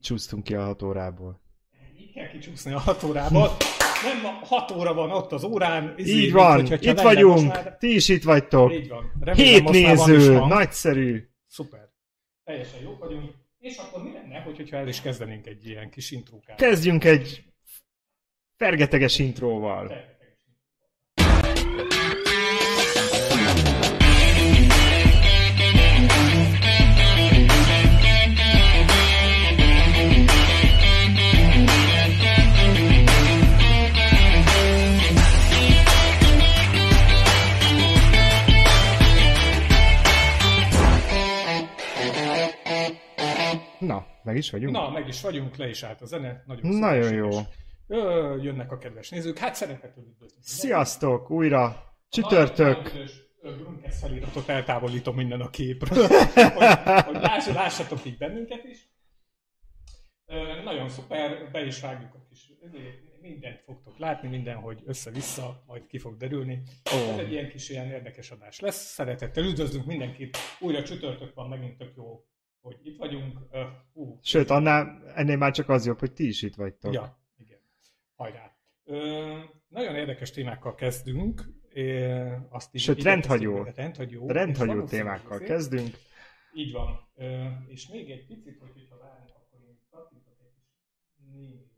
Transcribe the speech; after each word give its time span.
csúsztunk 0.00 0.44
ki 0.44 0.54
a 0.54 0.64
hat 0.64 0.82
órából. 0.82 1.40
Így 1.98 2.12
kell 2.12 2.28
kicsúszni 2.28 2.72
a 2.72 2.78
hat 2.78 3.02
órából. 3.02 3.48
Nem, 4.02 4.24
a 4.24 4.46
hat 4.46 4.70
óra 4.70 4.94
van 4.94 5.10
ott 5.10 5.32
az 5.32 5.44
órán. 5.44 5.94
izé, 5.96 6.12
Így 6.12 6.20
mint 6.20 6.32
van, 6.32 6.66
hogyha 6.66 6.90
itt 6.90 7.00
vagyunk, 7.00 7.46
már- 7.48 7.78
ti 7.78 7.94
is 7.94 8.08
itt 8.08 8.22
vagytok. 8.22 8.72
Így 8.72 8.88
van. 8.88 9.12
Remélem, 9.20 9.50
Hét 9.50 9.68
néző, 9.68 10.38
nagyszerű. 10.38 11.28
Szuper. 11.46 11.88
Teljesen 12.44 12.80
jók 12.80 12.98
vagyunk. 12.98 13.30
És 13.58 13.76
akkor 13.76 14.02
mi 14.02 14.12
lenne, 14.12 14.38
hogy- 14.40 14.56
hogyha 14.56 14.76
el 14.76 14.88
is 14.88 15.00
kezdenénk 15.00 15.46
egy 15.46 15.66
ilyen 15.66 15.90
kis 15.90 16.10
intrókát? 16.10 16.56
Kezdjünk 16.56 17.04
egy 17.04 17.44
fergeteges 18.56 19.18
intróval. 19.18 19.84
Na, 19.84 19.94
meg 44.22 44.36
is 44.36 44.50
vagyunk? 44.50 44.74
Na, 44.74 44.90
meg 44.90 45.08
is 45.08 45.20
vagyunk, 45.20 45.56
le 45.56 45.68
is 45.68 45.82
állt 45.82 46.00
a 46.00 46.06
zene. 46.06 46.42
Nagyon, 46.46 46.76
Nagyon 46.76 47.12
jó. 47.12 47.28
Ö, 47.86 48.36
jönnek 48.42 48.72
a 48.72 48.78
kedves 48.78 49.08
nézők. 49.08 49.38
Hát 49.38 49.54
szeretettel 49.54 50.02
üdvözlünk. 50.02 50.44
Sziasztok, 50.44 51.30
újra 51.30 51.94
csütörtök. 52.08 52.92
Grunkesz 53.42 54.00
feliratot 54.00 54.48
eltávolítom 54.48 55.14
minden 55.14 55.40
a 55.40 55.50
képről, 55.50 56.06
hogy, 56.56 57.04
hogy 57.04 57.14
láss, 57.14 57.46
lássatok 57.46 58.04
így 58.04 58.16
bennünket 58.16 58.64
is. 58.64 58.88
Ö, 60.26 60.62
nagyon 60.62 60.88
szuper, 60.88 61.50
be 61.50 61.64
is 61.64 61.80
vágjuk 61.80 62.14
a 62.14 62.26
kis, 62.28 62.52
mindent 63.20 63.60
fogtok 63.60 63.98
látni, 63.98 64.28
minden, 64.28 64.56
hogy 64.56 64.82
össze-vissza, 64.84 65.62
majd 65.66 65.86
ki 65.86 65.98
fog 65.98 66.16
derülni. 66.16 66.62
Ó. 66.94 66.96
Ez 66.96 67.18
egy 67.18 67.32
ilyen 67.32 67.48
kis 67.48 67.68
ilyen 67.68 67.86
érdekes 67.86 68.30
adás 68.30 68.60
lesz. 68.60 68.92
Szeretettel 68.92 69.44
üdvözlünk 69.44 69.86
mindenkit. 69.86 70.36
Újra 70.60 70.82
csütörtök 70.82 71.34
van, 71.34 71.48
megint 71.48 71.76
tök 71.76 71.92
jó, 71.96 72.24
hogy 72.60 72.76
itt 72.82 72.98
vagyunk. 72.98 73.38
Ö, 73.50 73.62
hú, 73.92 74.18
Sőt, 74.22 74.50
annál, 74.50 75.02
ennél 75.14 75.36
már 75.36 75.52
csak 75.52 75.68
az 75.68 75.86
jobb, 75.86 75.98
hogy 75.98 76.12
ti 76.12 76.26
is 76.26 76.42
itt 76.42 76.54
vagytok. 76.54 76.92
Ja, 76.92 77.18
igen. 77.36 77.58
Hajrá. 78.14 78.56
Ö, 78.84 79.38
nagyon 79.68 79.94
érdekes 79.94 80.30
témákkal 80.30 80.74
kezdünk. 80.74 81.42
É, 81.72 82.12
azt 82.48 82.74
így 82.74 82.80
Sőt, 82.80 83.02
rendhagyó. 83.02 83.62
de 83.62 83.72
Rendhagyó. 83.76 84.26
Rendhagyó 84.30 84.84
témákkal 84.84 85.32
azért- 85.32 85.50
kezdünk. 85.50 85.94
Így 86.54 86.72
van. 86.72 87.08
Ö, 87.14 87.44
és 87.68 87.88
még 87.88 88.10
egy 88.10 88.26
picit, 88.26 88.58
hogy 88.60 88.70
hogyha 88.72 88.96
várunk, 88.98 89.28
akkor 89.28 89.60
én 89.68 89.78
kattintok 89.90 90.34
egy 90.40 90.52
kis 90.56 91.68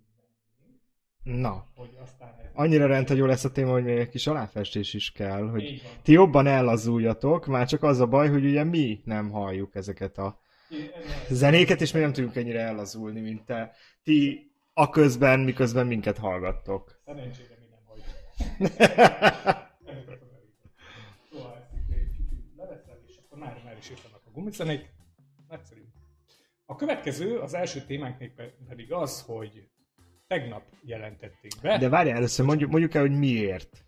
Na, 1.23 1.67
hogy 1.75 1.97
aztán 2.01 2.35
ez... 2.39 2.51
annyira 2.55 2.87
rendhagyó 2.87 3.27
lesz 3.27 3.45
a 3.45 3.53
téma, 3.53 3.73
hogy 3.73 3.85
még 3.85 3.97
egy 3.99 4.09
kis 4.09 4.27
aláfestés 4.27 4.95
is 4.95 5.13
kell, 5.13 5.49
hogy 5.49 5.83
ti 6.03 6.13
jobban 6.13 6.47
ellazuljatok, 6.47 7.47
már 7.47 7.67
csak 7.67 7.83
az 7.83 8.01
a 8.01 8.07
baj, 8.07 8.29
hogy 8.29 8.45
ugye 8.45 8.65
mi 8.65 9.01
nem 9.05 9.31
halljuk 9.31 9.75
ezeket 9.75 10.19
a 10.19 10.41
zenéket, 11.29 11.81
és 11.81 11.93
mi 11.93 12.01
nem 12.01 12.13
tudjuk 12.13 12.37
ennyire 12.37 12.61
ellazulni, 12.61 13.21
mint 13.21 13.45
te. 13.45 13.75
Ti 14.03 14.51
a 14.73 14.89
közben, 14.89 15.41
miközben 15.41 15.87
minket 15.87 16.19
hallgattok. 16.19 17.01
Szerencsére 17.05 17.57
mi 17.61 17.67
nem 17.71 17.81
elég. 17.89 18.05
Szóval 21.33 21.57
ezt 21.57 21.73
itt 21.73 21.97
egy 21.97 22.11
kicsit 22.17 22.45
leveszem, 22.57 22.97
és 23.07 23.15
akkor 23.25 23.39
már, 23.39 23.61
már 23.65 23.77
is 23.79 23.91
itt 23.91 24.01
vannak 24.01 24.23
a 24.27 24.31
gumicenék. 24.31 24.91
Nagyszerű. 25.49 25.81
A 26.67 26.77
következő, 26.77 27.39
az 27.39 27.55
első 27.55 27.81
témánk 27.87 28.17
pedig 28.69 28.93
az, 28.93 29.23
hogy 29.27 29.69
tegnap 30.27 30.63
jelentették 30.85 31.53
be. 31.63 31.79
De 31.79 31.89
várjál, 31.89 32.17
először 32.17 32.47
mondjuk, 32.47 32.71
mondjuk 32.71 32.95
el, 32.95 33.01
hogy 33.01 33.19
miért. 33.19 33.85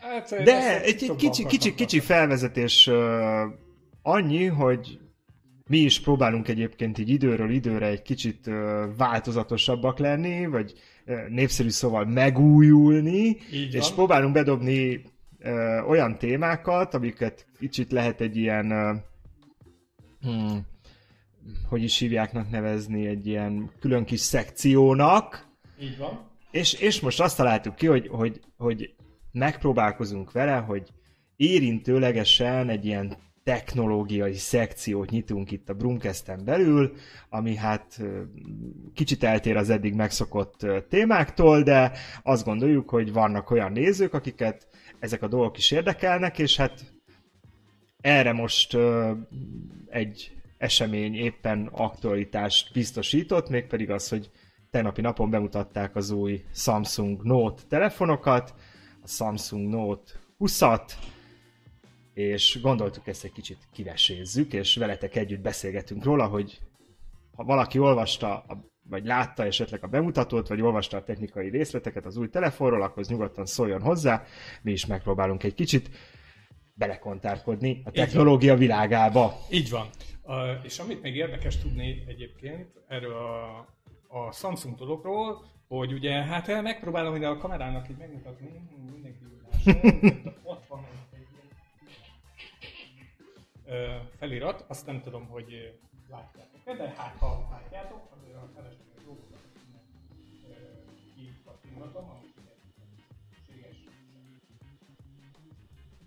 hát, 0.00 0.28
De 0.28 0.82
egy 0.82 1.02
egy, 1.02 1.16
kicsi, 1.16 1.46
kicsi, 1.46 1.74
kicsi 1.74 2.00
felvezetés 2.00 2.86
uh, 2.86 3.42
annyi, 4.02 4.46
hogy 4.46 4.98
mi 5.70 5.78
is 5.78 6.00
próbálunk 6.00 6.48
egyébként 6.48 6.98
így 6.98 7.08
időről 7.08 7.50
időre 7.50 7.86
egy 7.86 8.02
kicsit 8.02 8.50
változatosabbak 8.96 9.98
lenni, 9.98 10.46
vagy 10.46 10.72
népszerű 11.28 11.68
szóval 11.68 12.04
megújulni, 12.04 13.36
és 13.50 13.90
próbálunk 13.90 14.34
bedobni 14.34 15.02
olyan 15.88 16.18
témákat, 16.18 16.94
amiket 16.94 17.46
kicsit 17.58 17.92
lehet 17.92 18.20
egy 18.20 18.36
ilyen, 18.36 18.66
hmm, 20.20 20.66
hogy 21.68 21.82
is 21.82 21.98
hívjáknak 21.98 22.50
nevezni, 22.50 23.06
egy 23.06 23.26
ilyen 23.26 23.70
külön 23.80 24.04
kis 24.04 24.20
szekciónak, 24.20 25.48
Így 25.80 25.98
van. 25.98 26.30
és, 26.50 26.72
és 26.72 27.00
most 27.00 27.20
azt 27.20 27.36
találtuk 27.36 27.74
ki, 27.74 27.86
hogy, 27.86 28.08
hogy, 28.08 28.40
hogy 28.56 28.94
megpróbálkozunk 29.32 30.32
vele, 30.32 30.56
hogy 30.56 30.88
érintőlegesen 31.36 32.68
egy 32.68 32.84
ilyen 32.84 33.16
technológiai 33.50 34.34
szekciót 34.34 35.10
nyitunk 35.10 35.50
itt 35.50 35.68
a 35.68 35.74
Brunkesten 35.74 36.44
belül, 36.44 36.92
ami 37.28 37.54
hát 37.54 38.00
kicsit 38.94 39.24
eltér 39.24 39.56
az 39.56 39.70
eddig 39.70 39.94
megszokott 39.94 40.66
témáktól, 40.88 41.62
de 41.62 41.92
azt 42.22 42.44
gondoljuk, 42.44 42.90
hogy 42.90 43.12
vannak 43.12 43.50
olyan 43.50 43.72
nézők, 43.72 44.14
akiket 44.14 44.68
ezek 44.98 45.22
a 45.22 45.28
dolgok 45.28 45.58
is 45.58 45.70
érdekelnek, 45.70 46.38
és 46.38 46.56
hát 46.56 46.92
erre 48.00 48.32
most 48.32 48.76
egy 49.88 50.32
esemény 50.58 51.14
éppen 51.14 51.68
aktualitást 51.72 52.72
biztosított, 52.72 53.48
mégpedig 53.48 53.90
az, 53.90 54.08
hogy 54.08 54.30
tegnapi 54.70 55.00
napon 55.00 55.30
bemutatták 55.30 55.96
az 55.96 56.10
új 56.10 56.44
Samsung 56.54 57.22
Note 57.22 57.62
telefonokat, 57.68 58.54
a 59.02 59.08
Samsung 59.08 59.68
Note 59.68 60.12
20-at, 60.38 60.92
és 62.20 62.60
gondoltuk 62.62 63.06
ezt 63.06 63.24
egy 63.24 63.32
kicsit 63.32 63.58
kivesézzük, 63.72 64.52
és 64.52 64.76
veletek 64.76 65.16
együtt 65.16 65.40
beszélgetünk 65.40 66.04
róla, 66.04 66.26
hogy 66.26 66.60
ha 67.36 67.44
valaki 67.44 67.78
olvasta, 67.78 68.44
vagy 68.88 69.04
látta 69.04 69.44
esetleg 69.44 69.84
a 69.84 69.86
bemutatót, 69.86 70.48
vagy 70.48 70.60
olvasta 70.60 70.96
a 70.96 71.02
technikai 71.02 71.48
részleteket 71.48 72.06
az 72.06 72.16
új 72.16 72.28
telefonról, 72.28 72.82
akkor 72.82 73.04
nyugodtan 73.04 73.46
szóljon 73.46 73.80
hozzá, 73.80 74.24
mi 74.62 74.72
is 74.72 74.86
megpróbálunk 74.86 75.42
egy 75.42 75.54
kicsit 75.54 75.90
belekontárkodni 76.74 77.82
a 77.84 77.90
technológia 77.90 78.56
világába. 78.56 79.38
Így 79.50 79.70
van. 79.70 79.88
Uh, 80.22 80.64
és 80.64 80.78
amit 80.78 81.02
még 81.02 81.16
érdekes 81.16 81.58
tudni 81.58 82.04
egyébként 82.06 82.68
erről 82.88 83.14
a, 83.14 83.58
a 84.08 84.32
Samsung 84.32 84.76
dologról, 84.76 85.44
hogy 85.68 85.92
ugye, 85.92 86.12
hát 86.12 86.48
eh, 86.48 86.62
megpróbálom 86.62 87.14
ide 87.14 87.28
a 87.28 87.36
kamerának 87.36 87.88
így 87.88 87.96
megmutatni, 87.96 88.48
hm, 88.48 88.92
mindenki 88.92 89.18
lássa, 89.50 89.80
ott 90.42 90.66
van 90.68 90.86
felirat, 94.18 94.64
azt 94.68 94.86
nem 94.86 95.00
tudom, 95.00 95.26
hogy 95.26 95.52
ö, 95.52 95.68
látjátok-e, 96.10 96.74
de 96.74 96.88
hát 96.96 97.16
ha 97.18 97.48
látjátok, 97.50 98.00
azért 98.20 98.36
a 98.36 98.48
felesleges 98.54 99.04
dolgokat 99.04 99.38
kikattingatom, 101.16 102.10
amit. 102.10 102.28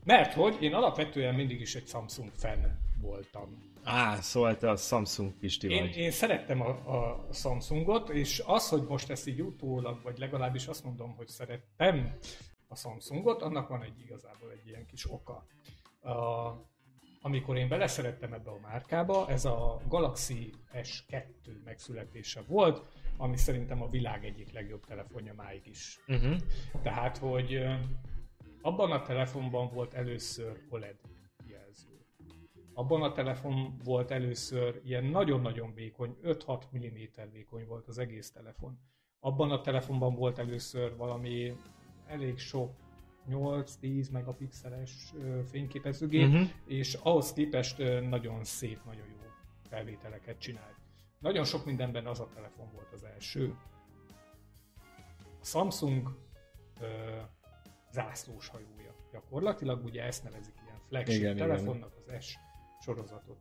Mert 0.03 0.33
hogy 0.33 0.61
én 0.61 0.73
alapvetően 0.73 1.35
mindig 1.35 1.61
is 1.61 1.75
egy 1.75 1.87
Samsung 1.87 2.31
fan 2.35 2.79
voltam. 3.01 3.71
Á, 3.83 4.15
szóval 4.15 4.57
te 4.57 4.69
a 4.69 4.75
Samsung 4.75 5.31
Pisti 5.31 5.69
Én, 5.69 5.81
vagy. 5.81 5.97
én 5.97 6.11
szerettem 6.11 6.61
a, 6.61 6.69
a 6.69 7.27
Samsungot, 7.33 8.09
és 8.09 8.43
az, 8.45 8.69
hogy 8.69 8.81
most 8.87 9.09
ezt 9.09 9.27
így 9.27 9.41
utólag, 9.41 10.01
vagy 10.01 10.17
legalábbis 10.17 10.67
azt 10.67 10.83
mondom, 10.83 11.15
hogy 11.15 11.27
szerettem 11.27 12.17
a 12.67 12.75
Samsungot, 12.75 13.41
annak 13.41 13.67
van 13.67 13.83
egy 13.83 13.99
igazából 13.99 14.51
egy 14.51 14.67
ilyen 14.67 14.85
kis 14.85 15.11
oka. 15.11 15.45
A, 16.01 16.11
amikor 17.25 17.57
én 17.57 17.67
beleszerettem 17.67 18.33
ebbe 18.33 18.49
a 18.49 18.59
márkába, 18.61 19.29
ez 19.29 19.45
a 19.45 19.81
Galaxy 19.87 20.53
S2 20.73 21.63
megszületése 21.63 22.41
volt, 22.47 22.85
ami 23.17 23.37
szerintem 23.37 23.81
a 23.81 23.87
világ 23.87 24.25
egyik 24.25 24.51
legjobb 24.51 24.85
telefonja 24.85 25.33
máig 25.33 25.67
is. 25.67 25.99
Uh-huh. 26.07 26.35
Tehát, 26.81 27.17
hogy 27.17 27.63
abban 28.61 28.91
a 28.91 29.01
telefonban 29.01 29.69
volt 29.73 29.93
először 29.93 30.61
OLED 30.69 30.99
jelző. 31.47 32.05
Abban 32.73 33.01
a 33.01 33.11
telefon 33.11 33.77
volt 33.83 34.11
először 34.11 34.81
ilyen 34.83 35.03
nagyon-nagyon 35.03 35.73
vékony, 35.73 36.17
5-6 36.23 36.63
mm 36.77 37.31
vékony 37.31 37.65
volt 37.65 37.87
az 37.87 37.97
egész 37.97 38.31
telefon. 38.31 38.79
Abban 39.19 39.51
a 39.51 39.61
telefonban 39.61 40.15
volt 40.15 40.39
először 40.39 40.95
valami 40.95 41.57
elég 42.07 42.37
sok 42.37 42.82
8-10 43.29 44.11
megapixeles 44.11 45.13
fényképezőgép, 45.49 46.27
Mhm. 46.29 46.43
és 46.65 46.93
ahhoz 46.93 47.33
képest 47.33 47.77
nagyon 48.09 48.43
szép, 48.43 48.79
nagyon 48.85 49.05
jó 49.07 49.17
felvételeket 49.69 50.37
csinált. 50.39 50.75
Nagyon 51.19 51.43
sok 51.43 51.65
mindenben 51.65 52.05
az 52.07 52.19
a 52.19 52.29
telefon 52.33 52.69
volt 52.73 52.91
az 52.93 53.03
első. 53.03 53.55
A 55.41 55.45
Samsung 55.45 56.15
ö, 56.81 56.85
zászlós 57.91 58.47
hajója 58.47 58.95
gyakorlatilag, 59.11 59.83
ugye 59.85 60.03
ezt 60.03 60.23
nevezik 60.23 60.53
ilyen 60.65 60.79
flagship 60.87 61.15
Igen, 61.15 61.35
igen, 61.35 61.35
igen. 61.35 61.47
telefonnak 61.47 61.93
az 62.07 62.23
S 62.25 62.35
sorozatot. 62.81 63.37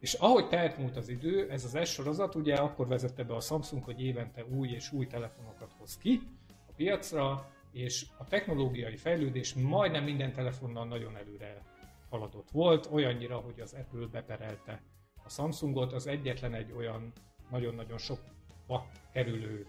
És 0.00 0.14
ahogy 0.14 0.48
telt 0.48 0.78
múlt 0.78 0.96
az 0.96 1.08
idő, 1.08 1.50
ez 1.50 1.64
az 1.64 1.88
S 1.88 1.92
sorozat 1.92 2.34
ugye 2.34 2.54
akkor 2.54 2.86
vezette 2.88 3.24
be 3.24 3.34
a 3.34 3.40
Samsung, 3.40 3.84
hogy 3.84 4.00
évente 4.02 4.44
új 4.44 4.68
és 4.68 4.92
új 4.92 5.06
telefonokat 5.06 5.72
hoz 5.78 5.96
ki 5.98 6.20
a 6.68 6.72
piacra, 6.76 7.52
és 7.74 8.06
a 8.18 8.24
technológiai 8.24 8.96
fejlődés 8.96 9.54
majdnem 9.54 10.04
minden 10.04 10.32
telefonnal 10.32 10.86
nagyon 10.86 11.16
előre 11.16 11.62
haladott 12.10 12.50
volt, 12.50 12.88
olyannyira, 12.92 13.36
hogy 13.36 13.60
az 13.60 13.72
Apple 13.72 14.06
beperelte 14.06 14.82
a 15.24 15.28
Samsungot, 15.28 15.92
az 15.92 16.06
egyetlen 16.06 16.54
egy 16.54 16.72
olyan 16.76 17.12
nagyon-nagyon 17.50 17.98
sokba 17.98 18.86
kerülő 19.12 19.66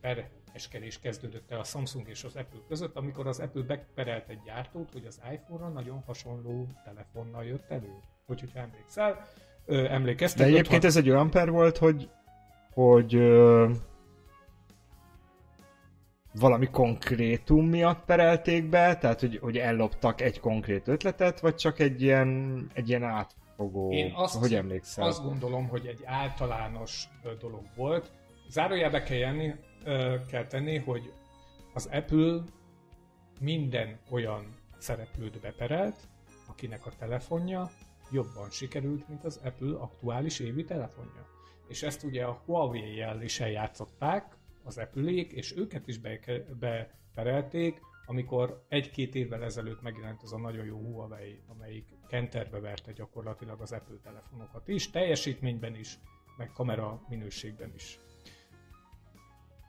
pereskedés 0.00 1.00
kezdődött 1.00 1.50
el 1.50 1.58
a 1.58 1.64
Samsung 1.64 2.08
és 2.08 2.24
az 2.24 2.36
Apple 2.36 2.60
között, 2.68 2.96
amikor 2.96 3.26
az 3.26 3.38
Apple 3.38 3.62
beperelt 3.62 4.28
egy 4.28 4.40
gyártót, 4.44 4.90
hogy 4.92 5.04
az 5.04 5.20
iPhone-ra 5.32 5.68
nagyon 5.68 6.02
hasonló 6.06 6.66
telefonnal 6.84 7.44
jött 7.44 7.70
elő. 7.70 7.94
Hogy, 8.26 8.40
hogyha 8.40 8.58
emlékszel, 8.58 9.28
ö, 9.66 9.84
emlékeztek. 9.84 10.46
De 10.46 10.52
egyébként 10.52 10.84
ez 10.84 10.96
egy 10.96 11.10
olyan 11.10 11.30
per 11.30 11.50
volt, 11.50 11.78
hogy, 11.78 12.10
hogy 12.72 13.14
ö, 13.14 13.70
valami 16.32 16.66
konkrétum 16.66 17.66
miatt 17.66 18.04
perelték 18.04 18.68
be, 18.68 18.96
tehát 18.96 19.20
hogy, 19.20 19.38
hogy 19.38 19.58
elloptak 19.58 20.20
egy 20.20 20.40
konkrét 20.40 20.88
ötletet, 20.88 21.40
vagy 21.40 21.54
csak 21.54 21.78
egy 21.78 22.02
ilyen, 22.02 22.70
egy 22.74 22.88
ilyen 22.88 23.02
átfogó, 23.02 23.92
Én 23.92 24.12
azt, 24.14 24.38
hogy 24.38 24.54
emlékszel? 24.54 25.06
Azt 25.06 25.22
gondolom, 25.22 25.68
hogy 25.68 25.86
egy 25.86 26.00
általános 26.04 27.08
dolog 27.40 27.62
volt. 27.76 28.12
Zárójelbe 28.48 29.02
kell, 29.02 29.16
jenni, 29.16 29.54
kell 30.28 30.46
tenni, 30.46 30.78
hogy 30.78 31.12
az 31.74 31.88
Apple 31.92 32.42
minden 33.40 33.98
olyan 34.10 34.58
szereplőt 34.78 35.40
beperelt, 35.40 36.08
akinek 36.48 36.86
a 36.86 36.90
telefonja 36.98 37.70
jobban 38.12 38.50
sikerült, 38.50 39.08
mint 39.08 39.24
az 39.24 39.40
Apple 39.44 39.78
aktuális 39.78 40.38
évi 40.38 40.64
telefonja. 40.64 41.26
És 41.68 41.82
ezt 41.82 42.04
ugye 42.04 42.24
a 42.24 42.42
Huawei-jel 42.46 43.22
is 43.22 43.40
eljátszották, 43.40 44.36
az 44.64 44.78
apple 44.78 45.10
és 45.10 45.56
őket 45.56 45.86
is 45.86 45.98
beperelték, 46.58 47.80
amikor 48.06 48.64
egy-két 48.68 49.14
évvel 49.14 49.44
ezelőtt 49.44 49.82
megjelent 49.82 50.22
az 50.22 50.32
a 50.32 50.38
nagyon 50.38 50.64
jó 50.64 50.78
Huawei, 50.78 51.40
amelyik 51.46 51.84
kenterbe 52.08 52.60
verte 52.60 52.92
gyakorlatilag 52.92 53.60
az 53.60 53.72
Apple 53.72 53.96
telefonokat 54.02 54.68
is, 54.68 54.90
teljesítményben 54.90 55.74
is, 55.76 55.98
meg 56.36 56.50
kamera 56.52 57.00
minőségben 57.08 57.72
is. 57.74 57.98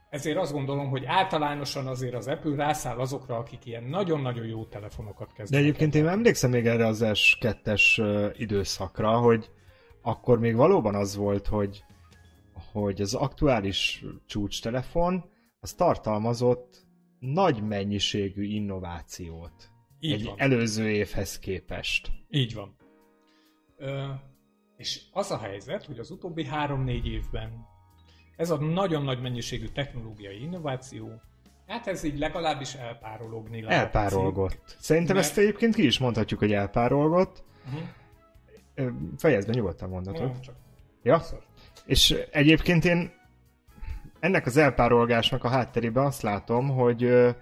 Ezért 0.10 0.38
azt 0.38 0.52
gondolom, 0.52 0.90
hogy 0.90 1.06
általánosan 1.06 1.88
azért 1.88 2.14
az 2.14 2.28
Apple 2.28 2.56
rászáll 2.56 3.00
azokra, 3.00 3.38
akik 3.38 3.66
ilyen 3.66 3.84
nagyon-nagyon 3.84 4.46
jó 4.46 4.66
telefonokat 4.66 5.34
kezdenek. 5.34 5.64
De 5.64 5.70
egyébként 5.70 5.96
én 5.96 6.08
emlékszem 6.08 6.50
még 6.50 6.68
erre 6.68 6.86
az 6.86 7.02
S2-es 7.04 8.34
időszakra, 8.38 9.18
hogy 9.18 9.50
akkor 10.02 10.40
még 10.40 10.56
valóban 10.56 10.96
az 10.96 11.16
volt, 11.16 11.48
hogy, 11.48 11.84
hogy 12.72 13.02
az 13.02 13.14
aktuális 13.14 14.06
csúcstelefon 14.26 15.30
az 15.60 15.74
tartalmazott 15.74 16.86
nagy 17.20 17.64
mennyiségű 17.64 18.44
innovációt. 18.44 19.72
Így 20.00 20.12
egy 20.12 20.26
van. 20.26 20.36
előző 20.38 20.90
évhez 20.90 21.40
képest. 21.40 22.12
Így 22.30 22.54
van. 22.54 22.76
Ö, 23.78 24.08
és 24.78 25.02
az 25.12 25.32
a 25.32 25.38
helyzet, 25.38 25.86
hogy 25.86 26.00
az 26.00 26.12
utóbbi 26.12 26.46
három-négy 26.46 27.08
évben 27.08 27.70
ez 28.36 28.50
a 28.50 28.58
nagyon 28.58 29.04
nagy 29.04 29.22
mennyiségű 29.22 29.68
technológiai 29.68 30.42
innováció, 30.42 31.22
hát 31.68 31.88
ez 31.88 32.04
így 32.04 32.18
legalábbis 32.18 32.74
elpárologni 32.74 33.62
látszik. 33.62 33.80
Elpárolgott. 33.80 34.76
Szerintem 34.80 35.16
mert... 35.16 35.28
ezt 35.28 35.38
egyébként 35.38 35.76
ki 35.76 35.86
is 35.86 36.00
mondhatjuk, 36.00 36.40
hogy 36.40 36.52
elpárolgott. 36.52 37.44
Uh-huh. 37.66 38.94
Fejezd 39.18 39.48
be 39.48 39.54
nyugodtan 39.54 40.04
csak 40.42 40.56
ja? 41.04 41.20
Szor. 41.20 41.44
És 41.86 42.16
egyébként 42.32 42.86
én 42.86 43.12
ennek 44.20 44.46
az 44.46 44.58
elpárolgásnak 44.58 45.44
a 45.44 45.50
hátterében 45.50 46.06
azt 46.06 46.22
látom, 46.22 46.70
hogy 46.70 47.34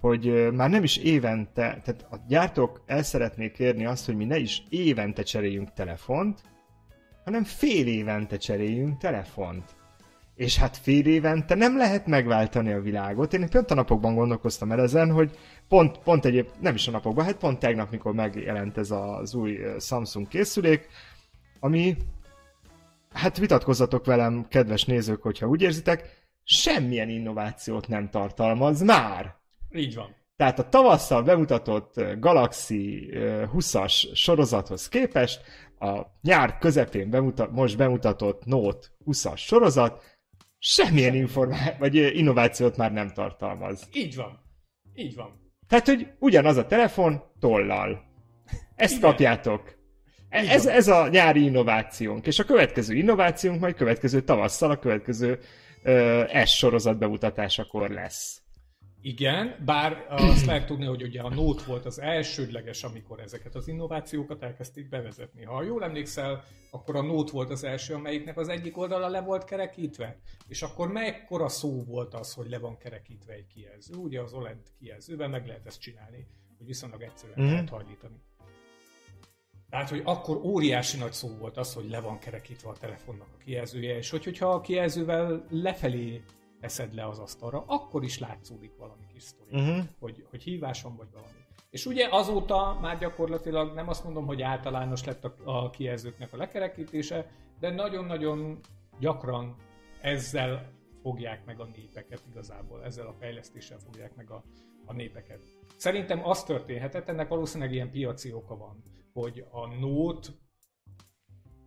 hogy 0.00 0.52
már 0.52 0.70
nem 0.70 0.82
is 0.82 0.96
évente, 0.96 1.80
tehát 1.84 2.06
a 2.10 2.16
gyártók 2.28 2.82
el 2.86 3.02
szeretnék 3.02 3.52
kérni 3.52 3.84
azt, 3.84 4.06
hogy 4.06 4.16
mi 4.16 4.24
ne 4.24 4.38
is 4.38 4.62
évente 4.68 5.22
cseréljünk 5.22 5.72
telefont, 5.72 6.40
hanem 7.24 7.44
fél 7.44 7.86
évente 7.86 8.36
cseréljünk 8.36 8.98
telefont. 8.98 9.64
És 10.34 10.58
hát 10.58 10.76
fél 10.76 11.06
évente 11.06 11.54
nem 11.54 11.76
lehet 11.76 12.06
megváltani 12.06 12.72
a 12.72 12.80
világot. 12.80 13.34
Én 13.34 13.48
pont 13.48 13.70
a 13.70 13.74
napokban 13.74 14.14
gondolkoztam 14.14 14.72
el 14.72 14.80
ezen, 14.80 15.10
hogy 15.10 15.38
pont, 15.68 15.98
pont 15.98 16.24
egyéb, 16.24 16.48
nem 16.60 16.74
is 16.74 16.88
a 16.88 16.90
napokban, 16.90 17.24
hát 17.24 17.36
pont 17.36 17.58
tegnap, 17.58 17.90
mikor 17.90 18.14
megjelent 18.14 18.78
ez 18.78 18.90
az 18.90 19.34
új 19.34 19.58
Samsung 19.78 20.28
készülék, 20.28 20.88
ami, 21.60 21.96
hát 23.14 23.38
vitatkozzatok 23.38 24.04
velem, 24.04 24.46
kedves 24.48 24.84
nézők, 24.84 25.22
hogyha 25.22 25.46
úgy 25.46 25.62
érzitek, 25.62 26.28
semmilyen 26.44 27.08
innovációt 27.08 27.88
nem 27.88 28.10
tartalmaz 28.10 28.82
már. 28.82 29.34
Így 29.70 29.94
van. 29.94 30.16
Tehát 30.36 30.58
a 30.58 30.68
tavasszal 30.68 31.22
bemutatott 31.22 32.00
Galaxy 32.18 33.08
20-as 33.54 34.14
sorozathoz 34.14 34.88
képest 34.88 35.40
a 35.78 36.00
nyár 36.22 36.58
közepén 36.58 37.10
bemutat, 37.10 37.50
most 37.50 37.76
bemutatott 37.76 38.44
Note 38.44 38.86
20-as 39.06 39.36
sorozat 39.36 40.02
semmilyen 40.58 41.14
informá- 41.14 41.78
vagy 41.78 41.94
innovációt 41.94 42.76
már 42.76 42.92
nem 42.92 43.08
tartalmaz. 43.08 43.88
Így 43.92 44.16
van. 44.16 44.40
Így 44.94 45.14
van. 45.14 45.52
Tehát, 45.68 45.86
hogy 45.86 46.12
ugyanaz 46.18 46.56
a 46.56 46.66
telefon 46.66 47.22
tollal. 47.38 48.02
Ezt 48.74 48.96
Igen. 48.96 49.10
kapjátok. 49.10 49.78
Ez, 50.30 50.66
ez 50.66 50.88
a 50.88 51.08
nyári 51.08 51.44
innovációnk. 51.44 52.26
És 52.26 52.38
a 52.38 52.44
következő 52.44 52.94
innovációnk 52.94 53.60
majd 53.60 53.74
következő 53.74 54.20
tavasszal, 54.20 54.70
a 54.70 54.78
következő 54.78 55.38
uh, 55.84 56.44
S 56.44 56.56
sorozat 56.56 56.98
bemutatásakor 56.98 57.90
lesz. 57.90 58.42
Igen, 59.02 59.54
bár 59.64 60.06
azt 60.08 60.46
lehet 60.46 60.66
tudni, 60.66 60.84
hogy 60.84 61.02
ugye 61.02 61.20
a 61.20 61.34
Note 61.34 61.62
volt 61.66 61.84
az 61.84 62.00
elsődleges, 62.00 62.84
amikor 62.84 63.20
ezeket 63.20 63.54
az 63.54 63.68
innovációkat 63.68 64.42
elkezdték 64.42 64.88
bevezetni. 64.88 65.44
Ha 65.44 65.62
jól 65.62 65.84
emlékszel, 65.84 66.44
akkor 66.70 66.96
a 66.96 67.02
Note 67.02 67.32
volt 67.32 67.50
az 67.50 67.64
első, 67.64 67.94
amelyiknek 67.94 68.36
az 68.36 68.48
egyik 68.48 68.78
oldala 68.78 69.08
le 69.08 69.20
volt 69.20 69.44
kerekítve. 69.44 70.18
És 70.48 70.62
akkor 70.62 70.92
mekkora 70.92 71.48
szó 71.48 71.84
volt 71.84 72.14
az, 72.14 72.32
hogy 72.32 72.48
le 72.48 72.58
van 72.58 72.78
kerekítve 72.78 73.32
egy 73.32 73.46
kijelző? 73.46 73.94
Ugye 73.94 74.20
az 74.20 74.32
OLED 74.32 74.58
kijelzővel 74.78 75.28
meg 75.28 75.46
lehet 75.46 75.66
ezt 75.66 75.80
csinálni, 75.80 76.26
hogy 76.58 76.66
viszonylag 76.66 77.02
egyszerűen 77.02 77.38
mm-hmm. 77.40 77.50
lehet 77.50 77.68
hajlítani. 77.68 78.20
Tehát, 79.70 79.88
hogy 79.88 80.02
akkor 80.04 80.36
óriási 80.36 80.98
nagy 80.98 81.12
szó 81.12 81.28
volt 81.38 81.56
az, 81.56 81.74
hogy 81.74 81.88
le 81.90 82.00
van 82.00 82.18
kerekítve 82.18 82.68
a 82.68 82.76
telefonnak 82.80 83.28
a 83.34 83.42
kijelzője, 83.44 83.96
és 83.96 84.10
hogy, 84.10 84.24
hogyha 84.24 84.48
a 84.48 84.60
kijelzővel 84.60 85.46
lefelé 85.50 86.22
teszed 86.60 86.94
le 86.94 87.06
az 87.06 87.18
asztalra, 87.18 87.64
akkor 87.66 88.04
is 88.04 88.18
látszódik 88.18 88.76
valami 88.76 89.06
kis 89.12 89.22
sztori, 89.22 89.60
uh-huh. 89.60 89.84
hogy, 89.98 90.26
hogy 90.30 90.42
híváson 90.42 90.96
vagy 90.96 91.08
valami. 91.12 91.38
És 91.70 91.86
ugye 91.86 92.08
azóta 92.10 92.78
már 92.80 92.98
gyakorlatilag 92.98 93.74
nem 93.74 93.88
azt 93.88 94.04
mondom, 94.04 94.26
hogy 94.26 94.42
általános 94.42 95.04
lett 95.04 95.24
a, 95.24 95.34
a 95.44 95.70
kijelzőknek 95.70 96.32
a 96.32 96.36
lekerekítése, 96.36 97.30
de 97.60 97.70
nagyon-nagyon 97.70 98.58
gyakran 98.98 99.56
ezzel 100.00 100.72
fogják 101.02 101.44
meg 101.44 101.60
a 101.60 101.68
népeket 101.76 102.22
igazából, 102.30 102.84
ezzel 102.84 103.06
a 103.06 103.14
fejlesztéssel 103.18 103.78
fogják 103.78 104.14
meg 104.16 104.30
a, 104.30 104.42
a 104.86 104.92
népeket. 104.92 105.40
Szerintem 105.76 106.26
az 106.28 106.44
történhetett, 106.44 107.08
ennek 107.08 107.28
valószínűleg 107.28 107.72
ilyen 107.72 107.90
piaci 107.90 108.32
oka 108.32 108.56
van, 108.56 108.82
hogy 109.12 109.44
a 109.50 109.66
Note 109.66 110.28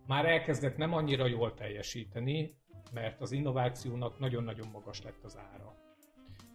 már 0.06 0.26
elkezdett 0.26 0.76
nem 0.76 0.92
annyira 0.92 1.26
jól 1.26 1.54
teljesíteni, 1.54 2.56
mert 2.92 3.20
az 3.20 3.32
innovációnak 3.32 4.18
nagyon-nagyon 4.18 4.68
magas 4.72 5.02
lett 5.02 5.24
az 5.24 5.38
ára. 5.52 5.82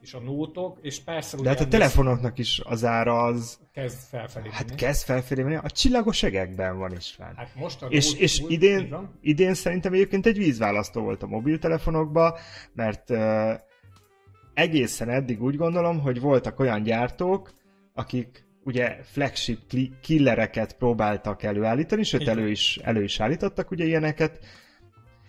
És 0.02 0.14
a 0.14 0.20
nótok, 0.20 0.78
és 0.82 1.00
persze... 1.00 1.38
De 1.42 1.50
hát 1.50 1.60
a 1.60 1.68
telefonoknak 1.68 2.38
is 2.38 2.60
az 2.64 2.84
ára 2.86 3.24
az... 3.24 3.60
Kezd 3.72 3.98
felfelé 3.98 4.50
Hát 4.52 4.76
kezd 4.76 5.06
felfelé 5.06 5.44
menni, 5.44 5.56
a 5.56 5.70
csillagos 5.70 6.24
egekben 6.24 6.78
van 6.78 6.92
is 6.92 7.12
fenn. 7.12 7.36
Hát 7.36 7.56
most 7.56 7.82
a 7.82 7.86
és, 7.86 8.12
Note, 8.12 8.24
és 8.24 8.44
idén, 8.48 9.10
idén 9.22 9.54
szerintem 9.54 9.94
egyébként 9.94 10.26
egy 10.26 10.38
vízválasztó 10.38 11.02
volt 11.02 11.24
a 11.24 11.28
mobiltelefonokba, 11.28 12.38
mert 12.74 13.10
uh, 13.10 13.54
egészen 14.54 15.10
eddig 15.10 15.42
úgy 15.42 15.56
gondolom, 15.56 16.00
hogy 16.00 16.20
voltak 16.20 16.60
olyan 16.60 16.84
gyártók, 16.84 17.52
akik 17.94 18.49
ugye 18.70 18.98
flagship 19.04 19.60
killereket 20.02 20.74
próbáltak 20.74 21.44
előállítani, 21.44 22.04
sőt 22.04 22.28
elő 22.28 22.50
is, 22.50 22.80
elő 22.84 23.04
is 23.04 23.20
állítottak 23.20 23.72
ugye 23.72 23.86
ilyeneket, 23.86 24.40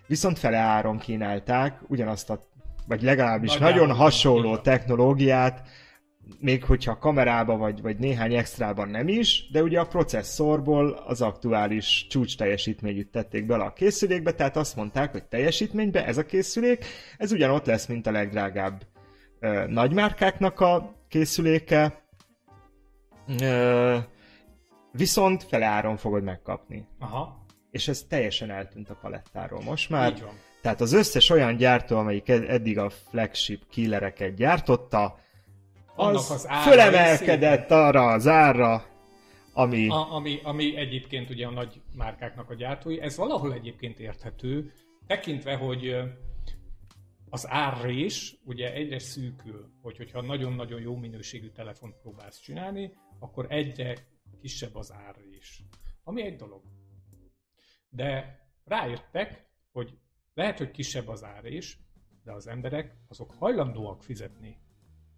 viszont 0.07 0.39
fele 0.39 0.57
áron 0.57 0.99
kínálták 0.99 1.81
ugyanazt 1.89 2.31
a, 2.31 2.41
vagy 2.87 3.03
legalábbis 3.03 3.57
Nagy 3.57 3.61
nagyon 3.61 3.95
hasonló 3.95 4.57
technológiát, 4.57 5.69
még 6.39 6.65
hogyha 6.65 6.99
kamerába 6.99 7.57
vagy, 7.57 7.83
vagy 7.83 7.99
néhány 7.99 8.35
extrában 8.35 8.89
nem 8.89 9.09
is, 9.09 9.49
de 9.53 9.63
ugye 9.63 9.81
a 9.81 9.87
processzorból 9.87 11.03
az 11.07 11.21
aktuális 11.21 12.07
csúcs 12.09 12.37
teljesítményűt 12.37 13.11
tették 13.11 13.47
bele 13.47 13.65
a 13.65 13.73
készülékbe, 13.73 14.33
tehát 14.33 14.57
azt 14.57 14.77
mondták, 14.77 15.13
hogy 15.13 15.25
teljesítménybe 15.25 16.07
ez 16.07 16.19
a 16.19 16.27
készülék, 16.27 16.85
ez 17.19 17.33
ugyanott 17.33 17.67
lesz, 17.67 17.87
mint 17.87 18.07
a 18.07 18.11
legdrágább 18.11 18.83
ö, 19.41 19.67
nagymárkáknak 19.67 20.61
a 20.61 20.95
készüléke, 21.09 22.00
viszont 24.93 25.43
fele 25.45 25.67
áron 25.67 25.97
fogod 25.97 26.23
megkapni. 26.23 26.87
Aha. 26.99 27.39
és 27.71 27.89
ez 27.89 28.03
teljesen 28.09 28.51
eltűnt 28.51 28.91
a 28.91 28.99
palettáról. 29.01 29.61
Most 29.63 29.91
már, 29.91 30.13
Így 30.13 30.23
van. 30.23 30.35
tehát 30.63 30.81
az 30.81 30.93
összes 30.93 31.31
olyan 31.31 31.57
gyártó, 31.57 31.97
amelyik 31.99 32.29
ed- 32.29 32.49
eddig 32.49 32.79
a 32.79 32.91
flagship 32.91 33.63
killereket 33.71 34.35
gyártotta, 34.35 35.19
Annak 35.95 36.15
az, 36.15 36.31
az 36.31 36.47
fölemelkedett 36.63 37.71
arra 37.71 38.07
az 38.07 38.27
árra, 38.27 38.85
ami... 39.53 39.89
A, 39.89 40.13
ami, 40.15 40.41
ami 40.43 40.77
egyébként 40.77 41.31
ugye 41.31 41.47
a 41.47 41.51
nagy 41.51 41.81
márkáknak 41.97 42.51
a 42.51 42.55
gyártói, 42.55 43.01
ez 43.01 43.17
valahol 43.17 43.53
egyébként 43.53 43.99
érthető, 43.99 44.73
tekintve, 45.07 45.57
hogy 45.57 45.97
az 47.31 47.49
árrés 47.49 48.37
ugye 48.45 48.73
egyre 48.73 48.99
szűkül, 48.99 49.71
hogy, 49.83 49.97
hogyha 49.97 50.21
nagyon-nagyon 50.21 50.81
jó 50.81 50.97
minőségű 50.97 51.49
telefont 51.49 51.97
próbálsz 51.97 52.41
csinálni, 52.41 52.93
akkor 53.19 53.47
egyre 53.49 53.97
kisebb 54.41 54.75
az 54.75 54.93
árrés. 54.93 55.63
Ami 56.03 56.23
egy 56.23 56.37
dolog. 56.37 56.63
De 57.89 58.41
rájöttek, 58.65 59.49
hogy 59.73 59.99
lehet, 60.35 60.59
hogy 60.59 60.71
kisebb 60.71 61.09
az 61.09 61.25
árrés, 61.25 61.79
de 62.25 62.33
az 62.33 62.47
emberek 62.47 62.97
azok 63.09 63.33
hajlandóak 63.33 64.03
fizetni 64.03 64.59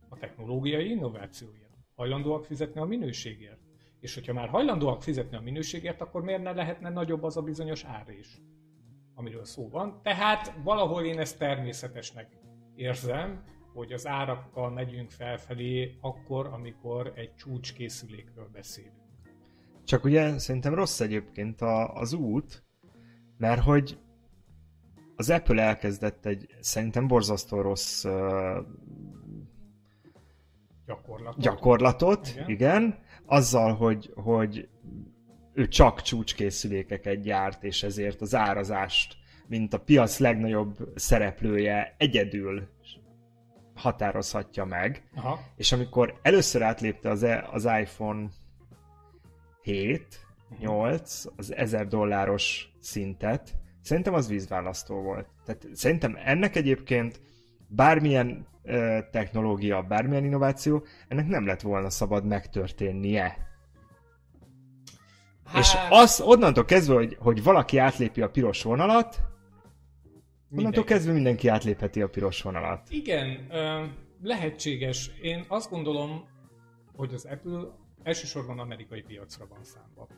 a 0.08 0.16
technológiai 0.16 0.90
innovációért. 0.90 1.76
Hajlandóak 1.94 2.44
fizetni 2.44 2.80
a 2.80 2.84
minőségért. 2.84 3.60
És 4.00 4.14
hogyha 4.14 4.32
már 4.32 4.48
hajlandóak 4.48 5.02
fizetni 5.02 5.36
a 5.36 5.40
minőségért, 5.40 6.00
akkor 6.00 6.22
miért 6.22 6.42
ne 6.42 6.52
lehetne 6.52 6.90
nagyobb 6.90 7.22
az 7.22 7.36
a 7.36 7.42
bizonyos 7.42 7.84
árés, 7.84 8.40
amiről 9.14 9.44
szó 9.44 9.68
van. 9.68 10.00
Tehát 10.02 10.54
valahol 10.62 11.04
én 11.04 11.18
ezt 11.18 11.38
természetesnek 11.38 12.28
érzem, 12.74 13.44
hogy 13.74 13.92
az 13.92 14.06
árakkal 14.06 14.70
megyünk 14.70 15.10
felfelé 15.10 15.98
akkor, 16.00 16.46
amikor 16.46 17.12
egy 17.16 17.34
csúcskészülékről 17.34 18.48
beszélünk. 18.52 18.94
Csak 19.84 20.04
ugye 20.04 20.38
szerintem 20.38 20.74
rossz 20.74 21.00
egyébként 21.00 21.60
a, 21.60 21.94
az 21.94 22.12
út, 22.12 22.62
mert 23.36 23.62
hogy 23.62 23.98
az 25.16 25.30
Apple 25.30 25.62
elkezdett 25.62 26.26
egy 26.26 26.46
szerintem 26.60 27.06
borzasztó 27.06 27.60
rossz 27.60 28.04
uh, 28.04 28.56
Gyakorlatot. 30.86 31.42
gyakorlatot, 31.42 32.28
igen. 32.28 32.48
Igen. 32.48 32.98
azzal, 33.26 33.74
hogy, 33.74 34.12
hogy 34.14 34.68
ő 35.54 35.68
csak 35.68 36.02
csúcskészülékeket 36.02 37.20
gyárt, 37.20 37.64
és 37.64 37.82
ezért 37.82 38.20
az 38.20 38.34
árazást, 38.34 39.16
mint 39.46 39.74
a 39.74 39.80
piac 39.80 40.18
legnagyobb 40.18 40.76
szereplője 40.94 41.94
egyedül 41.98 42.68
határozhatja 43.74 44.64
meg. 44.64 45.02
Aha. 45.14 45.40
És 45.56 45.72
amikor 45.72 46.18
először 46.22 46.62
átlépte 46.62 47.10
az, 47.10 47.22
e- 47.22 47.48
az 47.50 47.64
iPhone 47.80 48.28
7, 49.62 50.26
8, 50.58 51.24
az 51.36 51.54
1000 51.54 51.86
dolláros 51.86 52.72
szintet, 52.80 53.54
szerintem 53.82 54.14
az 54.14 54.28
vízválasztó 54.28 55.02
volt. 55.02 55.26
Tehát 55.44 55.66
szerintem 55.72 56.18
ennek 56.24 56.56
egyébként 56.56 57.20
bármilyen 57.68 58.46
ö, 58.62 58.98
technológia, 59.10 59.82
bármilyen 59.82 60.24
innováció, 60.24 60.84
ennek 61.08 61.26
nem 61.26 61.46
lett 61.46 61.60
volna 61.60 61.90
szabad 61.90 62.24
megtörténnie. 62.26 63.51
Hát... 65.44 65.62
És 65.62 65.72
az 65.90 66.20
onnantól 66.20 66.64
kezdve, 66.64 66.94
hogy, 66.94 67.16
hogy 67.20 67.42
valaki 67.42 67.78
átlépi 67.78 68.22
a 68.22 68.30
piros 68.30 68.62
vonalat, 68.62 69.14
onnantól 69.14 70.70
Mindenki. 70.70 70.84
kezdve 70.84 71.12
mindenki 71.12 71.48
átlépheti 71.48 72.02
a 72.02 72.08
piros 72.08 72.42
vonalat. 72.42 72.90
Igen, 72.90 73.46
lehetséges. 74.22 75.10
Én 75.22 75.44
azt 75.48 75.70
gondolom, 75.70 76.28
hogy 76.96 77.14
az 77.14 77.24
Apple 77.24 77.60
elsősorban 78.02 78.58
amerikai 78.58 79.02
piacra 79.02 79.46
van 79.48 79.64
számba. 79.64 80.08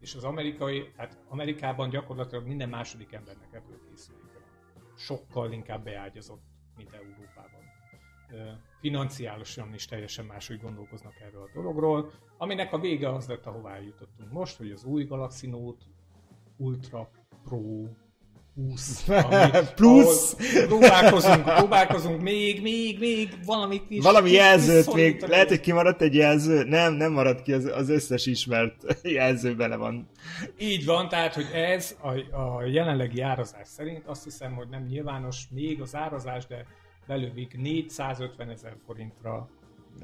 És 0.00 0.14
az 0.14 0.24
amerikai, 0.24 0.92
hát 0.96 1.18
Amerikában 1.28 1.90
gyakorlatilag 1.90 2.46
minden 2.46 2.68
második 2.68 3.12
embernek 3.12 3.48
Apple 3.54 3.76
készüléke 3.90 4.38
van. 4.74 4.82
Sokkal 4.96 5.52
inkább 5.52 5.84
beágyazott, 5.84 6.42
mint 6.76 6.92
Európában. 6.92 7.61
Financiálisan 8.80 9.74
is 9.74 9.84
teljesen 9.84 10.24
máshogy 10.24 10.60
gondolkoznak 10.60 11.20
erről 11.20 11.42
a 11.42 11.50
dologról, 11.54 12.10
aminek 12.38 12.72
a 12.72 12.78
vége 12.78 13.12
az 13.12 13.26
lett, 13.26 13.46
ahová 13.46 13.78
jutottunk 13.78 14.32
most, 14.32 14.56
hogy 14.56 14.70
az 14.70 14.84
új 14.84 15.04
Galaxy 15.04 15.46
Note 15.46 15.84
Ultra 16.56 17.10
Pro 17.44 17.60
20, 18.54 19.08
ami, 19.08 19.50
Plusz! 19.74 20.36
próbálkozunk, 20.66 21.44
próbálkozunk 21.44 22.22
még, 22.22 22.62
még, 22.62 22.98
még 22.98 23.28
valamit 23.44 23.84
is. 23.88 24.02
Valami 24.02 24.30
jelzőt 24.30 24.94
még, 24.94 25.20
lehet, 25.20 25.48
hogy 25.48 25.60
kimaradt 25.60 26.02
egy 26.02 26.14
jelző, 26.14 26.64
nem, 26.64 26.92
nem 26.92 27.12
maradt 27.12 27.42
ki, 27.42 27.52
az, 27.52 27.64
az 27.64 27.88
összes 27.88 28.26
ismert 28.26 28.98
jelző 29.02 29.54
bele 29.56 29.76
van. 29.76 30.08
Így 30.58 30.84
van, 30.84 31.08
tehát, 31.08 31.34
hogy 31.34 31.46
ez 31.52 31.96
a, 32.00 32.36
a 32.40 32.64
jelenlegi 32.64 33.20
árazás 33.20 33.68
szerint 33.68 34.06
azt 34.06 34.24
hiszem, 34.24 34.54
hogy 34.54 34.68
nem 34.68 34.82
nyilvános 34.82 35.46
még 35.50 35.80
az 35.80 35.94
árazás, 35.94 36.46
de 36.46 36.66
belövik 37.06 37.56
450 37.56 38.48
ezer 38.48 38.76
forintra. 38.84 39.48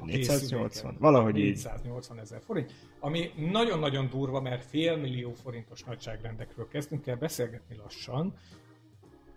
a 0.01 0.05
480, 0.05 0.69
készüléket. 0.69 1.01
valahogy 1.01 1.37
így. 1.37 1.55
480 1.55 2.19
ezer 2.19 2.41
forint, 2.43 2.73
ami 3.01 3.31
nagyon-nagyon 3.37 4.09
durva, 4.09 4.41
mert 4.41 4.65
fél 4.65 4.97
millió 4.97 5.33
forintos 5.33 5.85
nagyságrendekről 5.85 6.69
kezdünk 6.69 7.07
el 7.07 7.17
beszélgetni 7.17 7.77
lassan, 7.77 8.35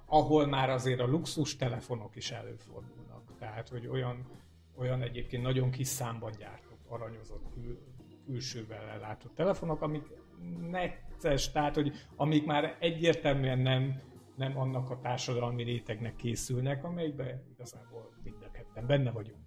ahol 0.06 0.46
már 0.46 0.70
azért 0.70 1.00
a 1.00 1.08
luxus 1.08 1.56
telefonok 1.56 2.16
is 2.16 2.32
előfordulnak. 2.32 3.24
Tehát, 3.40 3.70
hogy 3.70 3.88
olyan, 3.88 4.26
olyan 4.78 5.02
egyébként 5.02 5.44
nagyon 5.44 5.72
kis 5.72 5.88
számban 5.88 6.32
gyártott, 6.38 6.86
aranyozott 6.88 7.44
kül, 7.54 7.80
külsővel 8.26 8.88
ellátott 8.88 9.36
telefonok, 9.36 9.82
amik 9.82 10.04
necces, 10.70 11.52
tehát, 11.52 11.76
hogy 11.76 11.92
amik 12.16 12.46
már 12.46 12.78
egyértelműen 12.80 13.60
nem, 13.60 14.02
nem 14.42 14.58
annak 14.58 14.90
a 14.90 15.00
társadalmi 15.00 15.64
rétegnek 15.64 16.16
készülnek, 16.16 16.84
amelyikben 16.84 17.44
igazából 17.54 18.14
mind 18.24 18.36
a 18.76 18.82
benne 18.82 19.12
vagyunk. 19.12 19.40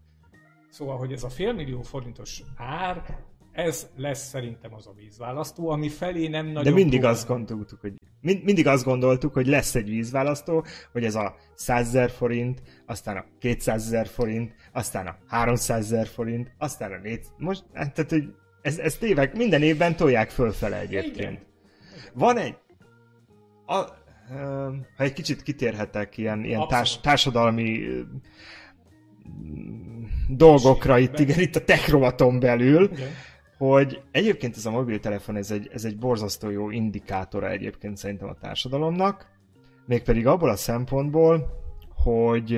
Szóval, 0.69 0.97
hogy 0.97 1.13
ez 1.13 1.23
a 1.23 1.29
félmillió 1.29 1.83
forintos 1.83 2.43
ár, 2.57 3.19
ez 3.53 3.91
lesz 3.97 4.29
szerintem 4.29 4.75
az 4.75 4.87
a 4.87 4.93
vízválasztó, 4.93 5.69
ami 5.69 5.89
felé 5.89 6.29
nem 6.29 6.47
nagyon 6.47 6.63
De 6.63 6.71
mindig 6.71 6.99
próbál- 6.99 7.15
azt 7.15 7.29
gondoltuk, 7.29 7.81
hogy 7.81 7.93
mind, 8.21 8.45
mindig 8.45 8.67
azt 8.67 8.85
gondoltuk, 8.85 9.33
hogy 9.33 9.47
lesz 9.47 9.75
egy 9.75 9.89
vízválasztó, 9.89 10.65
hogy 10.93 11.05
ez 11.05 11.15
a 11.15 11.37
100 11.55 11.87
ezer 11.87 12.11
forint, 12.11 12.63
aztán 12.87 13.17
a 13.17 13.25
200 13.39 13.85
ezer 13.87 14.07
forint, 14.07 14.55
aztán 14.73 15.07
a 15.07 15.17
300 15.27 15.93
ezer 15.93 16.07
forint, 16.07 16.55
aztán 16.59 16.93
a 16.93 16.99
4... 16.99 17.27
Most, 17.39 17.65
hát, 17.73 17.95
tehát, 17.95 18.11
hogy 18.11 18.35
ez, 18.63 18.79
ez 18.79 18.97
tényleg 18.97 19.37
minden 19.37 19.63
évben 19.63 19.97
tolják 19.97 20.31
fölfele 20.31 20.81
egyébként. 20.81 21.17
Igen. 21.17 21.39
Van 22.13 22.37
egy... 22.37 22.57
A, 23.67 24.03
ha 24.97 25.05
egy 25.05 25.13
kicsit 25.13 25.43
kitérhetek 25.43 26.17
ilyen, 26.17 26.45
ilyen 26.45 26.69
társ, 26.69 27.01
társadalmi 27.01 27.83
dolgokra 30.29 30.99
itt,Ségekben. 30.99 31.29
igen, 31.29 31.41
itt 31.49 31.57
a 31.57 31.65
tech 31.65 31.91
rovaton 31.91 32.41
belül, 32.41 32.91
Igen. 32.93 33.09
hogy 33.59 34.03
egyébként 34.11 34.57
ez 34.57 34.67
a 34.67 34.71
mobiltelefon, 34.71 35.37
ez 35.37 35.51
egy, 35.51 35.71
ez 35.73 35.85
egy 35.85 35.99
borzasztó 35.99 36.51
jó 36.51 36.71
indikátora 36.71 37.51
egyébként 37.51 37.97
szerintem 37.97 38.29
a 38.29 38.35
társadalomnak, 38.35 39.27
mégpedig 39.87 40.27
abból 40.27 40.49
a 40.49 40.57
szempontból, 40.57 41.63
hogy 41.95 42.53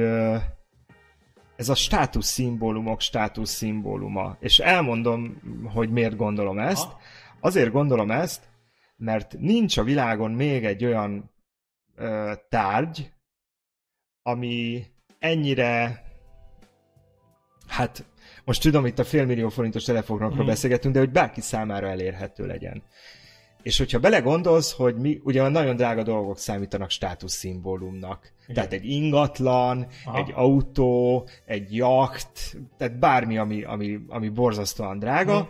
ez 1.56 1.68
a 1.68 1.74
státusz 1.74 2.26
szimbólumok 2.26 3.00
státusz 3.00 3.50
szimbóluma. 3.50 4.36
És 4.40 4.58
elmondom, 4.58 5.40
hogy 5.74 5.90
miért 5.90 6.16
gondolom 6.16 6.58
ezt. 6.58 6.84
Aha. 6.84 6.98
Azért 7.40 7.72
gondolom 7.72 8.10
ezt, 8.10 8.42
mert 8.96 9.36
nincs 9.38 9.76
a 9.76 9.82
világon 9.82 10.30
még 10.30 10.64
egy 10.64 10.84
olyan 10.84 11.30
ö, 11.96 12.32
tárgy, 12.48 13.12
ami 14.22 14.84
ennyire 15.18 16.04
hát 17.66 18.04
most 18.44 18.62
tudom, 18.62 18.86
itt 18.86 18.98
a 18.98 19.04
félmillió 19.04 19.48
forintos 19.48 19.84
telefonokról 19.84 20.44
mm. 20.44 20.46
beszélgetünk, 20.46 20.94
de 20.94 21.00
hogy 21.00 21.10
bárki 21.10 21.40
számára 21.40 21.88
elérhető 21.88 22.46
legyen. 22.46 22.82
És 23.62 23.78
hogyha 23.78 23.98
belegondolsz, 23.98 24.72
hogy 24.72 24.96
mi 24.96 25.20
ugye 25.24 25.48
nagyon 25.48 25.76
drága 25.76 26.02
dolgok 26.02 26.38
számítanak 26.38 26.90
státuszszimbólumnak. 26.90 28.32
Igen. 28.42 28.54
Tehát 28.54 28.72
egy 28.72 28.84
ingatlan, 28.84 29.86
Aha. 30.04 30.18
egy 30.18 30.32
autó, 30.34 31.28
egy 31.44 31.76
jacht, 31.76 32.56
tehát 32.76 32.98
bármi, 32.98 33.38
ami, 33.38 33.62
ami, 33.62 33.98
ami 34.08 34.28
borzasztóan 34.28 34.98
drága. 34.98 35.38
Mhm. 35.38 35.48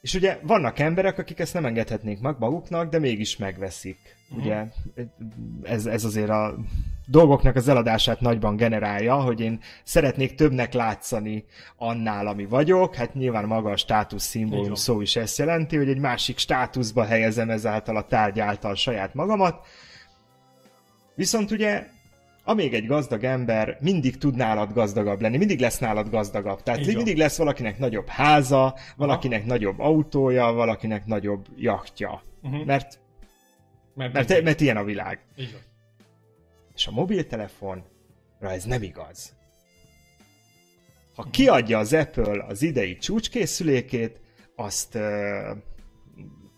És 0.00 0.14
ugye 0.14 0.38
vannak 0.42 0.78
emberek, 0.78 1.18
akik 1.18 1.38
ezt 1.38 1.54
nem 1.54 1.64
engedhetnék 1.64 2.20
meg 2.20 2.36
maguknak, 2.38 2.90
de 2.90 2.98
mégis 2.98 3.36
megveszik. 3.36 4.13
Mhm. 4.28 4.40
Ugye 4.40 4.64
ez, 5.62 5.86
ez 5.86 6.04
azért 6.04 6.28
a 6.28 6.54
dolgoknak 7.06 7.56
az 7.56 7.68
eladását 7.68 8.20
nagyban 8.20 8.56
generálja, 8.56 9.14
hogy 9.14 9.40
én 9.40 9.60
szeretnék 9.84 10.34
többnek 10.34 10.72
látszani 10.72 11.44
annál, 11.76 12.26
ami 12.26 12.46
vagyok. 12.46 12.94
Hát 12.94 13.14
nyilván 13.14 13.44
maga 13.44 13.70
a 13.70 13.76
státusz 13.76 14.24
szimbólum 14.24 14.74
szó 14.74 15.00
is 15.00 15.16
ezt 15.16 15.38
jelenti, 15.38 15.76
hogy 15.76 15.88
egy 15.88 15.98
másik 15.98 16.38
státuszba 16.38 17.04
helyezem 17.04 17.50
ezáltal 17.50 17.96
a 17.96 18.06
tárgy 18.06 18.40
által 18.40 18.74
saját 18.74 19.14
magamat. 19.14 19.66
Viszont 21.14 21.50
ugye 21.50 21.86
amíg 22.44 22.74
egy 22.74 22.86
gazdag 22.86 23.24
ember 23.24 23.76
mindig 23.80 24.18
tud 24.18 24.36
nálad 24.36 24.72
gazdagabb 24.72 25.20
lenni, 25.20 25.36
mindig 25.36 25.60
lesz 25.60 25.78
nálad 25.78 26.10
gazdagabb. 26.10 26.62
Tehát 26.62 26.80
Így 26.80 26.96
mindig 26.96 27.16
lesz 27.16 27.38
valakinek 27.38 27.78
nagyobb 27.78 28.08
háza, 28.08 28.74
valakinek 28.96 29.44
nagyobb 29.44 29.78
autója, 29.78 30.52
valakinek 30.52 31.06
nagyobb 31.06 31.46
jachtja. 31.56 32.22
Uh-huh. 32.42 32.64
Mert 32.64 32.98
Mert, 33.94 34.12
Mert, 34.12 34.42
mert 34.42 34.60
ilyen 34.60 34.76
a 34.76 34.84
világ. 34.84 35.20
Így 35.36 35.52
van. 35.52 35.60
És 36.74 36.86
a 36.86 36.90
mobiltelefonra 36.90 37.84
ez 38.40 38.64
nem 38.64 38.82
igaz. 38.82 39.34
Ha 41.14 41.26
kiadja 41.30 41.78
az 41.78 41.92
Apple 41.92 42.44
az 42.44 42.62
idei 42.62 42.96
csúcskészülékét, 42.96 44.20
azt 44.56 44.94
uh, 44.94 45.02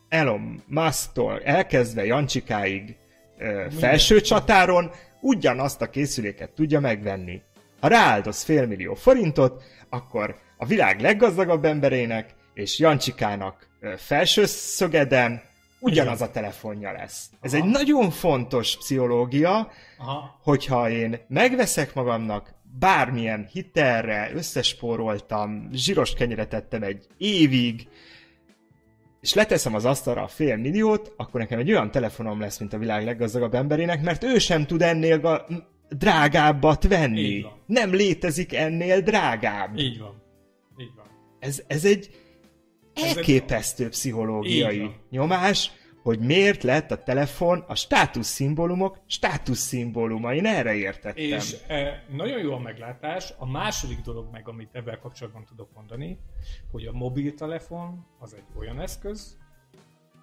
Elon 0.09 0.63
Musk-tól 0.67 1.43
elkezdve 1.43 2.05
Jancsikáig 2.05 2.97
uh, 3.39 3.71
felső 3.73 4.21
csatáron 4.21 4.91
ugyanazt 5.21 5.83
a 5.83 5.91
készüléket 5.91 6.51
tudja 6.51 6.81
megvenni. 6.81 7.43
Ha 7.81 7.89
rááldoz 7.89 8.43
félmillió 8.43 8.95
forintot, 8.95 9.63
akkor 9.89 10.37
a 10.57 10.67
világ 10.67 11.01
leggazdagabb 11.01 11.65
emberének 11.65 12.35
és 12.55 12.79
Jancsikának 12.79 13.69
uh, 13.81 13.93
felső 13.93 14.45
szögeden 14.47 15.43
ugyanaz 15.91 16.21
a 16.21 16.31
telefonja 16.31 16.93
lesz. 16.93 17.31
Ez 17.41 17.55
Aha. 17.55 17.65
egy 17.65 17.71
nagyon 17.71 18.11
fontos 18.11 18.77
pszichológia, 18.77 19.71
Aha. 19.99 20.39
hogyha 20.43 20.91
én 20.91 21.19
megveszek 21.29 21.95
magamnak 21.95 22.55
bármilyen 22.79 23.49
hitelre, 23.53 24.31
összespóroltam, 24.35 25.69
zsíros 25.73 26.15
kenyeret 26.15 26.49
tettem 26.49 26.83
egy 26.83 27.07
évig, 27.19 27.89
és 29.21 29.35
leteszem 29.35 29.75
az 29.75 29.85
asztalra 29.85 30.23
a 30.23 30.29
fél 30.29 30.57
milliót, 30.57 31.13
akkor 31.17 31.41
nekem 31.41 31.59
egy 31.59 31.71
olyan 31.71 31.91
telefonom 31.91 32.41
lesz, 32.41 32.59
mint 32.59 32.73
a 32.73 32.79
világ 32.79 33.05
leggazdagabb 33.05 33.55
emberének, 33.55 34.03
mert 34.03 34.25
ő 34.25 34.39
sem 34.39 34.67
tud 34.67 34.83
ennél 34.83 35.19
ga- 35.21 35.47
drágábbat 35.89 36.89
venni. 36.89 37.45
Nem 37.67 37.95
létezik 37.95 38.55
ennél 38.55 39.01
drágább. 39.01 39.79
Így 39.79 39.99
van. 39.99 40.23
Így 40.79 40.93
van. 40.97 41.07
Ez, 41.39 41.63
ez 41.67 41.85
egy- 41.85 42.11
elképesztő 43.03 43.89
pszichológiai 43.89 44.79
van. 44.79 44.95
nyomás, 45.11 45.71
hogy 46.03 46.19
miért 46.19 46.63
lett 46.63 46.91
a 46.91 47.03
telefon 47.03 47.65
a 47.67 47.75
státuszszimbólumok 47.75 48.99
státuszszimbóluma. 49.07 50.35
Én 50.35 50.47
erre 50.47 50.75
értettem. 50.75 51.25
És 51.25 51.57
e, 51.67 52.05
nagyon 52.11 52.39
jó 52.39 52.53
a 52.53 52.59
meglátás. 52.59 53.33
A 53.39 53.47
második 53.47 54.01
dolog 54.01 54.29
meg, 54.33 54.49
amit 54.49 54.69
ebben 54.73 54.99
kapcsolatban 55.01 55.45
tudok 55.45 55.69
mondani, 55.75 56.19
hogy 56.71 56.87
a 56.87 56.93
mobiltelefon 56.93 58.07
az 58.19 58.35
egy 58.35 58.45
olyan 58.59 58.81
eszköz, 58.81 59.37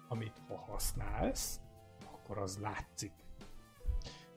amit 0.08 0.42
ha 0.48 0.64
használsz, 0.70 1.60
akkor 2.12 2.38
az 2.38 2.58
látszik. 2.62 3.12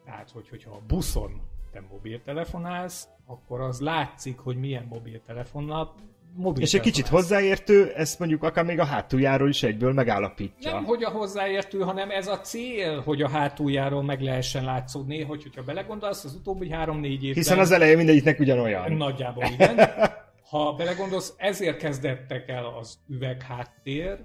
Tehát, 0.06 0.32
hogy, 0.32 0.50
hogyha 0.50 0.72
a 0.72 0.82
buszon 0.88 1.42
te 1.72 1.82
mobiltelefonálsz, 1.90 3.08
akkor 3.26 3.62
az 3.62 3.80
látszik, 3.80 4.40
hogy 4.40 4.58
milyen 4.58 4.86
mobiltelefonnal 4.90 5.94
mobil 6.38 6.64
És 6.64 6.74
egy 6.74 6.82
kicsit 6.82 7.08
hozzáértő, 7.08 7.92
ezt 7.96 8.20
mondjuk 8.20 8.44
akár 8.44 8.66
még 8.66 8.80
a 8.80 8.86
hátuljáról 8.86 9.50
is 9.50 9.64
egyből 9.64 9.94
megállapítja. 9.94 10.72
Nem, 10.72 10.84
hogy 10.84 11.04
a 11.04 11.10
hozzáértő, 11.10 11.80
hanem 11.80 12.10
ez 12.10 12.28
a 12.28 12.40
cél, 12.40 13.02
hogy 13.02 13.22
a 13.22 13.30
hátuljáról 13.30 14.04
meg 14.04 14.22
lehessen 14.22 14.64
látszódni, 14.64 15.22
hogy, 15.22 15.44
hogyha 15.44 15.64
belegondolsz, 15.64 16.24
az 16.24 16.34
utóbbi 16.34 16.72
három-négy 16.72 17.24
évben... 17.24 17.34
Hiszen 17.34 17.60
az 17.60 17.72
eleje 17.72 17.96
mindegyiknek 17.96 18.40
ugyanolyan. 18.40 18.92
Nagyjából 18.92 19.44
igen. 19.60 19.90
Ha 20.50 20.74
belegondolsz, 20.74 21.34
ezért 21.38 21.78
kezdettek 21.78 22.50
el 22.50 22.66
az 22.80 22.98
üvegháttér, 23.08 24.18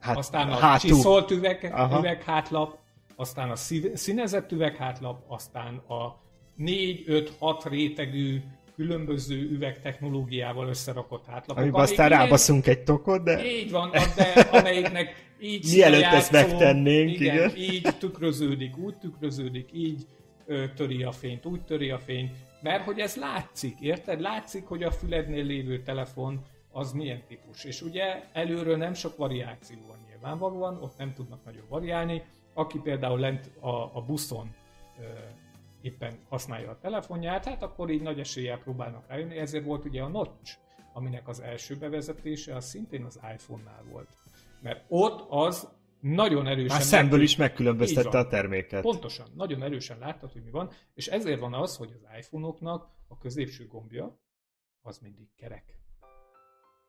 Hát, 0.00 0.16
aztán 0.16 0.50
a 0.50 0.54
hátul. 0.54 0.90
csiszolt 0.90 1.30
üveg, 1.30 1.70
Aha. 1.74 1.98
üveghátlap, 1.98 2.78
aztán 3.16 3.50
a 3.50 3.56
színezett 3.94 4.52
üveghátlap, 4.52 5.24
aztán 5.28 5.76
a 5.76 6.20
4-5-6 6.58 7.64
rétegű 7.64 8.42
különböző 8.78 9.50
üvegtechnológiával 9.50 10.68
összerakott 10.68 11.26
hátlapok. 11.26 11.62
Amiben 11.62 11.80
aztán 11.80 12.08
rábaszunk 12.08 12.66
egy 12.66 12.82
tokot, 12.82 13.22
de... 13.22 13.44
így 13.44 13.70
van, 13.70 13.90
de 13.90 14.40
amelyiknek 14.58 15.14
így 15.40 15.72
Mielőtt 15.72 15.92
színjátszó, 15.92 16.16
ezt 16.16 16.30
megtennénk, 16.32 17.20
igen, 17.20 17.34
igen. 17.34 17.56
így 17.56 17.96
tükröződik, 17.98 18.76
úgy 18.76 18.94
tükröződik, 18.98 19.68
így 19.72 20.06
ö, 20.46 20.64
töri 20.76 21.02
a 21.02 21.12
fényt, 21.12 21.46
úgy 21.46 21.60
töri 21.60 21.90
a 21.90 21.98
fényt, 21.98 22.30
mert 22.62 22.84
hogy 22.84 22.98
ez 22.98 23.16
látszik, 23.16 23.80
érted? 23.80 24.20
Látszik, 24.20 24.66
hogy 24.66 24.82
a 24.82 24.90
fülednél 24.90 25.44
lévő 25.44 25.82
telefon 25.82 26.44
az 26.72 26.92
milyen 26.92 27.22
típus. 27.28 27.64
És 27.64 27.82
ugye 27.82 28.22
előről 28.32 28.76
nem 28.76 28.94
sok 28.94 29.16
variáció 29.16 29.78
van 29.86 29.98
nyilvánvalóan, 30.08 30.82
ott 30.82 30.98
nem 30.98 31.12
tudnak 31.14 31.44
nagyon 31.44 31.64
variálni. 31.68 32.22
Aki 32.54 32.78
például 32.78 33.18
lent 33.18 33.50
a, 33.60 33.68
a 33.68 34.04
buszon 34.06 34.54
ö, 35.00 35.02
éppen 35.88 36.18
használja 36.28 36.70
a 36.70 36.78
telefonját, 36.78 37.44
hát 37.44 37.62
akkor 37.62 37.90
így 37.90 38.02
nagy 38.02 38.18
eséllyel 38.18 38.58
próbálnak 38.58 39.08
rájönni. 39.08 39.36
Ezért 39.36 39.64
volt 39.64 39.84
ugye 39.84 40.02
a 40.02 40.08
Notch, 40.08 40.56
aminek 40.92 41.28
az 41.28 41.40
első 41.40 41.76
bevezetése 41.76 42.56
az 42.56 42.64
szintén 42.64 43.04
az 43.04 43.20
iPhone-nál 43.34 43.84
volt. 43.90 44.08
Mert 44.62 44.84
ott 44.88 45.26
az 45.30 45.68
nagyon 46.00 46.46
erősen... 46.46 46.76
Már 46.76 46.82
szemből 46.82 47.10
megkül- 47.10 47.28
is 47.28 47.36
megkülönböztette 47.36 48.18
a 48.18 48.26
terméket. 48.26 48.82
Pontosan, 48.82 49.30
nagyon 49.34 49.62
erősen 49.62 49.98
láttad, 49.98 50.32
hogy 50.32 50.42
mi 50.42 50.50
van, 50.50 50.70
és 50.94 51.06
ezért 51.06 51.40
van 51.40 51.54
az, 51.54 51.76
hogy 51.76 51.90
az 51.94 52.18
iPhone-oknak 52.18 52.88
a 53.08 53.18
középső 53.18 53.66
gombja 53.66 54.20
az 54.82 54.98
mindig 54.98 55.28
kerek. 55.36 55.77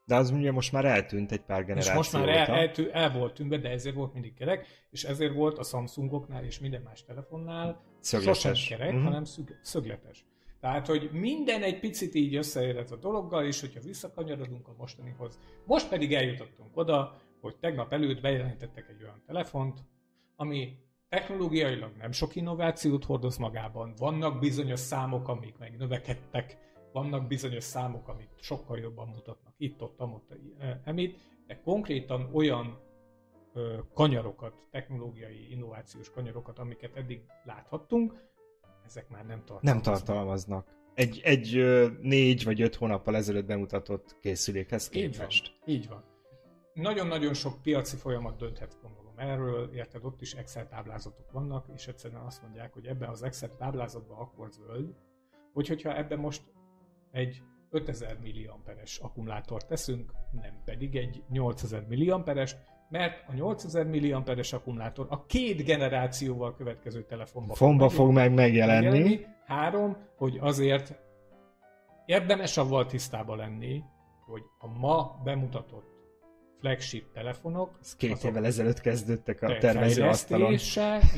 De 0.10 0.16
az 0.16 0.32
ugye 0.32 0.52
most 0.52 0.72
már 0.72 0.86
eltűnt 0.86 1.32
egy 1.32 1.42
pár 1.42 1.60
És 1.60 1.66
generáció 1.66 1.94
most 1.96 2.14
már 2.14 2.30
el, 2.30 2.46
el, 2.56 2.72
el 2.92 3.12
volt 3.12 3.34
tűnve, 3.34 3.58
de 3.58 3.70
ezért 3.70 3.96
volt 3.96 4.14
mindig 4.14 4.34
kerek, 4.34 4.68
és 4.90 5.04
ezért 5.04 5.34
volt 5.34 5.58
a 5.58 5.64
Samsungoknál 5.64 6.44
és 6.44 6.60
minden 6.60 6.82
más 6.82 7.04
telefonnál 7.04 7.82
Szögletes. 8.00 8.40
sosem 8.40 8.78
kerek, 8.78 8.94
Mhm. 8.94 9.04
hanem 9.04 9.24
szüg, 9.24 9.60
szögletes. 9.62 10.26
Tehát, 10.60 10.88
hogy 10.88 11.10
minden 11.12 11.64
egy 11.64 11.80
picit 11.80 12.16
így 12.16 12.36
összeér 12.36 12.78
ez 12.78 12.92
a 12.92 12.96
dologgal, 12.96 13.46
és 13.46 13.60
hogyha 13.62 13.80
visszakanyarodunk 13.80 14.68
a 14.68 14.74
mostanihoz. 14.78 15.40
Most 15.66 15.90
pedig 15.90 16.14
eljutottunk 16.14 16.78
oda, 16.78 17.18
hogy 17.42 17.56
tegnap 17.56 17.94
előtt 17.94 18.22
bejelentettek 18.22 18.86
egy 18.90 19.04
olyan 19.04 19.22
telefont, 19.26 19.80
ami 20.36 20.78
technológiailag 21.10 21.92
nem 21.98 22.12
sok 22.12 22.36
innovációt 22.36 23.06
hordoz 23.06 23.38
magában. 23.38 23.94
Vannak 23.98 24.40
bizonyos 24.40 24.80
számok, 24.80 25.28
amik 25.28 25.58
meg 25.58 25.78
növekedtek, 25.78 26.58
vannak 26.92 27.28
bizonyos 27.28 27.64
számok, 27.64 28.08
amik 28.08 28.30
sokkal 28.40 28.78
jobban 28.78 29.08
mutatnak 29.08 29.54
itt-ott, 29.58 30.00
amott, 30.00 30.34
emit, 30.84 31.18
de 31.48 31.60
konkrétan 31.64 32.30
olyan 32.34 32.80
ö, 33.54 33.78
kanyarokat, 33.94 34.54
technológiai, 34.72 35.52
innovációs 35.52 36.10
kanyarokat, 36.10 36.60
amiket 36.60 36.96
eddig 36.96 37.22
láthattunk, 37.44 38.28
ezek 38.86 39.10
már 39.10 39.26
nem 39.26 39.44
tartalmaznak. 39.46 39.74
Nem 39.74 39.82
tartalmaznak. 39.82 40.78
Egy, 40.94 41.22
egy 41.24 41.58
ö, 41.58 41.88
négy 42.02 42.44
vagy 42.44 42.62
öt 42.62 42.76
hónappal 42.76 43.16
ezelőtt 43.16 43.46
bemutatott 43.46 44.18
készülékhez 44.20 44.90
Így 44.94 45.02
van. 45.02 45.12
képest. 45.12 45.60
Így 45.66 45.88
van. 45.88 46.04
Nagyon-nagyon 46.74 47.34
sok 47.34 47.62
piaci 47.62 47.96
folyamat 47.96 48.38
dönthet 48.38 48.78
gondolom 48.82 49.14
erről, 49.16 49.70
érted, 49.74 50.04
ott 50.04 50.22
is 50.22 50.34
Excel 50.34 50.68
táblázatok 50.68 51.32
vannak, 51.32 51.66
és 51.74 51.88
egyszerűen 51.88 52.22
azt 52.22 52.42
mondják, 52.42 52.74
hogy 52.74 52.86
ebben 52.86 53.10
az 53.10 53.24
Excel 53.24 53.56
táblázatban 53.56 54.18
akkor 54.18 54.52
zöld, 54.52 54.96
hogy 55.54 55.68
hogyha 55.68 55.96
ebben 55.96 56.20
most 56.20 56.42
egy 57.12 57.42
5000 57.70 58.18
milliamperes 58.22 58.98
akkumulátort 58.98 59.68
teszünk, 59.68 60.12
nem 60.32 60.62
pedig 60.66 60.96
egy 60.96 61.24
8000 61.30 61.86
milliamperes, 61.88 62.56
mert 62.90 63.24
a 63.28 63.34
8000 63.34 63.86
milliamperes 63.86 64.54
akkumulátor 64.54 65.06
a 65.10 65.26
két 65.26 65.64
generációval 65.64 66.56
következő 66.56 67.04
telefonban 67.04 67.56
Fomba 67.56 67.86
meg- 67.86 67.94
fog 67.94 68.12
meg 68.12 68.34
megjelenni. 68.34 68.86
megjelenni. 68.88 69.26
Három, 69.46 69.98
hogy 70.18 70.38
azért 70.42 71.00
érdemes 72.06 72.58
avval 72.58 72.86
tisztában 72.86 73.38
lenni, 73.38 73.84
hogy 74.26 74.42
a 74.60 74.68
ma 74.68 75.22
bemutatott 75.24 75.88
flagship 76.60 77.12
telefonok, 77.14 77.78
Ez 77.82 77.96
két 77.96 78.24
évvel 78.24 78.46
ezelőtt 78.46 78.80
kezdődtek 78.80 79.42
a 79.42 79.48
te- 79.48 79.58
tervező 79.58 80.04
asztalon. 80.04 80.54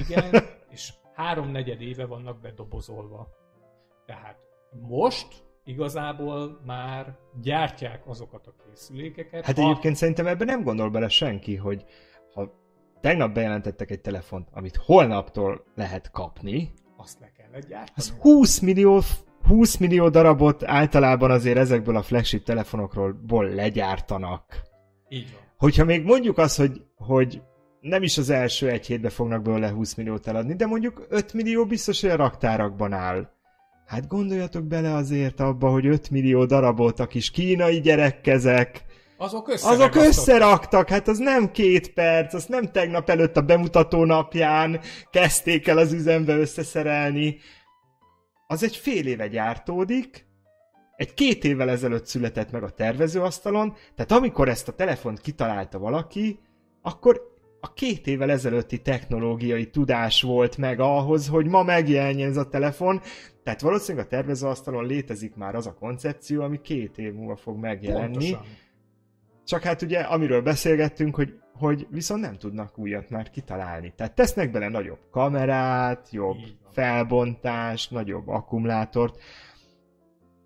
igen, 0.08 0.30
és 0.74 0.94
háromnegyed 1.14 1.82
éve 1.82 2.06
vannak 2.06 2.42
bedobozolva. 2.42 3.28
Tehát 4.06 4.38
most 4.88 5.28
igazából 5.64 6.62
már 6.66 7.18
gyártják 7.42 8.08
azokat 8.08 8.48
a 8.48 8.54
készülékeket. 8.66 9.46
Hát 9.46 9.58
ha- 9.58 9.64
egyébként 9.64 9.96
szerintem 9.96 10.28
ebben 10.28 10.48
nem 10.48 10.64
gondol 10.64 10.90
bele 10.90 11.08
senki, 11.10 11.56
hogy 11.56 11.86
ha 12.34 12.54
tegnap 13.02 13.34
bejelentettek 13.34 13.92
egy 13.92 14.02
telefont, 14.02 14.48
amit 14.52 14.76
holnaptól 14.76 15.64
lehet 15.76 16.12
kapni, 16.12 16.72
azt 16.98 17.20
le 17.20 17.32
kellett 17.38 17.68
gyártani. 17.68 17.92
az 17.96 18.10
20 18.10 18.60
millió, 18.60 19.02
20 19.48 19.78
millió 19.78 20.10
darabot 20.10 20.64
általában 20.64 21.32
azért 21.32 21.58
ezekből 21.58 21.96
a 21.96 22.02
flagship 22.02 22.44
telefonokról 22.44 23.20
ból 23.28 23.50
legyártanak. 23.50 24.62
Így 25.10 25.32
van. 25.34 25.42
Hogyha 25.58 25.86
még 25.86 26.04
mondjuk 26.04 26.38
azt, 26.38 26.58
hogy, 26.58 26.82
hogy 26.96 27.42
nem 27.80 28.04
is 28.04 28.18
az 28.18 28.30
első 28.30 28.70
egy 28.70 28.86
hétben 28.86 29.12
fognak 29.12 29.42
belőle 29.42 29.70
20 29.70 29.94
milliót 29.94 30.28
eladni, 30.28 30.56
de 30.56 30.66
mondjuk 30.66 31.06
5 31.10 31.34
millió 31.34 31.66
biztos, 31.66 32.02
hogy 32.02 32.10
a 32.10 32.16
raktárakban 32.16 32.94
áll. 32.94 33.30
Hát 33.92 34.08
gondoljatok 34.08 34.64
bele 34.64 34.94
azért 34.94 35.40
abba, 35.40 35.70
hogy 35.70 35.86
5 35.86 36.10
millió 36.10 36.46
darabot 36.46 37.00
a 37.00 37.08
kis 37.08 37.32
kínai 37.32 37.80
gyerekkezek, 37.80 38.84
Azok 39.18 39.48
azok 39.48 39.96
összeraktak, 39.96 40.90
hát 40.90 41.08
az 41.08 41.18
nem 41.18 41.52
két 41.52 41.94
perc, 41.94 42.34
az 42.34 42.46
nem 42.46 42.72
tegnap 42.72 43.10
előtt 43.10 43.38
a 43.38 43.42
bemutató 43.42 44.06
napján 44.06 44.80
kezdték 45.10 45.68
el 45.68 45.78
az 45.78 45.94
üzembe 45.94 46.38
összeszerelni. 46.38 47.38
Az 48.48 48.64
egy 48.64 48.76
fél 48.76 49.08
éve 49.08 49.28
gyártódik, 49.28 50.26
egy 50.96 51.14
két 51.14 51.44
évvel 51.44 51.70
ezelőtt 51.70 52.06
született 52.06 52.52
meg 52.52 52.64
a 52.64 52.70
tervezőasztalon, 52.70 53.76
tehát 53.96 54.12
amikor 54.12 54.50
ezt 54.50 54.68
a 54.68 54.76
telefont 54.76 55.22
kitalálta 55.22 55.80
valaki, 55.80 56.40
akkor 56.82 57.31
a 57.62 57.74
két 57.74 58.08
évvel 58.08 58.32
ezelőtti 58.32 58.82
technológiai 58.82 59.70
tudás 59.70 60.22
volt 60.22 60.58
meg 60.58 60.80
ahhoz, 60.80 61.28
hogy 61.28 61.46
ma 61.46 61.64
megjelenjen 61.64 62.30
ez 62.30 62.38
a 62.38 62.50
telefon, 62.50 63.02
tehát 63.44 63.62
valószínűleg 63.62 64.06
a 64.06 64.10
tervezőasztalon 64.10 64.86
létezik 64.86 65.36
már 65.36 65.56
az 65.56 65.68
a 65.68 65.74
koncepció, 65.74 66.42
ami 66.42 66.62
két 66.62 66.98
év 66.98 67.14
múlva 67.14 67.36
fog 67.36 67.58
megjelenni. 67.58 68.32
Pontosan. 68.32 68.46
Csak 69.46 69.64
hát 69.64 69.82
ugye, 69.82 70.00
amiről 70.00 70.42
beszélgettünk, 70.42 71.16
hogy, 71.16 71.34
hogy 71.54 71.88
viszont 71.90 72.22
nem 72.22 72.38
tudnak 72.38 72.78
újat 72.78 73.10
már 73.10 73.30
kitalálni. 73.30 73.94
Tehát 73.96 74.16
tesznek 74.16 74.52
bele 74.52 74.68
nagyobb 74.68 75.00
kamerát, 75.12 76.08
jobb 76.12 76.38
felbontást, 76.72 77.92
nagyobb 77.92 78.28
akkumulátort, 78.28 79.22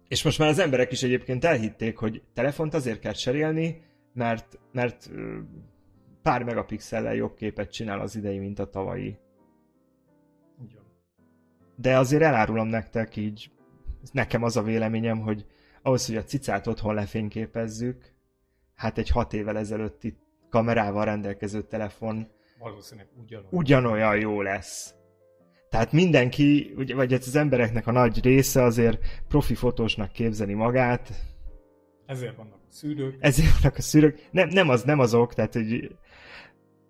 és 0.07 0.23
most 0.23 0.39
már 0.39 0.49
az 0.49 0.59
emberek 0.59 0.91
is 0.91 1.03
egyébként 1.03 1.45
elhitték, 1.45 1.97
hogy 1.97 2.21
telefont 2.33 2.73
azért 2.73 2.99
kell 2.99 3.11
cserélni, 3.11 3.81
mert, 4.13 4.59
mert 4.71 5.09
pár 6.25 6.43
megapixellel 6.43 7.15
jobb 7.15 7.35
képet 7.35 7.71
csinál 7.71 7.99
az 7.99 8.15
idei, 8.15 8.39
mint 8.39 8.59
a 8.59 8.69
tavalyi. 8.69 9.17
Ugyan. 10.63 10.83
De 11.75 11.97
azért 11.97 12.21
elárulom 12.21 12.67
nektek 12.67 13.15
így, 13.15 13.51
nekem 14.11 14.43
az 14.43 14.57
a 14.57 14.63
véleményem, 14.63 15.19
hogy 15.19 15.45
ahhoz, 15.81 16.05
hogy 16.05 16.15
a 16.15 16.23
cicát 16.23 16.67
otthon 16.67 16.93
lefényképezzük, 16.93 18.13
hát 18.75 18.97
egy 18.97 19.09
hat 19.09 19.33
évvel 19.33 19.57
ezelőtti 19.57 20.17
kamerával 20.49 21.05
rendelkező 21.05 21.61
telefon 21.61 22.27
valószínűleg 22.59 23.09
ugyanolyan, 23.23 23.49
ugyanolyan 23.51 24.19
jó 24.19 24.41
lesz. 24.41 24.93
Tehát 25.69 25.91
mindenki, 25.91 26.73
vagy 26.75 27.11
hát 27.11 27.21
az 27.21 27.35
embereknek 27.35 27.87
a 27.87 27.91
nagy 27.91 28.23
része 28.23 28.63
azért 28.63 28.99
profi 29.27 29.55
fotósnak 29.55 30.11
képzeni 30.11 30.53
magát. 30.53 31.09
Ezért 32.05 32.35
vannak 32.35 32.59
a 32.69 32.71
szűrők. 32.71 33.17
Ezért 33.19 33.59
vannak 33.59 33.77
a 33.77 33.81
szűrők. 33.81 34.27
Nem, 34.31 34.49
nem, 34.49 34.69
az, 34.69 34.83
nem 34.83 34.99
azok, 34.99 35.33
tehát 35.33 35.53
hogy 35.53 35.95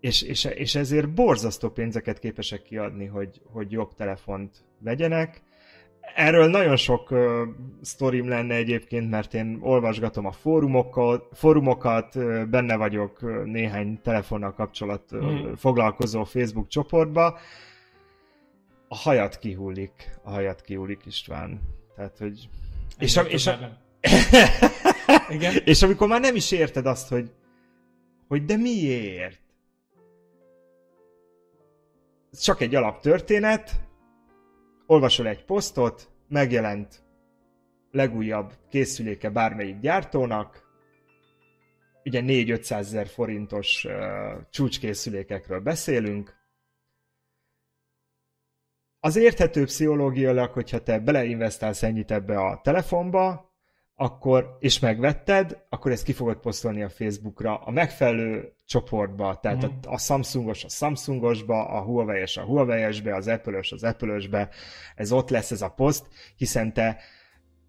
és, 0.05 0.21
és, 0.21 0.43
és 0.43 0.75
ezért 0.75 1.13
borzasztó 1.13 1.69
pénzeket 1.69 2.19
képesek 2.19 2.61
kiadni, 2.61 3.05
hogy, 3.05 3.41
hogy 3.51 3.71
jobb 3.71 3.93
telefont 3.93 4.63
vegyenek. 4.79 5.41
Erről 6.15 6.47
nagyon 6.47 6.75
sok 6.75 7.11
uh, 7.11 7.41
sztorim 7.81 8.27
lenne 8.27 8.55
egyébként, 8.55 9.09
mert 9.09 9.33
én 9.33 9.57
olvasgatom 9.61 10.25
a 10.25 10.31
fórumokat, 10.31 11.27
fórumokat 11.33 12.15
uh, 12.15 12.45
benne 12.45 12.75
vagyok 12.75 13.21
uh, 13.21 13.43
néhány 13.43 13.99
telefonnal 14.01 14.53
kapcsolat 14.53 15.11
uh, 15.11 15.25
mm. 15.25 15.53
foglalkozó 15.53 16.23
Facebook 16.23 16.67
csoportba. 16.67 17.37
A 18.87 18.95
hajat 18.95 19.39
kihullik, 19.39 20.19
a 20.23 20.29
hajat 20.29 20.61
kihullik 20.61 21.01
István. 21.05 21.61
Tehát, 21.95 22.17
hogy... 22.17 22.49
És, 22.97 23.17
a, 23.17 23.21
és, 23.21 23.47
a... 23.47 23.57
Igen? 25.29 25.53
és 25.65 25.81
amikor 25.81 26.07
már 26.07 26.21
nem 26.21 26.35
is 26.35 26.51
érted 26.51 26.85
azt, 26.85 27.09
hogy, 27.09 27.31
hogy 28.27 28.45
de 28.45 28.57
miért? 28.57 29.43
Csak 32.41 32.61
egy 32.61 32.75
alaptörténet, 32.75 33.71
olvasol 34.85 35.27
egy 35.27 35.45
posztot, 35.45 36.09
megjelent 36.27 37.03
legújabb 37.91 38.53
készüléke 38.69 39.29
bármelyik 39.29 39.79
gyártónak, 39.79 40.63
ugye 42.03 42.21
4-500 42.23 42.71
ezer 42.71 43.07
forintos 43.07 43.85
uh, 43.85 43.93
csúcskészülékekről 44.49 45.59
beszélünk. 45.59 46.43
Az 48.99 49.15
érthető 49.15 49.63
pszichológiailag, 49.63 50.51
hogyha 50.51 50.83
te 50.83 50.99
beleinvestálsz 50.99 51.83
ennyit 51.83 52.11
ebbe 52.11 52.39
a 52.39 52.61
telefonba, 52.63 53.53
akkor, 53.95 54.57
és 54.59 54.79
megvetted, 54.79 55.65
akkor 55.69 55.91
ezt 55.91 56.03
ki 56.03 56.13
fogod 56.13 56.37
posztolni 56.37 56.83
a 56.83 56.89
Facebookra. 56.89 57.57
A 57.57 57.71
megfelelő 57.71 58.54
csoportba, 58.65 59.39
tehát 59.39 59.65
mm. 59.65 59.69
a, 59.81 59.91
a 59.93 59.97
Samsungos 59.97 60.63
a 60.63 60.69
Samsungosba, 60.69 61.67
a 61.67 61.81
Huawei-es 61.81 62.37
a 62.37 62.43
Huawei-esbe, 62.43 63.15
az 63.15 63.27
Apple-ös 63.27 63.71
az 63.71 63.83
Apple-ösbe, 63.83 64.49
ez 64.95 65.11
ott 65.11 65.29
lesz 65.29 65.51
ez 65.51 65.61
a 65.61 65.69
poszt, 65.69 66.07
hiszen 66.35 66.73
te 66.73 66.97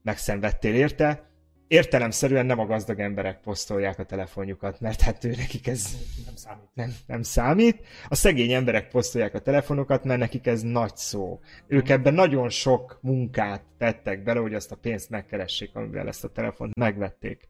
megszenvedtél 0.03 0.75
érte, 0.75 1.31
értelemszerűen 1.69 2.47
nem 2.47 2.59
a 2.59 2.67
gazdag 2.67 3.01
emberek 3.01 3.41
posztolják 3.41 3.99
a 3.99 4.05
telefonjukat, 4.05 4.81
mert 4.81 5.01
hát 5.01 5.25
ő 5.25 5.35
nekik 5.37 5.67
ez 5.67 5.97
nem 6.25 6.37
számít. 6.37 6.69
Nem, 6.75 6.95
nem 7.07 7.23
számít. 7.23 7.87
A 8.09 8.15
szegény 8.15 8.53
emberek 8.53 8.89
posztolják 8.89 9.35
a 9.35 9.39
telefonokat, 9.39 10.05
mert 10.05 10.21
nekik 10.21 10.47
ez 10.47 10.63
nagy 10.63 10.97
szó. 10.97 11.41
Ők 11.67 11.89
ebben 11.89 12.15
nagyon 12.15 12.49
sok 12.49 12.99
munkát 13.03 13.63
tettek 13.79 14.23
bele, 14.23 14.41
hogy 14.41 14.55
azt 14.55 14.73
a 14.73 14.77
pénzt 14.77 15.11
megkeressék, 15.11 15.75
amivel 15.75 16.09
ezt 16.09 16.25
a 16.25 16.29
telefont 16.29 16.75
megvették. 16.75 17.49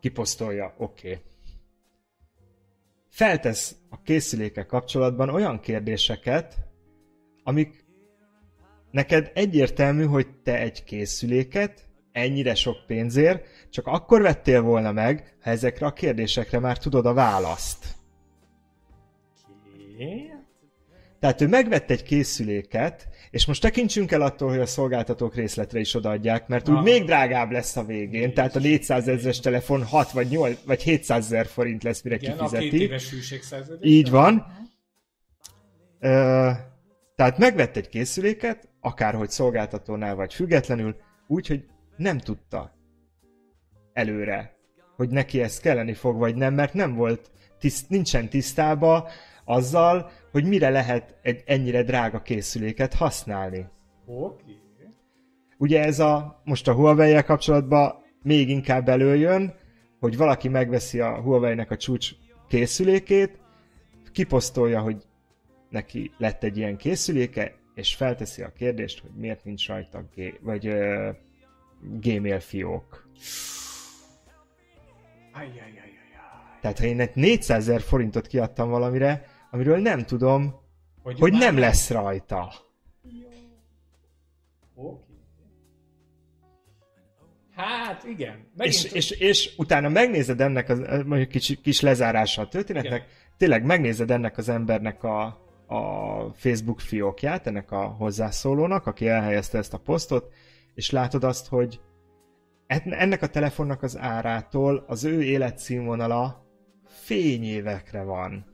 Kiposztolja, 0.00 0.74
oké. 0.78 1.08
Okay. 1.08 1.22
Feltesz 3.12 3.76
a 3.90 4.02
készülékek 4.02 4.66
kapcsolatban 4.66 5.28
olyan 5.28 5.60
kérdéseket, 5.60 6.56
amik 7.42 7.84
neked 8.90 9.30
egyértelmű, 9.34 10.04
hogy 10.04 10.26
te 10.42 10.58
egy 10.58 10.84
készüléket 10.84 11.88
ennyire 12.12 12.54
sok 12.54 12.86
pénzért, 12.86 13.46
csak 13.70 13.86
akkor 13.86 14.22
vettél 14.22 14.62
volna 14.62 14.92
meg, 14.92 15.36
ha 15.42 15.50
ezekre 15.50 15.86
a 15.86 15.92
kérdésekre 15.92 16.58
már 16.58 16.78
tudod 16.78 17.06
a 17.06 17.12
választ. 17.12 17.86
Ki? 19.96 20.30
Tehát 21.18 21.40
ő 21.40 21.48
megvett 21.48 21.90
egy 21.90 22.02
készüléket, 22.02 23.08
és 23.32 23.46
most 23.46 23.60
tekintsünk 23.60 24.12
el 24.12 24.20
attól, 24.20 24.48
hogy 24.48 24.58
a 24.58 24.66
szolgáltatók 24.66 25.34
részletre 25.34 25.80
is 25.80 25.94
odaadják, 25.94 26.48
mert 26.48 26.68
úgy 26.68 26.76
ah. 26.76 26.82
még 26.82 27.04
drágább 27.04 27.50
lesz 27.50 27.76
a 27.76 27.84
végén, 27.84 28.20
Nincs. 28.20 28.34
tehát 28.34 28.56
a 28.56 28.58
400 28.58 29.08
ezeres 29.08 29.40
telefon 29.40 29.84
6 29.84 30.10
vagy 30.10 30.28
8 30.28 30.58
vagy 30.66 30.82
700 30.82 31.24
ezer 31.24 31.46
forint 31.46 31.82
lesz, 31.82 32.02
mire 32.02 32.16
Igen, 32.16 32.36
kifizeti. 32.36 32.66
a 32.66 32.70
két 32.70 32.80
éves 32.80 33.12
Így 33.80 34.10
van. 34.10 34.46
Ö, 36.00 36.50
tehát 37.16 37.38
megvett 37.38 37.76
egy 37.76 37.88
készüléket, 37.88 38.68
akárhogy 38.80 39.30
szolgáltatónál 39.30 40.14
vagy 40.14 40.34
függetlenül, 40.34 40.96
úgy, 41.26 41.46
hogy 41.46 41.64
nem 41.96 42.18
tudta 42.18 42.74
előre, 43.92 44.56
hogy 44.96 45.08
neki 45.08 45.40
ez 45.40 45.60
kelleni 45.60 45.94
fog, 45.94 46.18
vagy 46.18 46.34
nem, 46.34 46.54
mert 46.54 46.74
nem 46.74 46.94
volt, 46.94 47.30
tiszt, 47.58 47.88
nincsen 47.88 48.28
tisztába 48.28 49.08
azzal, 49.44 50.10
hogy 50.32 50.44
mire 50.44 50.70
lehet 50.70 51.16
egy 51.22 51.42
ennyire 51.46 51.82
drága 51.82 52.22
készüléket 52.22 52.94
használni. 52.94 53.68
Oké. 54.06 54.42
Okay. 54.42 54.60
Ugye 55.58 55.84
ez 55.84 55.98
a, 55.98 56.40
most 56.44 56.68
a 56.68 56.72
Huawei-jel 56.72 57.24
kapcsolatban 57.24 57.94
még 58.22 58.48
inkább 58.48 58.88
előjön, 58.88 59.54
hogy 60.00 60.16
valaki 60.16 60.48
megveszi 60.48 61.00
a 61.00 61.20
Huawei-nek 61.20 61.70
a 61.70 61.76
csúcs 61.76 62.10
készülékét, 62.48 63.38
kiposztolja, 64.12 64.80
hogy 64.80 64.96
neki 65.68 66.12
lett 66.18 66.42
egy 66.42 66.56
ilyen 66.56 66.76
készüléke, 66.76 67.54
és 67.74 67.94
felteszi 67.94 68.42
a 68.42 68.52
kérdést, 68.52 69.00
hogy 69.00 69.10
miért 69.16 69.44
nincs 69.44 69.68
rajta 69.68 70.04
G, 70.14 70.38
vagy 70.40 70.74
Gmail 72.00 72.40
fiók. 72.40 73.08
Ajjajajajaj. 75.32 75.92
Tehát 76.62 76.78
ha 76.78 76.84
én 76.84 77.10
400 77.14 77.68
ezer 77.68 77.80
forintot 77.80 78.26
kiadtam 78.26 78.70
valamire, 78.70 79.26
amiről 79.52 79.78
nem 79.78 80.04
tudom, 80.04 80.60
hogy, 81.02 81.18
hogy 81.18 81.32
nem 81.32 81.58
lesz 81.58 81.90
rajta. 81.90 82.52
Oké. 84.74 85.12
Hát 87.54 88.04
igen. 88.04 88.50
És, 88.56 88.84
és, 88.84 89.10
és 89.10 89.54
utána 89.56 89.88
megnézed 89.88 90.40
ennek, 90.40 90.68
az, 90.68 90.78
mondjuk 91.06 91.28
kis, 91.28 91.58
kis 91.62 91.80
lezárása 91.80 92.42
a 92.42 92.48
történetnek, 92.48 92.92
igen. 92.92 93.06
tényleg 93.36 93.64
megnézed 93.64 94.10
ennek 94.10 94.38
az 94.38 94.48
embernek 94.48 95.04
a, 95.04 95.24
a 95.66 96.32
Facebook 96.34 96.80
fiókját, 96.80 97.46
ennek 97.46 97.70
a 97.70 97.84
hozzászólónak, 97.84 98.86
aki 98.86 99.08
elhelyezte 99.08 99.58
ezt 99.58 99.74
a 99.74 99.78
posztot, 99.78 100.32
és 100.74 100.90
látod 100.90 101.24
azt, 101.24 101.48
hogy 101.48 101.80
ennek 102.84 103.22
a 103.22 103.26
telefonnak 103.26 103.82
az 103.82 103.98
árától 103.98 104.84
az 104.86 105.04
ő 105.04 105.22
életszínvonala 105.22 106.46
fényévekre 106.84 108.02
van. 108.02 108.51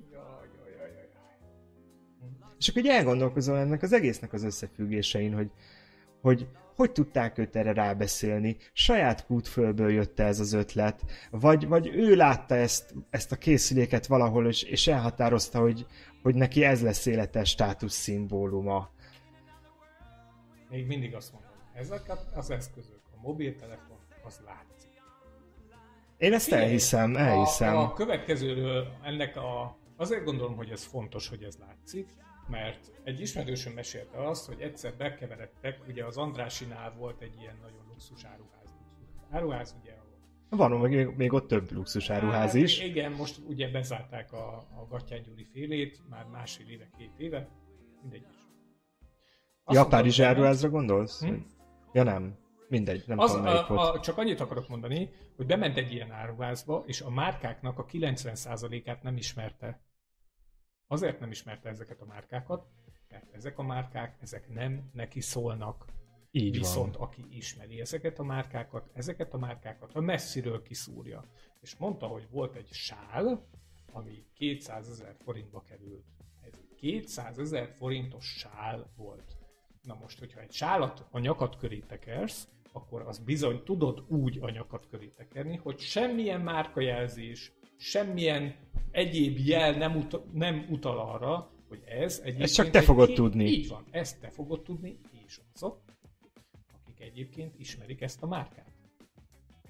És 2.59 2.69
akkor 2.69 2.83
így 2.83 2.91
elgondolkozol 2.91 3.59
ennek 3.59 3.83
az 3.83 3.93
egésznek 3.93 4.33
az 4.33 4.43
összefüggésein, 4.43 5.35
hogy, 5.35 5.51
hogy 6.21 6.47
hogy 6.79 6.93
tudták 6.93 7.39
őt 7.39 7.57
erre 7.57 7.73
rábeszélni, 7.73 8.57
saját 8.73 9.27
kútfölből 9.27 9.91
jött 9.91 10.21
ez 10.21 10.41
az 10.41 10.53
ötlet, 10.53 11.05
vagy, 11.31 11.67
vagy 11.67 11.87
ő 11.87 12.15
látta 12.15 12.55
ezt, 12.55 12.95
ezt 13.11 13.33
a 13.33 13.37
készüléket 13.37 14.07
valahol, 14.07 14.47
és, 14.47 14.63
és 14.63 14.87
elhatározta, 14.87 15.61
hogy, 15.61 15.87
hogy 16.23 16.35
neki 16.35 16.65
ez 16.65 16.83
lesz 16.83 17.07
életes 17.07 17.49
státusz 17.49 17.95
szimbóluma. 17.95 18.91
Még 20.71 20.87
mindig 20.87 21.15
azt 21.15 21.33
mondom, 21.33 21.51
ezek 21.75 22.13
az 22.35 22.51
eszközök, 22.51 23.01
a 23.17 23.21
mobiltelefon, 23.23 23.99
az 24.25 24.41
látszik. 24.47 24.91
Én 26.17 26.33
ezt 26.33 26.45
Figyelj, 26.45 26.65
elhiszem, 26.65 27.17
elhiszem. 27.17 27.77
A, 27.77 27.83
a 27.83 27.93
következőről 27.93 28.87
ennek 29.03 29.37
a... 29.37 29.77
Azért 29.97 30.25
gondolom, 30.25 30.57
hogy 30.57 30.71
ez 30.71 30.85
fontos, 30.85 31.29
hogy 31.29 31.43
ez 31.43 31.57
látszik, 31.57 32.09
mert 32.49 32.93
egy 33.05 33.21
ismerősöm 33.21 33.73
mesélte 33.73 34.29
azt, 34.29 34.47
hogy 34.47 34.61
egyszer 34.61 34.95
bekeveredtek, 34.97 35.81
ugye 35.89 36.05
az 36.05 36.17
Andrásinál 36.17 36.95
volt 36.99 37.21
egy 37.21 37.41
ilyen 37.41 37.57
nagyon 37.63 37.85
luxus 37.89 38.25
áruház. 38.25 38.77
Áruház, 39.31 39.77
ugye, 39.81 39.93
ahol 40.51 40.69
Van 40.69 40.81
még, 40.81 41.07
még 41.17 41.33
ott 41.33 41.49
több 41.49 41.73
luxusáruház 41.73 42.53
Hát, 42.53 42.63
is. 42.63 42.81
Igen, 42.81 43.13
most 43.13 43.41
ugye 43.49 43.71
bezárták 43.71 44.33
a, 44.33 44.57
a 44.57 44.87
Gattyán 44.89 45.23
Gyuri 45.23 45.45
félét, 45.53 46.01
már 46.09 46.25
másfél 46.25 46.69
éve, 46.69 46.89
két 46.99 47.13
éve, 47.17 47.49
mindegy 48.01 48.27
is. 48.31 48.37
Azt 49.65 49.91
mondom, 49.91 50.01
hogy 50.01 50.23
áruházra 50.23 50.69
gondolsz? 50.69 51.25
Hm? 51.25 51.35
Ja 51.93 52.03
nem. 52.03 52.37
Mindegy, 52.69 53.05
nem 53.07 53.19
Az, 53.19 53.31
tudom 53.31 53.45
melyik 53.45 53.69
a, 53.69 53.93
a, 53.93 54.01
csak 54.01 54.19
annyit 54.19 54.41
akarok 54.41 54.69
mondani, 54.69 55.11
hogy 55.37 55.47
bement 55.47 55.77
egy 55.77 55.93
ilyen 55.93 56.11
áruházba, 56.11 56.83
és 56.87 57.01
a 57.01 57.11
márkáknak 57.11 57.79
a 57.79 57.85
90%-át 57.85 59.03
nem 59.03 59.17
ismerte. 59.17 59.81
Azért 60.89 61.21
nem 61.21 61.31
ismerte 61.31 61.69
ezeket 61.69 62.01
a 62.01 62.05
márkákat, 62.05 62.67
mert 63.11 63.35
ezek 63.35 63.59
a 63.59 63.63
márkák, 63.63 64.17
ezek 64.21 64.49
nem 64.49 64.91
neki 64.93 65.21
szólnak. 65.21 65.85
Így 66.31 66.57
Viszont 66.57 66.97
van. 66.97 67.07
aki 67.07 67.25
ismeri 67.31 67.81
ezeket 67.81 68.19
a 68.19 68.23
márkákat, 68.23 68.91
ezeket 68.93 69.35
a 69.35 69.39
márkákat 69.39 69.95
a 69.95 70.01
messziről 70.01 70.63
kiszúrja. 70.63 71.25
És 71.61 71.77
mondta, 71.77 72.07
hogy 72.07 72.27
volt 72.31 72.57
egy 72.57 72.69
sál, 72.73 73.47
ami 73.93 74.25
200 74.35 74.89
ezer 74.89 75.15
forintba 75.25 75.63
került. 75.63 76.05
Ez 76.41 76.53
egy 76.55 76.75
200 76.77 77.39
ezer 77.39 77.75
forintos 77.77 78.27
sál 78.27 78.91
volt. 78.97 79.37
Na 79.83 79.95
most, 79.95 80.19
hogyha 80.19 80.41
egy 80.41 80.53
sálat 80.53 81.07
a 81.11 81.19
nyakad 81.19 81.57
köré 81.57 81.79
tekersz, 81.79 82.49
akkor 82.73 83.03
az 83.03 83.19
bizony 83.19 83.63
tudod 83.63 84.05
úgy 84.09 84.39
a 84.41 84.51
nyakad 84.51 84.87
köré 84.87 85.07
tekerni, 85.07 85.57
hogy 85.57 85.79
semmilyen 85.79 86.41
márkajelzés, 86.41 87.53
semmilyen 87.79 88.55
egyéb 88.91 89.39
jel 89.39 89.73
nem, 89.73 89.97
uta, 89.97 90.25
nem 90.33 90.67
utal 90.71 90.99
arra, 90.99 91.51
hogy 91.69 91.83
ez 91.85 92.21
egyébként... 92.25 92.55
csak 92.55 92.71
te 92.71 92.83
fogod 92.83 93.07
ké- 93.07 93.15
tudni. 93.15 93.45
Így 93.45 93.69
van, 93.69 93.85
ezt 93.91 94.21
te 94.21 94.31
fogod 94.31 94.63
tudni, 94.63 94.99
és 95.27 95.41
azok, 95.55 95.83
akik 96.83 97.01
egyébként 97.01 97.59
ismerik 97.59 98.01
ezt 98.01 98.23
a 98.23 98.27
márkát. 98.27 98.73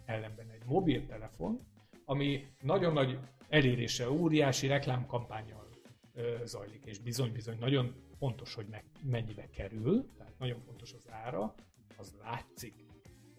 Ellenben 0.05 0.51
egy 0.51 0.65
mobiltelefon, 0.65 1.61
ami 2.05 2.47
nagyon 2.61 2.93
nagy 2.93 3.19
elérése, 3.49 4.11
óriási 4.11 4.67
reklámkampányjal 4.67 5.69
ö, 6.15 6.37
zajlik, 6.45 6.85
és 6.85 6.99
bizony-bizony 6.99 7.59
nagyon 7.59 7.95
fontos, 8.19 8.55
hogy 8.55 8.67
meg, 8.71 8.85
mennyibe 9.03 9.49
kerül, 9.51 10.09
tehát 10.17 10.39
nagyon 10.39 10.61
fontos 10.61 10.93
az 10.93 11.11
ára, 11.11 11.55
az 11.97 12.15
látszik. 12.23 12.88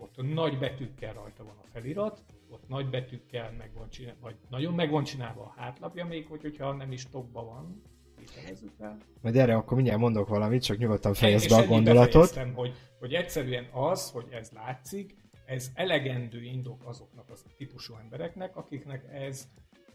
Ott 0.02 0.34
nagy 0.34 0.58
betűkkel 0.58 1.14
rajta 1.14 1.44
van 1.44 1.56
a 1.64 1.68
felirat, 1.72 2.24
ott 2.50 2.68
nagy 2.68 2.90
betűkkel 2.90 3.52
meg 3.58 3.72
van 3.74 3.90
csinálva, 3.90 4.20
vagy 4.22 4.36
nagyon 4.50 4.74
meg 4.74 4.92
van 4.92 5.04
csinálva 5.04 5.42
a 5.42 5.54
hátlapja, 5.62 6.06
még 6.06 6.28
hogy, 6.28 6.42
hogyha 6.42 6.74
nem 6.74 6.92
is 6.92 7.10
topba 7.10 7.44
van. 7.44 7.82
Majd 9.22 9.36
erre 9.36 9.56
akkor 9.56 9.76
mindjárt 9.76 10.00
mondok 10.00 10.28
valamit, 10.28 10.64
csak 10.64 10.78
nyugodtan 10.78 11.14
fejezd 11.14 11.50
be 11.50 11.56
a 11.56 11.66
gondolatot. 11.66 12.38
hogy, 12.56 12.76
hogy 13.00 13.14
egyszerűen 13.14 13.68
az, 13.72 14.12
hogy 14.12 14.28
ez 14.32 14.50
látszik, 14.52 15.16
ez 15.46 15.72
elegendő 15.74 16.42
indok 16.42 16.86
azoknak 16.86 17.30
az 17.30 17.46
típusú 17.58 17.96
embereknek, 17.96 18.56
akiknek 18.56 19.06
ez, 19.14 19.48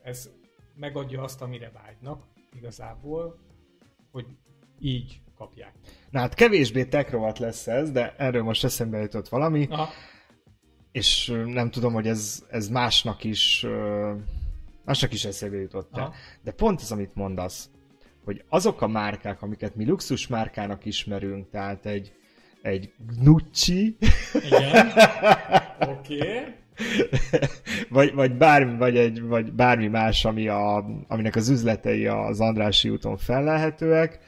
ez 0.02 0.30
megadja 0.74 1.22
azt, 1.22 1.42
amire 1.42 1.70
vágynak 1.70 2.22
igazából, 2.56 3.38
hogy 4.10 4.26
így 4.78 5.20
kapják. 5.38 5.72
Na 6.10 6.20
hát 6.20 6.34
kevésbé 6.34 6.84
tekrovat 6.84 7.38
lesz 7.38 7.66
ez, 7.66 7.90
de 7.90 8.14
erről 8.18 8.42
most 8.42 8.64
eszembe 8.64 8.98
jutott 8.98 9.28
valami, 9.28 9.66
Aha, 9.70 9.88
és 10.92 11.32
nem 11.46 11.70
tudom, 11.70 11.92
hogy 11.92 12.06
ez, 12.06 12.44
ez 12.50 12.68
másnak 12.68 13.24
is 13.24 13.66
másnak 14.84 15.12
is 15.12 15.24
eszébe 15.24 15.56
jutott 15.56 15.96
Aha. 15.96 16.14
De 16.42 16.50
pont 16.50 16.80
az, 16.80 16.92
amit 16.92 17.14
mondasz, 17.14 17.70
hogy 18.24 18.44
azok 18.48 18.82
a 18.82 18.86
márkák, 18.86 19.42
amiket 19.42 19.74
mi 19.74 19.86
luxus 19.86 20.26
márkának 20.26 20.84
ismerünk, 20.84 21.50
tehát 21.50 21.86
egy, 21.86 22.12
egy 22.62 22.92
Gucci, 23.18 23.96
igen. 24.44 24.86
Oké. 25.98 26.18
Okay. 26.18 26.54
vagy, 27.88 28.14
vagy, 28.14 28.32
bármi, 28.36 28.78
vagy, 28.78 28.96
egy, 28.96 29.22
vagy 29.22 29.52
bármi 29.52 29.86
más, 29.86 30.24
ami 30.24 30.48
a, 30.48 30.84
aminek 31.08 31.36
az 31.36 31.48
üzletei 31.48 32.06
az 32.06 32.40
Andrási 32.40 32.88
úton 32.88 33.16
fellelhetőek, 33.16 34.18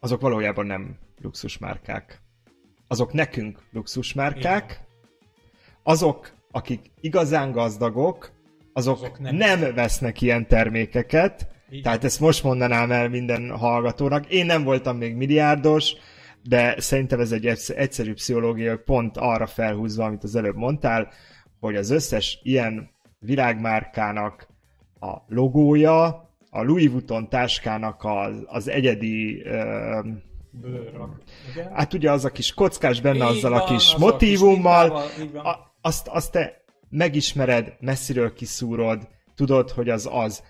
azok 0.00 0.20
valójában 0.20 0.66
nem 0.66 0.96
luxusmárkák. 1.20 2.22
Azok 2.88 3.12
nekünk 3.12 3.62
luxusmárkák, 3.72 4.80
azok, 5.82 6.32
akik 6.50 6.90
igazán 7.00 7.52
gazdagok, 7.52 8.30
azok, 8.72 8.96
Azok 8.96 9.18
nem. 9.18 9.34
nem. 9.36 9.74
vesznek 9.74 10.20
ilyen 10.20 10.46
termékeket, 10.46 11.48
Így 11.70 11.82
tehát 11.82 12.04
ezt 12.04 12.20
most 12.20 12.42
mondanám 12.42 12.90
el 12.90 13.08
minden 13.08 13.50
hallgatónak. 13.56 14.26
Én 14.26 14.46
nem 14.46 14.62
voltam 14.64 14.96
még 14.96 15.14
milliárdos, 15.14 15.94
de 16.42 16.80
szerintem 16.80 17.20
ez 17.20 17.32
egy 17.32 17.46
egyszer- 17.46 17.78
egyszerű 17.78 18.12
pszichológia, 18.12 18.78
pont 18.78 19.16
arra 19.16 19.46
felhúzva, 19.46 20.04
amit 20.04 20.24
az 20.24 20.34
előbb 20.34 20.56
mondtál, 20.56 21.08
hogy 21.60 21.76
az 21.76 21.90
összes 21.90 22.38
ilyen 22.42 22.90
világmárkának 23.18 24.48
a 25.00 25.16
logója, 25.26 26.29
a 26.50 26.62
Louis 26.62 26.88
Vuitton 26.88 27.28
táskának 27.28 28.04
az, 28.04 28.44
az 28.46 28.68
egyedi, 28.68 29.42
ö. 29.44 29.98
Igen. 31.52 31.72
hát 31.72 31.94
ugye 31.94 32.10
az 32.10 32.24
a 32.24 32.30
kis 32.30 32.54
kockás 32.54 33.00
benne, 33.00 33.24
Így 33.30 33.36
azzal 33.36 33.52
a 33.52 33.58
van, 33.58 33.66
kis 33.66 33.88
a 33.90 33.92
kis 33.92 34.02
motívummal, 34.04 34.82
mintával, 34.82 35.10
így 35.20 35.32
van. 35.32 35.44
a, 35.44 35.72
azt, 35.80 36.08
azt 36.08 36.32
te 36.32 36.62
megismered, 36.88 37.76
messziről 37.80 38.32
kiszúrod, 38.32 39.08
tudod, 39.34 39.70
hogy 39.70 39.88
az 39.88 40.08
az. 40.12 40.42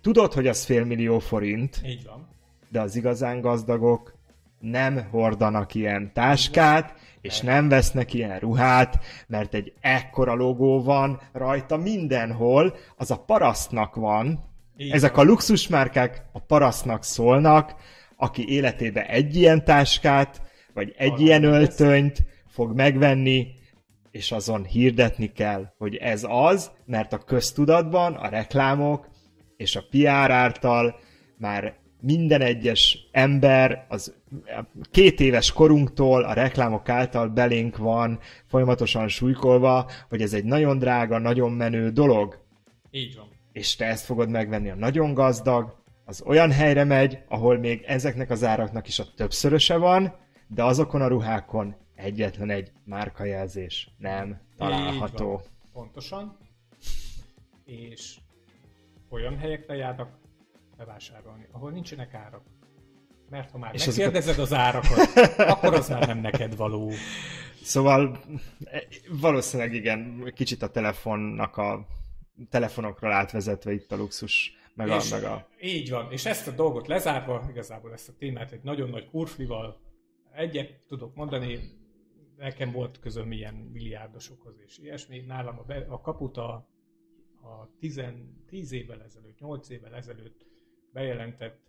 Tudod, 0.00 0.32
hogy 0.32 0.46
az 0.46 0.64
félmillió 0.64 1.18
forint, 1.18 1.80
Így 1.84 2.04
van. 2.04 2.28
de 2.70 2.80
az 2.80 2.96
igazán 2.96 3.40
gazdagok 3.40 4.14
nem 4.58 5.06
hordanak 5.10 5.74
ilyen 5.74 6.12
táskát, 6.12 6.94
és 7.20 7.40
nem 7.40 7.68
vesznek 7.68 8.14
ilyen 8.14 8.38
ruhát, 8.38 8.98
mert 9.26 9.54
egy 9.54 9.72
ekkora 9.80 10.34
logó 10.34 10.82
van 10.82 11.20
rajta 11.32 11.76
mindenhol, 11.76 12.76
az 12.96 13.10
a 13.10 13.16
parasztnak 13.24 13.94
van. 13.94 14.50
Ezek 14.90 15.16
a 15.16 15.22
luxusmárkák 15.22 16.22
a 16.32 16.38
parasztnak 16.38 17.04
szólnak, 17.04 17.74
aki 18.16 18.48
életébe 18.48 19.06
egy 19.06 19.36
ilyen 19.36 19.64
táskát, 19.64 20.42
vagy 20.74 20.94
egy 20.96 21.12
Arra 21.12 21.22
ilyen 21.22 21.42
lesz. 21.42 21.50
öltönyt 21.52 22.24
fog 22.48 22.74
megvenni, 22.74 23.46
és 24.10 24.32
azon 24.32 24.64
hirdetni 24.64 25.32
kell, 25.32 25.72
hogy 25.78 25.96
ez 25.96 26.26
az, 26.28 26.70
mert 26.84 27.12
a 27.12 27.18
köztudatban 27.18 28.14
a 28.14 28.28
reklámok 28.28 29.08
és 29.56 29.76
a 29.76 29.84
PR 29.90 30.30
által 30.30 30.98
már 31.36 31.80
minden 32.00 32.40
egyes 32.40 33.08
ember 33.10 33.86
az 33.88 34.14
két 34.90 35.20
éves 35.20 35.52
korunktól 35.52 36.22
a 36.22 36.32
reklámok 36.32 36.88
által 36.88 37.28
belénk 37.28 37.76
van 37.76 38.18
folyamatosan 38.46 39.08
súlykolva, 39.08 39.90
hogy 40.08 40.22
ez 40.22 40.32
egy 40.32 40.44
nagyon 40.44 40.78
drága, 40.78 41.18
nagyon 41.18 41.52
menő 41.52 41.90
dolog, 41.90 42.40
Így 42.90 43.16
van. 43.16 43.31
És 43.52 43.76
te 43.76 43.84
ezt 43.86 44.04
fogod 44.04 44.28
megvenni 44.28 44.70
a 44.70 44.74
nagyon 44.74 45.14
gazdag, 45.14 45.80
az 46.04 46.22
olyan 46.26 46.50
helyre 46.52 46.84
megy, 46.84 47.18
ahol 47.28 47.58
még 47.58 47.82
ezeknek 47.86 48.30
az 48.30 48.44
áraknak 48.44 48.88
is 48.88 48.98
a 48.98 49.04
többszöröse 49.16 49.76
van, 49.76 50.14
de 50.46 50.64
azokon 50.64 51.02
a 51.02 51.06
ruhákon 51.06 51.74
egyetlen 51.94 52.50
egy 52.50 52.72
márkajelzés 52.84 53.90
nem 53.98 54.40
található. 54.56 55.40
Pontosan. 55.72 56.36
És 57.64 58.16
olyan 59.10 59.38
helyekre 59.38 59.74
járnak 59.74 60.18
bevásárolni, 60.76 61.46
ahol 61.52 61.70
nincsenek 61.70 62.14
árak. 62.14 62.42
Mert 63.30 63.50
ha 63.50 63.58
már 63.58 63.74
És 63.74 63.80
és 63.80 63.86
azokat- 63.86 64.12
megkérdezed 64.12 64.42
az 64.42 64.52
árakat, 64.52 65.28
akkor 65.52 65.74
az 65.74 65.88
már 65.88 66.06
nem 66.06 66.18
neked 66.18 66.56
való. 66.56 66.90
Szóval 67.62 68.18
e, 68.64 68.82
valószínűleg 69.20 69.74
igen, 69.74 70.32
kicsit 70.34 70.62
a 70.62 70.70
telefonnak 70.70 71.56
a 71.56 71.86
telefonokról 72.48 73.12
átvezetve 73.12 73.72
itt 73.72 73.92
a 73.92 73.96
luxus, 73.96 74.56
meg 74.74 74.88
a, 74.88 74.96
és 74.96 75.10
meg 75.10 75.24
a 75.24 75.48
Így 75.60 75.90
van, 75.90 76.12
és 76.12 76.26
ezt 76.26 76.48
a 76.48 76.50
dolgot 76.50 76.86
lezárva, 76.86 77.46
igazából 77.50 77.92
ezt 77.92 78.08
a 78.08 78.14
témát 78.18 78.52
egy 78.52 78.62
nagyon 78.62 78.90
nagy 78.90 79.10
kurflival 79.10 79.80
egyet 80.32 80.80
tudok 80.86 81.14
mondani, 81.14 81.60
nekem 82.36 82.72
volt 82.72 82.98
közöm 82.98 83.32
ilyen 83.32 83.54
milliárdosokhoz 83.54 84.60
és 84.66 84.78
ilyesmi, 84.78 85.20
nálam 85.20 85.58
a, 85.58 85.62
be, 85.62 85.86
a 85.88 86.00
kaput 86.00 86.36
a, 86.36 86.68
a 87.42 87.68
10, 87.78 88.02
10 88.46 88.72
évvel 88.72 89.02
ezelőtt, 89.02 89.38
8 89.38 89.68
évvel 89.68 89.94
ezelőtt 89.94 90.46
bejelentett 90.92 91.60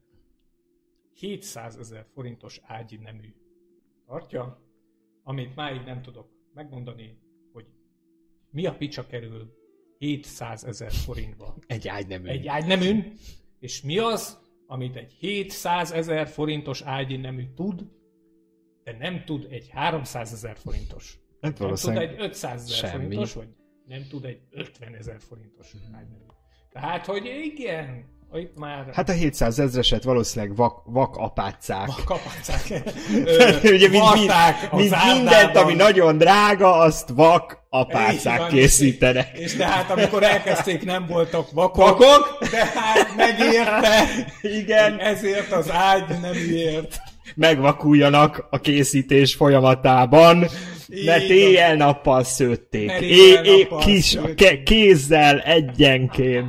700 1.13 1.77
ezer 1.77 2.05
forintos 2.13 2.59
ágyi 2.63 2.97
nemű 2.97 3.33
tartja, 4.05 4.61
amit 5.23 5.55
máig 5.55 5.81
nem 5.81 6.01
tudok 6.01 6.29
megmondani, 6.53 7.19
hogy 7.51 7.65
mi 8.49 8.65
a 8.65 8.75
picsa 8.75 9.05
kerül 9.05 9.62
700 10.03 10.63
ezer 10.63 10.91
forintba 10.91 11.55
egy 11.67 11.87
ágynemű. 11.87 12.27
egy 12.27 12.47
ágyneműn, 12.47 13.13
és 13.59 13.81
mi 13.81 13.97
az, 13.97 14.39
amit 14.67 14.95
egy 14.95 15.13
700 15.19 15.91
ezer 15.91 16.27
forintos 16.27 16.81
ágyi 16.81 17.17
nemű 17.17 17.45
tud, 17.55 17.85
de 18.83 18.97
nem 18.97 19.23
tud 19.25 19.47
egy 19.49 19.69
300 19.69 20.33
ezer 20.33 20.57
forintos. 20.57 21.19
Hát 21.41 21.59
Nem 21.59 21.73
tud 21.73 21.97
egy 21.97 22.15
500 22.17 22.71
ezer 22.71 22.89
forintos, 22.89 23.33
vagy 23.33 23.47
nem 23.85 24.07
tud 24.09 24.25
egy 24.25 24.39
50 24.51 24.95
ezer 24.95 25.19
forintos 25.19 25.75
ágynemű. 25.91 26.23
Tehát, 26.71 27.05
hogy 27.05 27.25
igen, 27.43 28.05
Már... 28.55 28.85
Hát 28.93 29.09
a 29.09 29.11
700 29.11 29.59
ezreset 29.59 30.03
valószínűleg 30.03 30.55
vak, 30.55 30.81
vak 30.85 31.15
apácák. 31.17 31.87
Vak 31.87 32.09
apácák. 32.09 32.83
Ugye 33.75 33.87
mind, 33.89 34.31
mint 34.71 34.95
mindent, 35.13 35.55
ami 35.55 35.73
nagyon 35.73 36.17
drága, 36.17 36.73
azt 36.73 37.09
vak 37.15 37.63
apácák 37.69 38.37
van, 38.39 38.47
készítenek. 38.47 39.37
És 39.37 39.55
tehát 39.55 39.91
amikor 39.91 40.23
elkezdték, 40.23 40.83
nem 40.83 41.05
voltak 41.07 41.51
vakok. 41.51 41.97
Vakok? 41.97 42.37
De 42.51 42.71
hát 42.75 43.15
megérte. 43.15 44.03
Igen. 44.59 44.99
Ezért 44.99 45.51
az 45.51 45.71
ágy 45.71 46.03
nem 46.21 46.33
ért. 46.51 46.99
Megvakuljanak 47.35 48.47
a 48.49 48.59
készítés 48.59 49.35
folyamatában. 49.35 50.47
Mert 51.05 51.29
éjjel-nappal 51.29 52.23
szőtték. 52.23 52.91
Éjjel-nappal 53.01 53.79
kis, 53.79 54.17
ke- 54.35 54.63
kézzel 54.63 55.39
egyenként. 55.39 56.45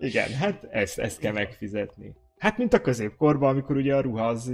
Igen, 0.00 0.32
hát 0.32 0.64
ezt, 0.70 0.98
ezt 0.98 1.18
kell 1.18 1.32
megfizetni. 1.32 2.14
Hát 2.38 2.58
mint 2.58 2.74
a 2.74 2.80
középkorban, 2.80 3.50
amikor 3.50 3.76
ugye 3.76 3.96
a 3.96 4.00
ruha 4.00 4.26
az 4.26 4.52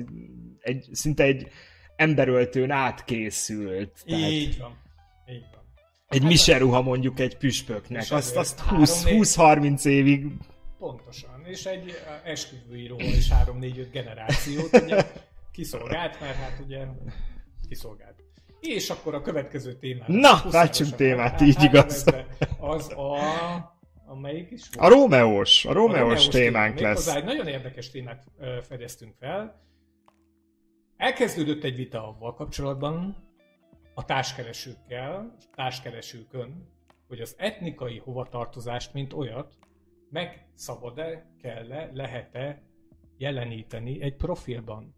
egy, 0.60 0.88
szinte 0.92 1.22
egy 1.22 1.48
emberöltőn 1.96 2.70
átkészült. 2.70 4.02
Tehát 4.06 4.30
így 4.30 4.58
van. 4.58 4.78
Így 5.28 5.44
van. 5.52 5.62
Egy 6.08 6.20
hát 6.20 6.28
mise 6.28 6.58
ruha 6.58 6.82
mondjuk 6.82 7.20
egy 7.20 7.36
püspöknek, 7.36 8.06
azt, 8.10 8.36
azt 8.36 8.62
20-30 8.70 9.84
évig... 9.84 10.26
Pontosan, 10.78 11.44
és 11.44 11.64
egy 11.64 11.92
esküvői 12.24 12.86
ruha 12.86 13.04
is 13.04 13.28
3-4-5 13.46 13.86
generációt 13.92 14.82
ugye 14.82 15.06
kiszolgált, 15.52 16.20
mert 16.20 16.36
hát 16.36 16.62
ugye 16.66 16.84
kiszolgált. 17.68 18.14
És 18.60 18.90
akkor 18.90 19.14
a 19.14 19.22
következő 19.22 19.74
témát. 19.74 20.08
Na, 20.08 20.42
váltsunk 20.50 20.94
témát, 20.94 21.40
így 21.40 21.62
igaz. 21.62 22.04
Az 22.58 22.90
a 22.90 23.75
amelyik 24.06 24.50
is 24.50 24.68
volt? 24.72 24.92
A 24.92 24.94
Rómeós, 24.94 25.64
a 25.64 25.72
Rómeós 25.72 26.28
témánk 26.28 26.78
lesz. 26.78 27.04
Hozzá 27.04 27.16
egy 27.16 27.24
nagyon 27.24 27.46
érdekes 27.46 27.90
témát 27.90 28.24
fedeztünk 28.62 29.14
fel. 29.18 29.64
Elkezdődött 30.96 31.64
egy 31.64 31.76
vita 31.76 32.08
avval 32.08 32.34
kapcsolatban, 32.34 33.24
a 33.94 34.04
társkeresőkkel, 34.04 35.36
társkeresőkön, 35.54 36.68
hogy 37.08 37.20
az 37.20 37.34
etnikai 37.38 37.98
hovatartozást, 37.98 38.92
mint 38.92 39.12
olyat, 39.12 39.54
meg 40.10 40.46
szabad-e, 40.54 41.26
kell-e, 41.42 41.90
lehet-e 41.92 42.62
jeleníteni 43.16 44.02
egy 44.02 44.16
profilban. 44.16 44.94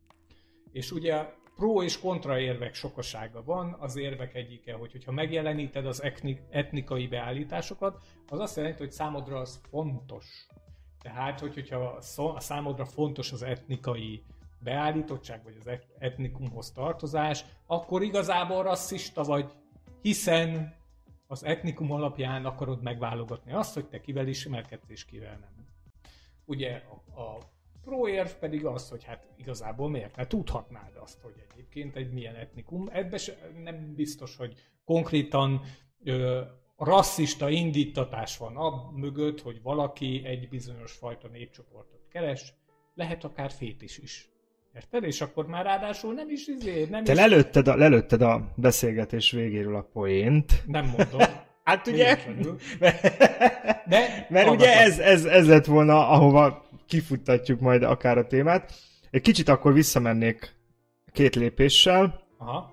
És 0.73 0.93
ugye 0.93 1.27
pro 1.59 1.83
és 1.83 2.01
kontra 2.01 2.39
érvek 2.39 2.75
sokasága 2.75 3.43
van. 3.43 3.77
Az 3.79 3.97
érvek 3.97 4.35
egyike, 4.35 4.75
hogy 4.75 4.93
hogyha 4.93 5.13
megjeleníted 5.13 5.87
az 5.87 6.03
etnikai 6.51 7.07
beállításokat, 7.07 8.01
az 8.29 8.39
azt 8.39 8.57
jelenti, 8.57 8.79
hogy 8.79 8.93
számodra 8.93 9.39
az 9.39 9.61
fontos. 9.71 10.47
Tehát, 11.03 11.41
hogy, 11.41 11.55
hogyha 11.55 12.01
a 12.35 12.41
számodra 12.41 12.85
fontos 12.85 13.33
az 13.33 13.43
etnikai 13.43 14.23
beállítottság, 14.59 15.43
vagy 15.45 15.57
az 15.61 15.71
etnikumhoz 15.99 16.73
tartozás, 16.73 17.45
akkor 17.67 18.03
igazából 18.03 18.63
rasszista 18.63 19.23
vagy, 19.23 19.53
hiszen 20.03 20.77
az 21.27 21.45
etnikum 21.45 21.93
alapján 21.93 22.45
akarod 22.45 22.83
megválogatni 22.83 23.53
azt, 23.53 23.75
hogy 23.75 23.87
te 23.87 24.01
kivel 24.01 24.27
ismerkedsz 24.27 24.89
és 24.89 25.05
kivel 25.05 25.39
nem. 25.41 25.67
Ugye 26.45 26.83
a, 27.15 27.21
a 27.21 27.39
Proérv 27.89 28.29
pedig 28.29 28.65
az, 28.67 28.89
hogy 28.89 29.05
hát 29.05 29.27
igazából 29.37 29.91
miért? 29.91 30.17
Mert 30.17 30.29
tudhatnád 30.29 30.93
azt, 31.03 31.21
hogy 31.23 31.35
egyébként 31.53 31.97
egy 31.97 32.13
milyen 32.13 32.35
etnikum. 32.35 32.89
Ebben 32.93 33.21
nem 33.63 33.95
biztos, 33.95 34.37
hogy 34.37 34.55
konkrétan 34.85 35.61
ö, 36.05 36.41
rasszista 36.77 37.49
indítatás 37.49 38.37
van 38.37 38.57
a 38.57 38.91
mögött, 38.97 39.41
hogy 39.41 39.63
valaki 39.63 40.23
egy 40.25 40.49
bizonyos 40.49 40.93
fajta 40.93 41.29
népcsoportot 41.29 42.07
keres, 42.13 42.55
lehet 42.95 43.25
akár 43.25 43.51
fétis 43.51 43.99
is. 43.99 44.29
Érted? 44.75 45.05
És 45.05 45.21
akkor 45.21 45.47
már 45.47 45.65
ráadásul 45.65 46.15
nem 46.15 46.31
is 46.31 46.47
izé, 46.47 46.87
nem 46.91 47.05
Te 47.05 47.13
is... 47.13 47.19
lelőtted 47.19 47.69
a, 47.69 47.77
lelőtted 47.77 48.23
a 48.23 48.53
beszélgetés 48.57 49.31
végéről 49.31 49.77
a 49.77 49.89
poént. 49.93 50.63
Nem 50.67 50.85
mondom. 50.85 51.21
hát 51.65 51.87
ugye... 51.87 52.19
De 53.89 54.27
mert 54.29 54.51
ugye 54.51 54.81
ez, 54.81 54.99
ez, 54.99 55.25
ez 55.25 55.49
lett 55.49 55.65
volna, 55.65 56.09
ahova 56.09 56.68
kifuttatjuk 56.89 57.61
majd 57.61 57.83
akár 57.83 58.19
a 58.19 58.27
témát. 58.27 58.73
Egy 59.11 59.23
kicsit 59.23 59.49
akkor 59.49 59.73
visszamennék 59.73 60.57
két 61.13 61.35
lépéssel. 61.35 62.21
Aha. 62.39 62.73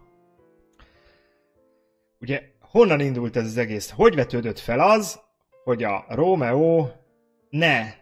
Ugye 2.19 2.41
honnan 2.59 2.99
indult 2.99 3.35
ez 3.35 3.45
az 3.45 3.57
egész? 3.57 3.89
Hogy 3.89 4.15
vetődött 4.15 4.59
fel 4.59 4.79
az, 4.79 5.19
hogy 5.63 5.83
a 5.83 6.05
Romeo 6.09 6.87
ne 7.49 7.93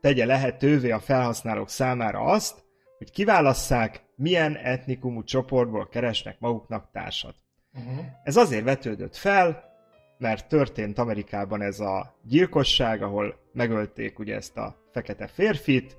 tegye 0.00 0.24
lehetővé 0.24 0.90
a 0.90 1.00
felhasználók 1.00 1.68
számára 1.68 2.20
azt, 2.20 2.64
hogy 2.98 3.10
kiválasszák, 3.10 4.04
milyen 4.16 4.56
etnikumú 4.56 5.22
csoportból 5.24 5.88
keresnek 5.88 6.36
maguknak 6.40 6.90
társat. 6.92 7.34
Uh-huh. 7.72 8.04
Ez 8.22 8.36
azért 8.36 8.64
vetődött 8.64 9.16
fel, 9.16 9.71
mert 10.22 10.48
történt 10.48 10.98
Amerikában 10.98 11.62
ez 11.62 11.80
a 11.80 12.14
gyilkosság, 12.24 13.02
ahol 13.02 13.38
megölték 13.52 14.18
ugye 14.18 14.34
ezt 14.34 14.56
a 14.56 14.76
fekete 14.92 15.26
férfit, 15.26 15.96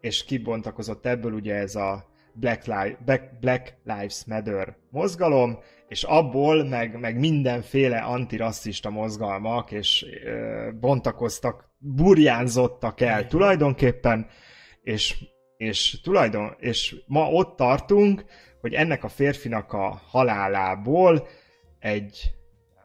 és 0.00 0.24
kibontakozott 0.24 1.06
ebből 1.06 1.32
ugye 1.32 1.54
ez 1.54 1.74
a 1.74 2.06
Black, 2.32 2.66
Li- 2.66 2.96
Black, 3.04 3.38
Black 3.40 3.76
Lives 3.84 4.24
Matter 4.26 4.76
mozgalom, 4.90 5.58
és 5.88 6.02
abból 6.02 6.64
meg, 6.64 6.98
meg 6.98 7.18
mindenféle 7.18 7.98
antirasszista 7.98 8.90
mozgalmak, 8.90 9.70
és 9.70 10.06
ö, 10.24 10.70
bontakoztak, 10.80 11.70
burjánzottak 11.78 13.00
el 13.00 13.26
tulajdonképpen, 13.26 14.26
és, 14.82 15.24
és, 15.56 16.00
tulajdon, 16.00 16.54
és 16.58 16.96
ma 17.06 17.30
ott 17.30 17.56
tartunk, 17.56 18.24
hogy 18.60 18.74
ennek 18.74 19.04
a 19.04 19.08
férfinak 19.08 19.72
a 19.72 20.02
halálából 20.06 21.28
egy, 21.78 22.37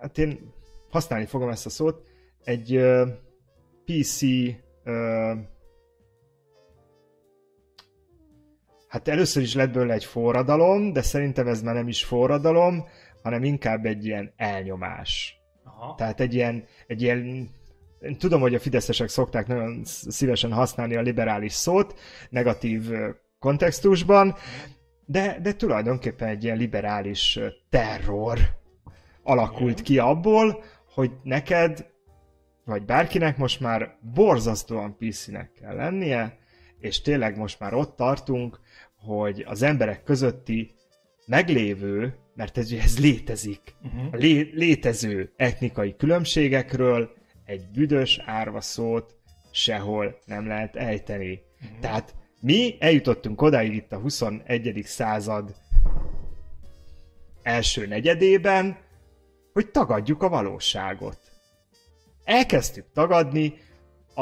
hát 0.03 0.17
én 0.17 0.53
használni 0.89 1.25
fogom 1.25 1.49
ezt 1.49 1.65
a 1.65 1.69
szót, 1.69 2.03
egy 2.43 2.75
ö, 2.75 3.07
PC 3.85 4.21
ö, 4.83 5.33
hát 8.87 9.07
először 9.07 9.41
is 9.43 9.55
lett 9.55 9.71
belőle 9.73 9.93
egy 9.93 10.05
forradalom, 10.05 10.93
de 10.93 11.01
szerintem 11.01 11.47
ez 11.47 11.61
már 11.61 11.73
nem 11.73 11.87
is 11.87 12.03
forradalom, 12.03 12.85
hanem 13.21 13.43
inkább 13.43 13.85
egy 13.85 14.05
ilyen 14.05 14.33
elnyomás. 14.35 15.37
Aha. 15.63 15.95
Tehát 15.95 16.19
egy 16.19 16.33
ilyen, 16.33 16.65
egy 16.87 17.01
ilyen 17.01 17.49
én 18.01 18.17
tudom, 18.17 18.41
hogy 18.41 18.55
a 18.55 18.59
fideszesek 18.59 19.09
szokták 19.09 19.47
nagyon 19.47 19.81
szívesen 19.85 20.51
használni 20.51 20.95
a 20.95 21.01
liberális 21.01 21.53
szót, 21.53 21.99
negatív 22.29 22.91
kontextusban, 23.39 24.35
de, 25.05 25.39
de 25.41 25.53
tulajdonképpen 25.53 26.27
egy 26.27 26.43
ilyen 26.43 26.57
liberális 26.57 27.39
terror 27.69 28.39
alakult 29.23 29.81
ki 29.81 29.97
abból, 29.97 30.63
hogy 30.93 31.11
neked, 31.23 31.85
vagy 32.65 32.85
bárkinek 32.85 33.37
most 33.37 33.59
már 33.59 33.97
borzasztóan 34.13 34.97
piszinek 34.97 35.51
kell 35.51 35.75
lennie, 35.75 36.37
és 36.79 37.01
tényleg 37.01 37.37
most 37.37 37.59
már 37.59 37.73
ott 37.73 37.95
tartunk, 37.95 38.59
hogy 38.97 39.43
az 39.47 39.61
emberek 39.61 40.03
közötti 40.03 40.73
meglévő, 41.25 42.15
mert 42.35 42.57
ez, 42.57 42.71
ez 42.71 42.99
létezik, 42.99 43.75
uh-huh. 43.83 44.13
a 44.13 44.15
lé, 44.15 44.49
létező 44.53 45.33
etnikai 45.35 45.95
különbségekről 45.95 47.13
egy 47.45 47.67
büdös 47.73 48.21
árva 48.25 48.61
szót 48.61 49.15
sehol 49.51 50.19
nem 50.25 50.47
lehet 50.47 50.75
ejteni. 50.75 51.41
Uh-huh. 51.61 51.79
Tehát 51.79 52.15
mi 52.41 52.75
eljutottunk 52.79 53.41
odáig 53.41 53.73
itt 53.73 53.91
a 53.91 53.99
21. 53.99 54.81
század 54.85 55.55
első 57.43 57.87
negyedében, 57.87 58.77
hogy 59.53 59.71
tagadjuk 59.71 60.23
a 60.23 60.29
valóságot. 60.29 61.17
Elkezdtük 62.23 62.85
tagadni 62.93 63.53
a, 64.15 64.21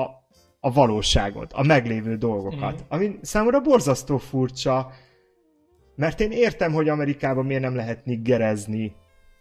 a 0.59 0.71
valóságot, 0.71 1.53
a 1.53 1.63
meglévő 1.63 2.15
dolgokat, 2.15 2.82
mm. 2.82 2.86
ami 2.88 3.19
számomra 3.21 3.59
borzasztó 3.59 4.17
furcsa, 4.17 4.91
mert 5.95 6.19
én 6.19 6.32
értem, 6.32 6.73
hogy 6.73 6.89
Amerikában 6.89 7.45
miért 7.45 7.61
nem 7.61 7.75
lehet 7.75 8.05
niggerezni. 8.05 8.95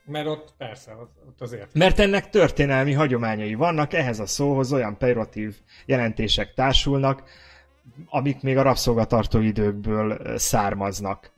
Mert 0.04 0.26
ott 0.26 0.54
persze, 0.58 0.94
ott 1.28 1.40
azért. 1.40 1.74
Mert 1.74 1.98
ennek 1.98 2.30
történelmi 2.30 2.92
hagyományai 2.92 3.54
vannak, 3.54 3.92
ehhez 3.92 4.20
a 4.20 4.26
szóhoz 4.26 4.72
olyan 4.72 4.98
pejoratív 4.98 5.56
jelentések 5.86 6.54
társulnak, 6.54 7.22
amik 8.06 8.42
még 8.42 8.56
a 8.56 8.62
rabszolgatartó 8.62 9.40
időkből 9.40 10.38
származnak. 10.38 11.32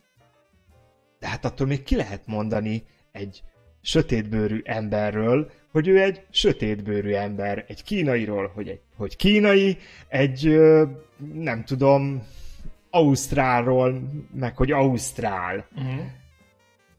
De 1.19 1.29
hát 1.29 1.45
attól 1.45 1.67
még 1.67 1.83
ki 1.83 1.97
lehet 1.97 2.27
mondani 2.27 2.85
egy 3.13 3.43
sötétbőrű 3.83 4.61
emberről, 4.65 5.51
hogy 5.71 5.89
ő 5.89 6.01
egy 6.01 6.23
sötétbőrű 6.31 7.13
ember, 7.13 7.65
egy 7.69 7.83
kínairól, 7.83 8.51
hogy, 8.55 8.69
egy, 8.69 8.81
hogy 8.97 9.17
kínai, 9.17 9.79
egy 10.09 10.61
nem 11.35 11.65
tudom, 11.65 12.23
Ausztrálról, 12.91 14.03
meg 14.35 14.57
hogy 14.57 14.71
Ausztrál. 14.71 15.67
Uh-huh. 15.77 16.01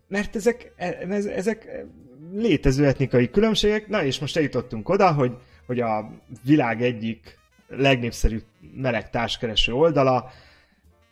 Mert 0.08 0.36
ezek, 0.36 0.74
e, 0.76 0.98
ezek 1.36 1.86
létező 2.34 2.86
etnikai 2.86 3.30
különbségek, 3.30 3.88
na 3.88 4.04
és 4.04 4.20
most 4.20 4.38
eljutottunk 4.38 4.90
oda, 4.90 5.12
hogy, 5.12 5.38
hogy 5.66 5.80
a 5.80 6.12
világ 6.44 6.82
egyik 6.82 7.38
legnépszerűbb 7.68 8.44
meleg 8.76 9.10
társkereső 9.10 9.74
oldala, 9.74 10.30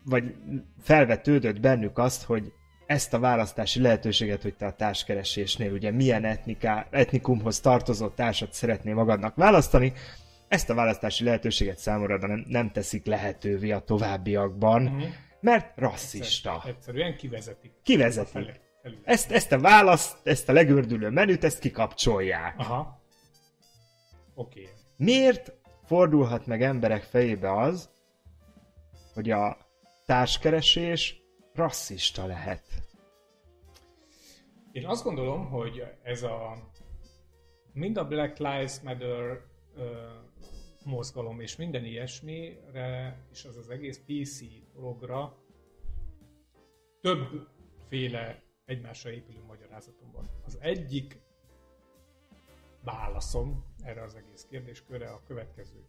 vagy 0.06 0.36
felvetődött 0.82 1.60
bennük 1.60 1.98
azt, 1.98 2.24
hogy 2.24 2.52
ezt 2.92 3.14
a 3.14 3.20
választási 3.20 3.82
lehetőséget, 3.82 4.42
hogy 4.42 4.56
te 4.56 4.66
a 4.66 4.74
társkeresésnél 4.74 5.72
ugye 5.72 5.92
milyen 5.92 6.26
etniká, 6.26 6.88
etnikumhoz 6.90 7.60
tartozó 7.60 8.08
társat 8.08 8.54
szeretnél 8.54 8.94
magadnak 8.94 9.36
választani, 9.36 9.94
ezt 10.48 10.70
a 10.70 10.74
választási 10.74 11.24
lehetőséget 11.24 11.78
számomra 11.78 12.18
nem, 12.18 12.46
nem 12.48 12.72
teszik 12.72 13.06
lehetővé 13.06 13.72
a 13.72 13.80
továbbiakban, 13.80 14.84
uh-huh. 14.84 15.04
mert 15.40 15.78
rasszista. 15.78 16.54
Egyszer, 16.54 16.70
egyszerűen 16.70 17.16
kivezetik. 17.16 17.72
Kivezetik. 17.84 18.60
Ezt, 19.04 19.32
ezt 19.32 19.52
a 19.52 19.60
választ, 19.60 20.18
ezt 20.24 20.50
a 20.50 20.54
legördülő 20.54 21.10
menüt, 21.10 21.44
ezt 21.44 21.60
kikapcsolják. 21.60 22.56
Aha. 22.58 23.02
Oké. 24.34 24.62
Okay. 24.62 24.74
Miért 24.98 25.54
fordulhat 25.86 26.46
meg 26.46 26.62
emberek 26.62 27.04
fejébe 27.04 27.60
az, 27.60 27.90
hogy 29.14 29.30
a 29.30 29.58
társkeresés 30.06 31.21
rasszista 31.54 32.26
lehet? 32.26 32.62
Én 34.72 34.86
azt 34.86 35.04
gondolom, 35.04 35.50
hogy 35.50 35.84
ez 36.04 36.24
a 36.24 36.72
mind 37.74 37.98
a 37.98 38.08
Black 38.08 38.38
Lives 38.38 38.80
Matter 38.80 39.42
uh, 39.76 39.86
mozgalom 40.86 41.40
és 41.40 41.56
minden 41.56 41.86
ilyesmire, 41.86 43.18
és 43.32 43.46
az 43.46 43.58
az 43.58 43.70
egész 43.70 44.02
PC 44.06 44.40
dologra 44.74 45.38
többféle 47.02 48.44
egymásra 48.66 49.10
épülő 49.12 49.44
magyarázatom 49.48 50.12
van. 50.12 50.30
Az 50.46 50.58
egyik 50.62 51.20
válaszom 52.84 53.66
erre 53.84 54.02
az 54.04 54.16
egész 54.16 54.48
kérdéskörre 54.50 55.10
a 55.10 55.22
következő. 55.28 55.86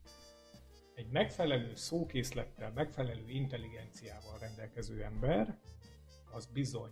Egy 0.94 1.08
megfelelő 1.10 1.74
szókészlettel, 1.74 2.72
megfelelő 2.74 3.28
intelligenciával 3.28 4.38
rendelkező 4.40 5.02
ember, 5.02 5.58
az 6.32 6.46
bizony 6.46 6.90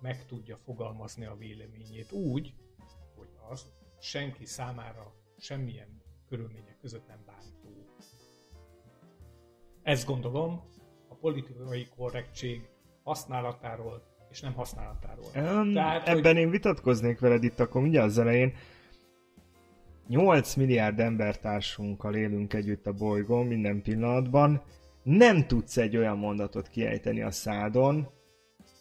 meg 0.00 0.26
tudja 0.26 0.56
fogalmazni 0.56 1.24
a 1.24 1.36
véleményét 1.36 2.12
úgy, 2.12 2.54
hogy 3.16 3.28
az 3.50 3.72
senki 4.00 4.44
számára 4.44 5.14
semmilyen 5.38 6.02
körülmények 6.28 6.78
között 6.80 7.06
nem 7.08 7.22
bántó. 7.26 7.94
Ezt 9.82 10.06
gondolom 10.06 10.62
a 11.08 11.14
politikai 11.14 11.88
korrektség 11.96 12.68
használatáról 13.02 14.02
és 14.30 14.40
nem 14.40 14.52
használatáról. 14.52 15.24
Um, 15.34 15.72
Tehát, 15.72 16.08
ebben 16.08 16.34
hogy... 16.34 16.36
én 16.36 16.50
vitatkoznék 16.50 17.18
veled 17.18 17.44
itt 17.44 17.60
akkor 17.60 17.82
mindjárt 17.82 18.06
az 18.06 18.18
elején. 18.18 18.54
8 20.08 20.54
milliárd 20.54 21.00
embertársunkkal 21.00 22.14
élünk 22.14 22.54
együtt 22.54 22.86
a 22.86 22.92
bolygón 22.92 23.46
minden 23.46 23.82
pillanatban. 23.82 24.62
Nem 25.02 25.46
tudsz 25.46 25.76
egy 25.76 25.96
olyan 25.96 26.18
mondatot 26.18 26.68
kiejteni 26.68 27.22
a 27.22 27.30
szádon, 27.30 28.08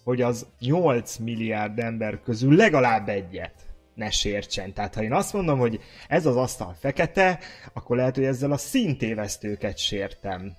hogy 0.04 0.22
az 0.22 0.48
8 0.60 1.18
milliárd 1.18 1.80
ember 1.80 2.22
közül 2.22 2.56
legalább 2.56 3.10
egyet 3.10 3.54
ne 3.96 4.10
sértsen. 4.10 4.74
Tehát 4.74 4.96
ha 4.96 5.04
én 5.04 5.14
azt 5.14 5.34
mondom, 5.34 5.60
hogy 5.60 5.80
ez 6.08 6.26
az 6.26 6.36
asztal 6.36 6.76
fekete, 6.80 7.40
akkor 7.74 7.98
lehet, 7.98 8.16
hogy 8.16 8.24
ezzel 8.24 8.52
a 8.52 8.58
szintévesztőket 8.58 9.78
sértem. 9.78 10.54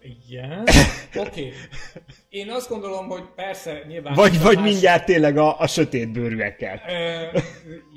Igen. 0.00 0.60
Oké. 1.14 1.20
Okay. 1.20 1.52
Én 2.28 2.50
azt 2.50 2.68
gondolom, 2.68 3.08
hogy 3.08 3.24
persze 3.34 3.82
nyilván... 3.86 4.14
Vagy, 4.14 4.40
vagy 4.40 4.56
más... 4.56 4.64
mindjárt 4.64 5.04
tényleg 5.04 5.36
a, 5.36 5.58
a 5.58 5.66
sötét 5.66 6.12
bőrűekkel. 6.12 6.76
E, 6.76 7.30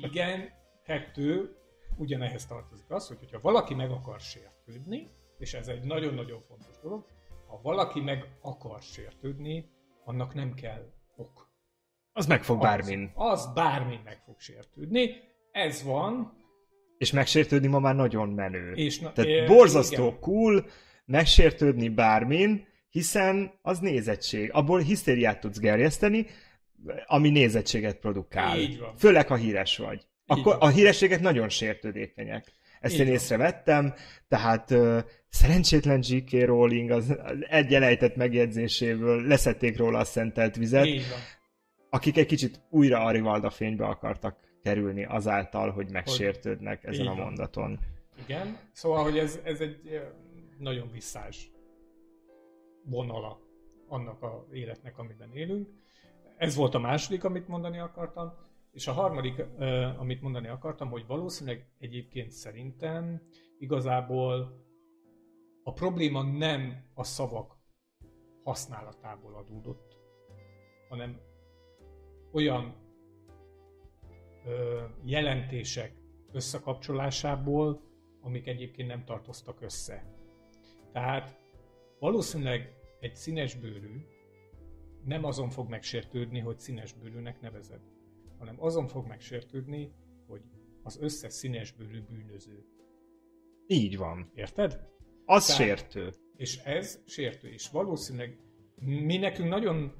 igen, 0.02 0.48
kettő, 0.86 1.56
ugyanehhez 1.96 2.46
tartozik 2.46 2.90
az, 2.90 3.08
hogy 3.08 3.18
hogyha 3.18 3.40
valaki 3.40 3.74
meg 3.74 3.90
akar 3.90 4.20
sértődni, 4.20 5.08
és 5.38 5.54
ez 5.54 5.68
egy 5.68 5.82
nagyon-nagyon 5.82 6.40
fontos 6.40 6.78
dolog, 6.82 7.06
ha 7.46 7.60
valaki 7.62 8.00
meg 8.00 8.36
akar 8.40 8.82
sértődni, 8.82 9.70
annak 10.04 10.34
nem 10.34 10.54
kell 10.54 10.92
ok. 11.16 11.52
Az 12.12 12.26
meg 12.26 12.44
fog 12.44 12.60
bármin. 12.60 13.12
Az, 13.14 13.40
az 13.40 13.52
bármin 13.54 14.00
meg 14.04 14.22
fog 14.24 14.40
sértődni. 14.40 15.10
Ez 15.52 15.82
van. 15.82 16.32
És 16.98 17.12
megsértődni 17.12 17.66
ma 17.66 17.78
már 17.78 17.94
nagyon 17.94 18.28
menő. 18.28 18.72
És 18.72 19.00
na, 19.00 19.12
Tehát 19.12 19.30
é, 19.30 19.46
borzasztó 19.46 20.06
igen. 20.06 20.20
cool 20.20 20.66
megsértődni 21.04 21.88
bármin, 21.88 22.66
hiszen 22.90 23.58
az 23.62 23.78
nézettség. 23.78 24.50
Abból 24.52 24.80
hisztériát 24.80 25.40
tudsz 25.40 25.58
gerjeszteni, 25.58 26.26
ami 27.06 27.30
nézettséget 27.30 27.96
produkál. 27.98 28.58
Így 28.58 28.78
van. 28.78 28.96
Főleg, 28.96 29.26
ha 29.26 29.36
híres 29.36 29.76
vagy. 29.76 30.06
Akkor 30.26 30.56
a 30.60 30.68
hírességek 30.68 31.20
nagyon 31.20 31.48
sértődékenyek. 31.48 32.52
Ezt 32.80 32.94
Így 32.94 33.00
én 33.00 33.06
észrevettem, 33.06 33.94
tehát 34.28 34.70
uh, 34.70 34.98
szerencsétlen 35.28 36.00
J.K. 36.02 36.44
Rowling 36.44 36.90
az 36.90 37.16
egy 37.48 37.74
elejtett 37.74 38.16
megjegyzéséből 38.16 39.26
leszették 39.26 39.76
róla 39.76 39.98
a 39.98 40.04
szentelt 40.04 40.56
vizet. 40.56 40.84
Van 40.84 41.34
akik 41.94 42.16
egy 42.16 42.26
kicsit 42.26 42.60
újra 42.70 43.04
a 43.04 43.10
Rivalda 43.10 43.50
fénybe 43.50 43.86
akartak 43.86 44.38
kerülni 44.62 45.04
azáltal, 45.04 45.70
hogy 45.70 45.90
megsértődnek 45.90 46.84
hogy 46.84 46.94
ezen 46.94 47.06
a 47.06 47.14
mondaton. 47.14 47.78
Igen, 48.24 48.58
szóval, 48.72 49.02
hogy 49.02 49.18
ez, 49.18 49.40
ez 49.44 49.60
egy 49.60 50.00
nagyon 50.58 50.90
visszás 50.92 51.50
vonala 52.84 53.40
annak 53.88 54.22
a 54.22 54.46
életnek, 54.52 54.98
amiben 54.98 55.30
élünk. 55.32 55.68
Ez 56.36 56.54
volt 56.54 56.74
a 56.74 56.78
második, 56.78 57.24
amit 57.24 57.48
mondani 57.48 57.78
akartam. 57.78 58.32
És 58.74 58.86
a 58.86 58.92
harmadik, 58.92 59.44
amit 59.98 60.22
mondani 60.22 60.48
akartam, 60.48 60.90
hogy 60.90 61.06
valószínűleg 61.06 61.68
egyébként 61.78 62.30
szerintem 62.30 63.22
igazából 63.58 64.62
a 65.62 65.72
probléma 65.72 66.22
nem 66.22 66.84
a 66.94 67.04
szavak 67.04 67.56
használatából 68.42 69.34
adódott, 69.34 69.98
hanem 70.88 71.20
olyan 72.32 72.76
jelentések 75.04 76.02
összekapcsolásából, 76.32 77.80
amik 78.20 78.46
egyébként 78.46 78.88
nem 78.88 79.04
tartoztak 79.04 79.60
össze. 79.60 80.14
Tehát 80.92 81.38
valószínűleg 81.98 82.76
egy 83.00 83.16
színes 83.16 83.54
bőrű 83.54 84.06
nem 85.04 85.24
azon 85.24 85.50
fog 85.50 85.68
megsértődni, 85.68 86.38
hogy 86.38 86.58
színes 86.58 86.92
bőrűnek 86.92 87.40
nevezed, 87.40 87.80
hanem 88.38 88.62
azon 88.62 88.86
fog 88.86 89.06
megsértődni, 89.06 89.92
hogy 90.26 90.42
az 90.82 90.98
összes 91.00 91.32
színes 91.32 91.72
bőrű 91.72 92.00
bűnöző. 92.00 92.64
Így 93.66 93.96
van. 93.96 94.30
Érted? 94.34 94.80
Az 95.24 95.46
Tehát, 95.46 95.62
sértő. 95.62 96.12
És 96.36 96.56
ez 96.56 97.02
sértő. 97.06 97.48
És 97.48 97.70
valószínűleg 97.70 98.38
mi 98.80 99.16
nekünk 99.16 99.48
nagyon 99.48 99.92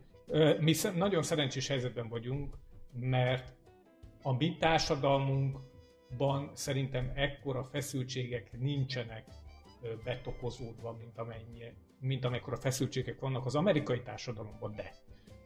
mi 0.60 0.74
nagyon 0.94 1.22
szerencsés 1.22 1.68
helyzetben 1.68 2.08
vagyunk, 2.08 2.58
mert 2.92 3.56
a 4.22 4.32
mi 4.32 4.56
társadalmunkban 4.56 6.50
szerintem 6.54 7.12
ekkora 7.14 7.64
feszültségek 7.64 8.58
nincsenek 8.58 9.26
betokozódva, 10.04 10.92
mint, 10.92 11.18
amennyi, 11.18 11.62
mint 12.00 12.24
amekkora 12.24 12.56
feszültségek 12.56 13.20
vannak 13.20 13.46
az 13.46 13.54
amerikai 13.54 14.02
társadalomban, 14.02 14.74
de 14.74 14.94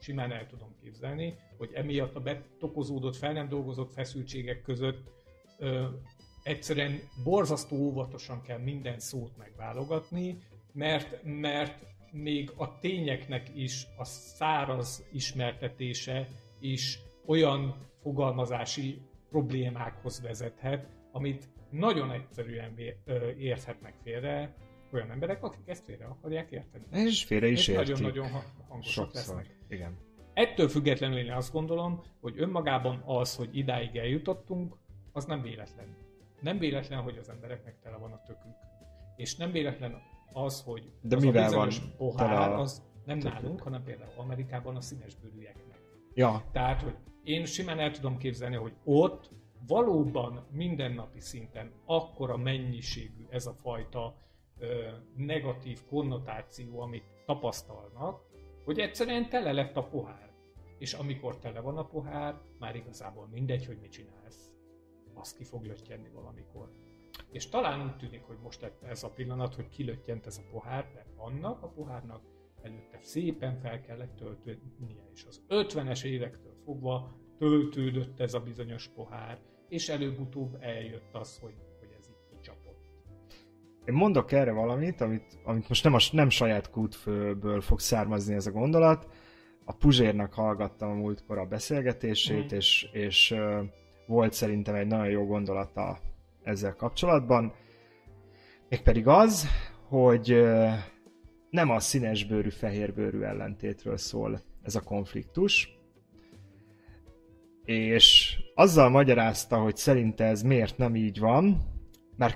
simán 0.00 0.32
el 0.32 0.46
tudom 0.46 0.74
képzelni, 0.82 1.34
hogy 1.56 1.70
emiatt 1.74 2.14
a 2.14 2.20
betokozódott, 2.20 3.16
fel 3.16 3.32
nem 3.32 3.48
dolgozott 3.48 3.92
feszültségek 3.92 4.62
között 4.62 5.10
ö, 5.58 5.86
egyszerűen 6.42 7.00
borzasztó 7.24 7.76
óvatosan 7.76 8.42
kell 8.42 8.58
minden 8.58 8.98
szót 8.98 9.36
megválogatni, 9.36 10.38
mert, 10.72 11.20
mert 11.22 11.86
még 12.12 12.52
a 12.56 12.78
tényeknek 12.78 13.50
is 13.54 13.86
a 13.96 14.04
száraz 14.04 15.06
ismertetése 15.12 16.28
is 16.60 16.98
olyan 17.26 17.86
fogalmazási 18.02 19.00
problémákhoz 19.30 20.20
vezethet, 20.20 20.88
amit 21.12 21.48
nagyon 21.70 22.10
egyszerűen 22.10 22.74
érthetnek 23.38 23.94
félre 24.02 24.54
olyan 24.92 25.10
emberek, 25.10 25.42
akik 25.42 25.68
ezt 25.68 25.84
félre 25.84 26.04
akarják 26.04 26.50
érteni. 26.50 26.84
És 26.90 27.24
félre 27.24 27.46
is 27.46 27.68
értik. 27.68 27.86
Nagyon-nagyon 27.86 28.28
hangosak 28.68 29.14
lesznek. 29.14 29.57
Igen. 29.68 29.98
Ettől 30.34 30.68
függetlenül 30.68 31.18
én 31.18 31.32
azt 31.32 31.52
gondolom, 31.52 32.02
hogy 32.20 32.34
önmagában 32.36 33.02
az, 33.06 33.36
hogy 33.36 33.56
idáig 33.56 33.96
eljutottunk, 33.96 34.76
az 35.12 35.24
nem 35.24 35.42
véletlen. 35.42 35.96
Nem 36.40 36.58
véletlen, 36.58 37.00
hogy 37.02 37.16
az 37.18 37.28
embereknek 37.28 37.80
tele 37.82 37.96
van 37.96 38.12
a 38.12 38.22
tökük. 38.26 38.54
És 39.16 39.36
nem 39.36 39.50
véletlen 39.50 40.02
az, 40.32 40.62
hogy 40.62 40.92
De 41.00 41.16
az 41.16 41.22
mivel 41.22 41.50
van 41.50 41.70
pohár, 41.96 42.50
a... 42.50 42.58
az 42.58 42.82
nem 43.04 43.18
nálunk, 43.18 43.60
hanem 43.60 43.82
például 43.82 44.12
Amerikában 44.16 44.76
a 44.76 44.80
színes 44.80 45.14
bőrűeknek. 45.14 45.78
Ja. 46.14 46.44
Tehát, 46.52 46.82
hogy 46.82 46.94
én 47.24 47.44
simán 47.44 47.78
el 47.78 47.90
tudom 47.90 48.16
képzelni, 48.16 48.56
hogy 48.56 48.72
ott 48.84 49.30
valóban 49.66 50.46
mindennapi 50.50 51.20
szinten 51.20 51.72
akkora 51.84 52.36
mennyiségű 52.36 53.26
ez 53.30 53.46
a 53.46 53.52
fajta 53.52 54.16
ö, 54.58 54.88
negatív 55.16 55.78
konnotáció, 55.88 56.80
amit 56.80 57.04
tapasztalnak, 57.26 58.20
hogy 58.68 58.78
egyszerűen 58.78 59.28
tele 59.28 59.52
lett 59.52 59.76
a 59.76 59.82
pohár. 59.82 60.32
És 60.78 60.92
amikor 60.92 61.38
tele 61.38 61.60
van 61.60 61.76
a 61.76 61.86
pohár, 61.86 62.40
már 62.58 62.76
igazából 62.76 63.28
mindegy, 63.30 63.66
hogy 63.66 63.78
mit 63.80 63.90
csinálsz. 63.90 64.50
Azt 65.14 65.36
ki 65.36 65.44
fog 65.44 65.64
lötyenni 65.64 66.08
valamikor. 66.08 66.72
és 67.30 67.48
talán 67.48 67.82
úgy 67.86 67.96
tűnik, 67.96 68.22
hogy 68.22 68.36
most 68.42 68.72
ez 68.82 69.02
a 69.02 69.10
pillanat, 69.10 69.54
hogy 69.54 69.68
kilöttyent 69.68 70.26
ez 70.26 70.38
a 70.38 70.50
pohár, 70.50 70.90
de 70.92 71.06
annak 71.16 71.62
a 71.62 71.68
pohárnak 71.68 72.22
előtte 72.62 72.98
szépen 73.00 73.58
fel 73.58 73.80
kellett 73.80 74.16
töltődnie, 74.16 75.08
és 75.14 75.24
az 75.24 75.44
50-es 75.48 76.04
évektől 76.04 76.54
fogva 76.64 77.18
töltődött 77.38 78.20
ez 78.20 78.34
a 78.34 78.40
bizonyos 78.40 78.88
pohár, 78.88 79.40
és 79.68 79.88
előbb-utóbb 79.88 80.56
eljött 80.60 81.14
az, 81.14 81.38
hogy, 81.38 81.54
Én 83.88 83.94
mondok 83.94 84.32
erre 84.32 84.52
valamit, 84.52 85.00
amit, 85.00 85.38
amit 85.44 85.68
most 85.68 85.84
nem, 85.84 85.94
a, 85.94 85.98
nem 86.12 86.28
saját 86.28 86.70
kútfőből 86.70 87.60
fog 87.60 87.80
származni 87.80 88.34
ez 88.34 88.46
a 88.46 88.50
gondolat. 88.50 89.08
A 89.64 89.72
Puzsérnak 89.72 90.32
hallgattam 90.34 90.90
a 90.90 90.94
múltkor 90.94 91.38
a 91.38 91.46
beszélgetését, 91.46 92.52
mm. 92.52 92.56
és, 92.56 92.88
és 92.92 93.30
uh, 93.30 93.64
volt 94.06 94.32
szerintem 94.32 94.74
egy 94.74 94.86
nagyon 94.86 95.08
jó 95.08 95.26
gondolata 95.26 95.98
ezzel 96.42 96.74
kapcsolatban. 96.74 97.52
Mégpedig 98.68 99.06
az, 99.06 99.48
hogy 99.88 100.32
uh, 100.32 100.72
nem 101.50 101.70
a 101.70 101.80
színesbőrű, 101.80 102.50
fehérbőrű 102.50 103.20
ellentétről 103.20 103.96
szól 103.96 104.40
ez 104.62 104.74
a 104.74 104.80
konfliktus, 104.80 105.78
és 107.64 108.36
azzal 108.54 108.88
magyarázta, 108.88 109.56
hogy 109.56 109.76
szerinte 109.76 110.24
ez 110.24 110.42
miért 110.42 110.78
nem 110.78 110.96
így 110.96 111.18
van, 111.18 111.76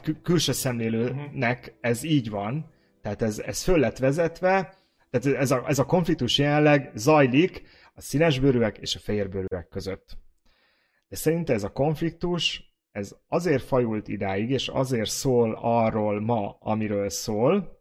kül- 0.01 0.23
külső 0.23 0.53
szemlélőnek 0.53 1.77
ez 1.81 2.03
így 2.03 2.31
van, 2.31 2.71
tehát 3.01 3.23
ez, 3.23 3.39
ez 3.39 3.63
föl 3.63 3.79
lett 3.79 3.99
vezetve, 3.99 4.75
tehát 5.11 5.39
ez 5.39 5.51
a, 5.51 5.69
ez 5.69 5.79
a 5.79 5.85
konfliktus 5.85 6.39
jelenleg 6.39 6.91
zajlik 6.95 7.63
a 7.95 8.01
színesbőrűek 8.01 8.79
és 8.79 8.97
a 8.97 8.99
fehérbőrűek 8.99 9.69
között. 9.69 10.19
De 11.09 11.17
szerinte 11.17 11.53
ez 11.53 11.65
a 11.65 11.73
konfliktus, 11.73 12.75
ez 12.91 13.17
azért 13.29 13.63
fajult 13.63 14.09
idáig, 14.09 14.51
és 14.51 14.69
azért 14.69 15.11
szól 15.11 15.59
arról 15.61 16.21
ma, 16.21 16.57
amiről 16.61 17.09
szól, 17.09 17.81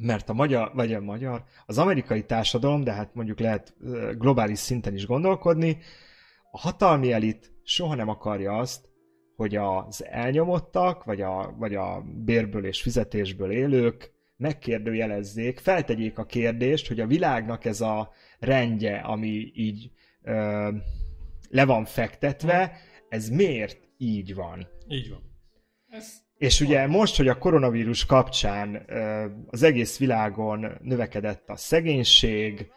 mert 0.00 0.28
a 0.28 0.32
magyar, 0.32 0.70
vagy 0.74 0.94
a 0.94 1.00
magyar, 1.00 1.44
az 1.66 1.78
amerikai 1.78 2.24
társadalom, 2.24 2.84
de 2.84 2.92
hát 2.92 3.14
mondjuk 3.14 3.38
lehet 3.38 3.74
globális 4.18 4.58
szinten 4.58 4.94
is 4.94 5.06
gondolkodni, 5.06 5.78
a 6.50 6.58
hatalmi 6.58 7.12
elit 7.12 7.52
soha 7.62 7.94
nem 7.94 8.08
akarja 8.08 8.56
azt, 8.56 8.88
hogy 9.42 9.56
az 9.56 10.04
elnyomottak, 10.04 11.04
vagy 11.04 11.20
a, 11.20 11.54
vagy 11.58 11.74
a 11.74 12.04
bérből 12.24 12.66
és 12.66 12.82
fizetésből 12.82 13.50
élők 13.50 14.12
megkérdőjelezzék, 14.36 15.58
feltegyék 15.58 16.18
a 16.18 16.24
kérdést, 16.24 16.88
hogy 16.88 17.00
a 17.00 17.06
világnak 17.06 17.64
ez 17.64 17.80
a 17.80 18.12
rendje, 18.38 18.96
ami 18.96 19.52
így 19.54 19.90
ö, 20.22 20.68
le 21.48 21.64
van 21.64 21.84
fektetve, 21.84 22.76
ez 23.08 23.28
miért 23.28 23.88
így 23.96 24.34
van? 24.34 24.68
Így 24.88 25.10
van. 25.10 25.20
Ez 25.88 26.22
és 26.42 26.60
ugye 26.60 26.86
most, 26.86 27.16
hogy 27.16 27.28
a 27.28 27.38
koronavírus 27.38 28.06
kapcsán 28.06 28.86
az 29.46 29.62
egész 29.62 29.98
világon 29.98 30.78
növekedett 30.80 31.48
a 31.48 31.56
szegénység, 31.56 32.70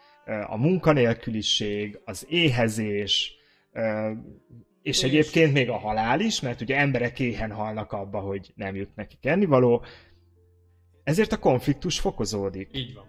a 0.46 0.56
munkanélküliség, 0.56 2.00
az 2.04 2.26
éhezés, 2.28 3.34
és 4.86 5.02
egyébként 5.02 5.52
még 5.52 5.70
a 5.70 5.78
halál 5.78 6.20
is, 6.20 6.40
mert 6.40 6.60
ugye 6.60 6.76
emberek 6.76 7.20
éhen 7.20 7.52
halnak 7.52 7.92
abba, 7.92 8.20
hogy 8.20 8.52
nem 8.54 8.74
jut 8.74 8.94
nekik 8.94 9.26
ennivaló, 9.26 9.84
ezért 11.04 11.32
a 11.32 11.38
konfliktus 11.38 12.00
fokozódik. 12.00 12.70
Így 12.72 12.94
van. 12.94 13.04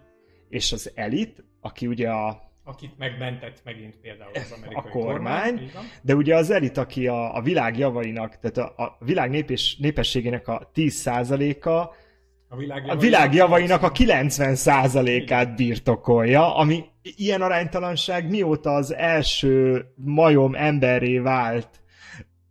És 0.48 0.72
az 0.72 0.92
elit, 0.94 1.44
aki 1.60 1.86
ugye 1.86 2.10
a 2.10 2.46
akit 2.64 2.98
megmentett 2.98 3.60
megint 3.64 3.96
például 3.96 4.30
az 4.34 4.52
amerikai 4.56 4.84
a 4.84 4.90
kormány, 4.90 5.54
kormány 5.54 5.70
de 6.02 6.14
ugye 6.14 6.36
az 6.36 6.50
elit, 6.50 6.76
aki 6.76 7.06
a, 7.06 7.36
a 7.36 7.42
világ 7.42 7.78
javainak, 7.78 8.38
tehát 8.38 8.56
a, 8.56 8.82
a 8.82 8.96
világ 9.04 9.30
népes, 9.30 9.76
népességének 9.76 10.48
a 10.48 10.70
10%-a 10.74 11.68
a 12.48 12.56
világ, 12.56 12.88
a 12.88 12.96
világ 12.96 13.34
javainak 13.34 13.82
a 13.82 13.92
90%-át 13.92 15.56
birtokolja, 15.56 16.56
ami 16.56 16.84
ilyen 17.16 17.42
aránytalanság 17.42 18.28
mióta 18.28 18.74
az 18.74 18.94
első 18.94 19.86
majom 19.96 20.54
emberré 20.54 21.18
vált, 21.18 21.68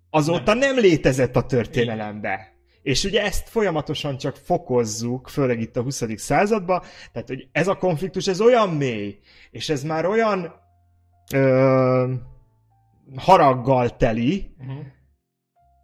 azóta 0.09 0.53
nem, 0.53 0.79
létezett 0.79 1.35
a 1.35 1.45
történelembe. 1.45 2.55
És 2.81 3.03
ugye 3.03 3.23
ezt 3.23 3.49
folyamatosan 3.49 4.17
csak 4.17 4.35
fokozzuk, 4.35 5.27
főleg 5.27 5.59
itt 5.59 5.77
a 5.77 5.81
20. 5.81 6.03
században, 6.15 6.81
tehát 7.11 7.27
hogy 7.27 7.47
ez 7.51 7.67
a 7.67 7.77
konfliktus, 7.77 8.27
ez 8.27 8.41
olyan 8.41 8.69
mély, 8.69 9.19
és 9.51 9.69
ez 9.69 9.83
már 9.83 10.05
olyan 10.05 10.53
ö, 11.33 12.13
haraggal 13.15 13.95
teli, 13.95 14.55
uh-huh. 14.59 14.85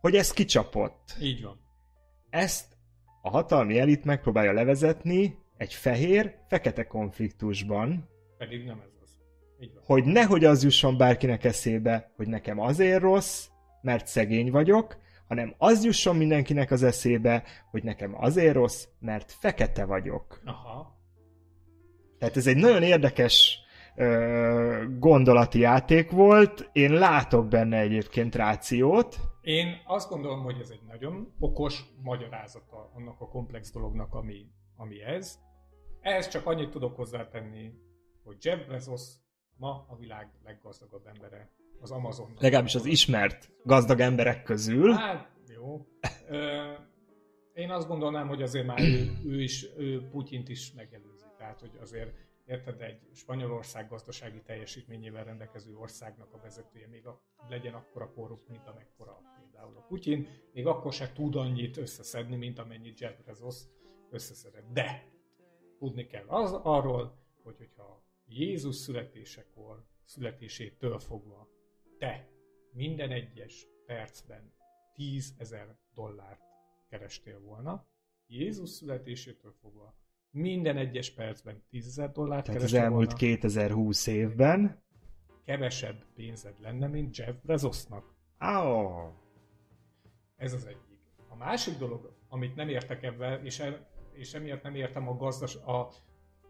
hogy 0.02 0.16
ez 0.16 0.32
kicsapott. 0.32 1.16
Így 1.22 1.44
van. 1.44 1.60
Ezt 2.30 2.66
a 3.22 3.30
hatalmi 3.30 3.80
elit 3.80 4.06
megpróbálja 4.06 4.54
levezetni 4.54 5.38
egy 5.58 5.74
fehér-fekete 5.74 6.84
konfliktusban. 6.84 8.10
Pedig 8.44 8.66
nem 8.66 8.80
ez 8.80 8.92
az. 9.02 9.10
Így 9.60 9.74
van. 9.74 9.84
Hogy 9.86 10.04
nehogy 10.04 10.46
az 10.46 10.64
jusson 10.64 10.98
bárkinek 10.98 11.44
eszébe, 11.44 12.12
hogy 12.16 12.28
nekem 12.28 12.60
azért 12.60 13.02
rossz, 13.02 13.48
mert 13.82 14.08
szegény 14.08 14.52
vagyok, 14.52 14.98
hanem 15.28 15.56
az 15.58 15.86
jusson 15.86 16.16
mindenkinek 16.16 16.72
az 16.72 16.84
eszébe, 16.84 17.44
hogy 17.72 17.84
nekem 17.84 18.16
azért 18.16 18.54
rossz, 18.54 18.88
mert 19.00 19.32
fekete 19.32 19.86
vagyok. 19.86 20.42
Aha. 20.46 21.00
Tehát 22.20 22.38
ez 22.38 22.48
egy 22.48 22.58
nagyon 22.58 22.84
érdekes 22.84 23.60
ö, 23.96 24.86
gondolati 25.00 25.60
játék 25.60 26.12
volt. 26.12 26.70
Én 26.72 26.94
látok 26.94 27.48
benne 27.48 27.78
egyébként 27.80 28.36
rációt. 28.36 29.20
Én 29.42 29.82
azt 29.86 30.10
gondolom, 30.10 30.44
hogy 30.44 30.60
ez 30.62 30.70
egy 30.70 30.84
nagyon 30.88 31.34
okos 31.40 31.84
magyarázata 32.02 32.92
annak 32.96 33.22
a 33.22 33.28
komplex 33.28 33.72
dolognak, 33.72 34.14
ami, 34.14 34.46
ami 34.76 35.02
ez. 35.02 35.40
Ehhez 36.02 36.28
csak 36.28 36.46
annyit 36.46 36.70
tudok 36.70 36.96
hozzátenni, 36.96 37.72
hogy 38.24 38.38
Jeff 38.40 38.68
Bezos 38.68 39.02
ma 39.58 39.86
a 39.90 39.96
világ 39.96 40.32
leggazdagabb 40.44 41.08
embere 41.08 41.50
az 41.80 41.92
Amazon. 41.92 42.34
Legalábbis 42.40 42.76
az 42.76 42.86
ismert 42.86 43.52
gazdag 43.64 44.00
emberek 44.00 44.44
közül. 44.44 44.92
Hát, 44.92 45.32
jó. 45.48 45.88
Ö, 46.28 46.72
én 47.54 47.72
azt 47.72 47.88
gondolnám, 47.88 48.28
hogy 48.28 48.42
azért 48.42 48.66
már 48.66 48.80
ő, 48.80 49.12
ő 49.26 49.42
is, 49.42 49.66
ő 49.78 50.08
Putyint 50.10 50.50
is 50.50 50.74
megelőzi. 50.74 51.26
Tehát, 51.38 51.60
hogy 51.60 51.78
azért 51.82 52.16
érted, 52.46 52.82
egy 52.82 53.00
Spanyolország 53.14 53.90
gazdasági 53.90 54.42
teljesítményével 54.42 55.24
rendelkező 55.24 55.76
országnak 55.76 56.34
a 56.34 56.40
vezetője 56.40 56.88
még 56.88 57.06
a, 57.06 57.22
legyen 57.50 57.74
akkora 57.74 58.14
korrupt, 58.14 58.50
mint 58.50 58.68
amekkora 58.68 59.22
például 59.40 59.78
a 59.78 59.86
Putyin, 59.88 60.28
még 60.54 60.68
akkor 60.68 60.94
se 60.94 61.12
tud 61.14 61.36
annyit 61.36 61.78
összeszedni, 61.78 62.36
mint 62.36 62.60
amennyit 62.60 63.00
Jeff 63.00 63.20
Bezos 63.26 63.56
összeszedett. 64.10 64.72
De 64.74 65.04
tudni 65.78 66.08
kell 66.08 66.28
az, 66.28 66.54
arról, 66.54 67.18
hogy 67.44 67.58
hogyha 67.58 68.03
Jézus 68.36 68.76
születésekor, 68.76 69.86
születésétől 70.04 71.00
fogva 71.00 71.50
te 71.98 72.30
minden 72.72 73.12
egyes 73.12 73.68
percben 73.86 74.54
10 74.96 75.34
ezer 75.38 75.78
dollárt 75.94 76.42
kerestél 76.90 77.40
volna, 77.40 77.88
Jézus 78.28 78.70
születésétől 78.70 79.54
fogva 79.62 79.96
minden 80.32 80.78
egyes 80.78 81.14
percben 81.14 81.64
10 81.70 81.88
ezer 81.88 82.12
dollárt 82.12 82.46
Tehát 82.46 82.62
az 82.62 82.74
elmúlt 82.74 83.06
volna, 83.06 83.18
2020 83.18 84.08
évben 84.08 84.84
kevesebb 85.46 86.06
pénzed 86.16 86.60
lenne, 86.60 86.88
mint 86.88 87.18
Jeff 87.18 87.36
Bezosnak. 87.44 88.16
Oh. 88.40 89.12
Ez 90.36 90.54
az 90.54 90.66
egyik. 90.66 91.00
A 91.30 91.36
másik 91.36 91.78
dolog, 91.78 92.16
amit 92.28 92.56
nem 92.56 92.70
értek 92.70 93.04
ebben, 93.04 93.46
és, 93.46 93.60
e, 93.60 93.90
és 94.12 94.34
emiatt 94.34 94.64
nem 94.64 94.76
értem 94.76 95.08
a 95.08 95.16
gazdas, 95.16 95.56
a, 95.56 95.90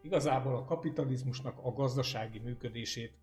igazából 0.03 0.55
a 0.55 0.65
kapitalizmusnak 0.65 1.57
a 1.61 1.71
gazdasági 1.71 2.39
működését 2.39 3.13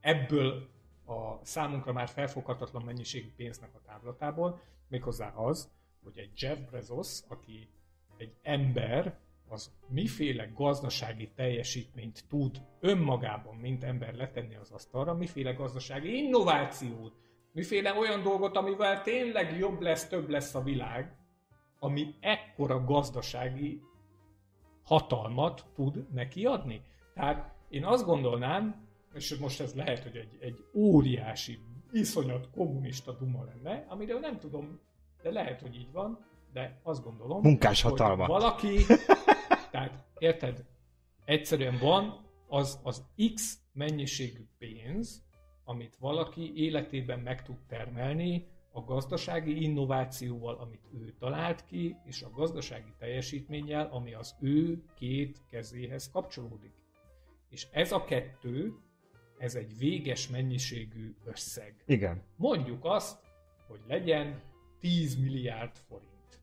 ebből 0.00 0.68
a 1.06 1.44
számunkra 1.44 1.92
már 1.92 2.08
felfoghatatlan 2.08 2.82
mennyiségű 2.82 3.32
pénznek 3.36 3.70
a 3.74 3.80
távlatából, 3.86 4.60
méghozzá 4.88 5.28
az, 5.28 5.70
hogy 6.02 6.18
egy 6.18 6.30
Jeff 6.42 6.58
Bezos, 6.70 7.20
aki 7.28 7.68
egy 8.16 8.32
ember, 8.42 9.18
az 9.48 9.72
miféle 9.88 10.50
gazdasági 10.54 11.30
teljesítményt 11.34 12.24
tud 12.28 12.62
önmagában, 12.80 13.56
mint 13.56 13.84
ember 13.84 14.14
letenni 14.14 14.54
az 14.54 14.70
asztalra, 14.70 15.14
miféle 15.14 15.52
gazdasági 15.52 16.16
innovációt, 16.16 17.14
miféle 17.52 17.94
olyan 17.94 18.22
dolgot, 18.22 18.56
amivel 18.56 19.02
tényleg 19.02 19.58
jobb 19.58 19.80
lesz, 19.80 20.08
több 20.08 20.28
lesz 20.28 20.54
a 20.54 20.62
világ, 20.62 21.16
ami 21.78 22.14
ekkora 22.20 22.84
gazdasági 22.84 23.82
hatalmat 24.84 25.66
tud 25.74 26.06
neki 26.12 26.44
adni. 26.44 26.82
Tehát 27.14 27.54
én 27.68 27.84
azt 27.84 28.04
gondolnám, 28.04 28.86
és 29.14 29.36
most 29.36 29.60
ez 29.60 29.74
lehet, 29.74 30.02
hogy 30.02 30.16
egy, 30.16 30.36
egy 30.40 30.64
óriási, 30.74 31.58
iszonyat 31.92 32.50
kommunista 32.50 33.12
duma 33.12 33.44
lenne, 33.44 33.84
amiről 33.88 34.18
nem 34.20 34.38
tudom, 34.38 34.80
de 35.22 35.30
lehet, 35.30 35.60
hogy 35.60 35.74
így 35.74 35.92
van, 35.92 36.18
de 36.52 36.80
azt 36.82 37.04
gondolom, 37.04 37.40
Munkás 37.40 37.82
hatalma. 37.82 38.26
valaki, 38.26 38.76
tehát 39.70 40.04
érted, 40.18 40.64
egyszerűen 41.24 41.78
van 41.78 42.26
az, 42.48 42.80
az 42.82 43.04
X 43.34 43.58
mennyiségű 43.72 44.46
pénz, 44.58 45.24
amit 45.64 45.96
valaki 45.96 46.52
életében 46.54 47.18
meg 47.18 47.42
tud 47.42 47.56
termelni 47.68 48.46
a 48.76 48.80
gazdasági 48.80 49.62
innovációval, 49.62 50.54
amit 50.54 50.88
ő 50.92 51.14
talált 51.18 51.64
ki, 51.64 51.96
és 52.04 52.22
a 52.22 52.30
gazdasági 52.30 52.92
teljesítménnyel, 52.98 53.88
ami 53.92 54.14
az 54.14 54.36
ő 54.40 54.84
két 54.96 55.42
kezéhez 55.50 56.10
kapcsolódik. 56.10 56.74
És 57.48 57.66
ez 57.70 57.92
a 57.92 58.04
kettő, 58.04 58.74
ez 59.38 59.54
egy 59.54 59.78
véges 59.78 60.28
mennyiségű 60.28 61.14
összeg. 61.24 61.82
Igen. 61.86 62.22
Mondjuk 62.36 62.84
azt, 62.84 63.18
hogy 63.68 63.80
legyen 63.86 64.42
10 64.80 65.16
milliárd 65.16 65.76
forint. 65.76 66.42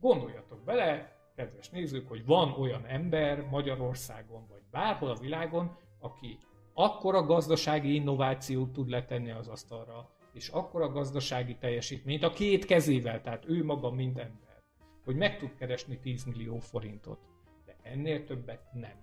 Gondoljatok 0.00 0.64
bele, 0.64 1.16
kedves 1.36 1.70
nézők, 1.70 2.08
hogy 2.08 2.24
van 2.24 2.52
olyan 2.52 2.84
ember 2.86 3.48
Magyarországon, 3.48 4.46
vagy 4.48 4.62
bárhol 4.70 5.10
a 5.10 5.18
világon, 5.18 5.76
aki 6.00 6.38
akkora 6.72 7.22
gazdasági 7.22 7.94
innovációt 7.94 8.72
tud 8.72 8.88
letenni 8.88 9.30
az 9.30 9.48
asztalra, 9.48 10.16
és 10.38 10.48
akkora 10.48 10.88
gazdasági 10.88 11.56
teljesítményt 11.56 12.22
a 12.22 12.32
két 12.32 12.64
kezével, 12.64 13.20
tehát 13.20 13.44
ő 13.48 13.64
maga 13.64 13.90
mint 13.90 14.18
ember, 14.18 14.62
hogy 15.04 15.16
meg 15.16 15.38
tud 15.38 15.54
keresni 15.54 15.98
10 15.98 16.24
millió 16.24 16.58
forintot. 16.58 17.18
De 17.64 17.76
ennél 17.82 18.24
többet 18.24 18.72
nem. 18.72 18.96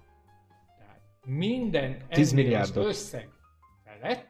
Tehát 0.78 1.02
minden 1.26 2.06
10 2.10 2.32
ennél 2.32 2.44
milliárdot. 2.44 2.78
az 2.78 2.86
összeg 2.86 3.30
felett, 3.84 4.28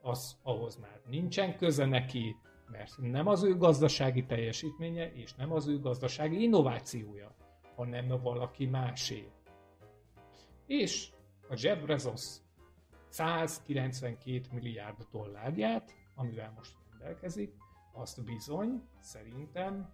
az 0.00 0.36
ahhoz 0.42 0.76
már 0.76 1.00
nincsen 1.08 1.56
köze 1.56 1.84
neki, 1.84 2.36
mert 2.70 2.98
nem 2.98 3.26
az 3.26 3.42
ő 3.42 3.56
gazdasági 3.56 4.24
teljesítménye, 4.24 5.12
és 5.12 5.34
nem 5.34 5.52
az 5.52 5.66
ő 5.66 5.80
gazdasági 5.80 6.42
innovációja, 6.42 7.34
hanem 7.76 8.08
valaki 8.22 8.66
másé. 8.66 9.28
És 10.66 11.08
a 11.48 11.54
Jeff 11.56 11.78
Bezos 11.78 12.36
192 13.08 14.40
milliárd 14.52 15.06
dollárját, 15.12 16.00
amivel 16.14 16.52
most 16.56 16.72
rendelkezik, 16.90 17.52
azt 17.92 18.24
bizony 18.24 18.82
szerintem 19.00 19.90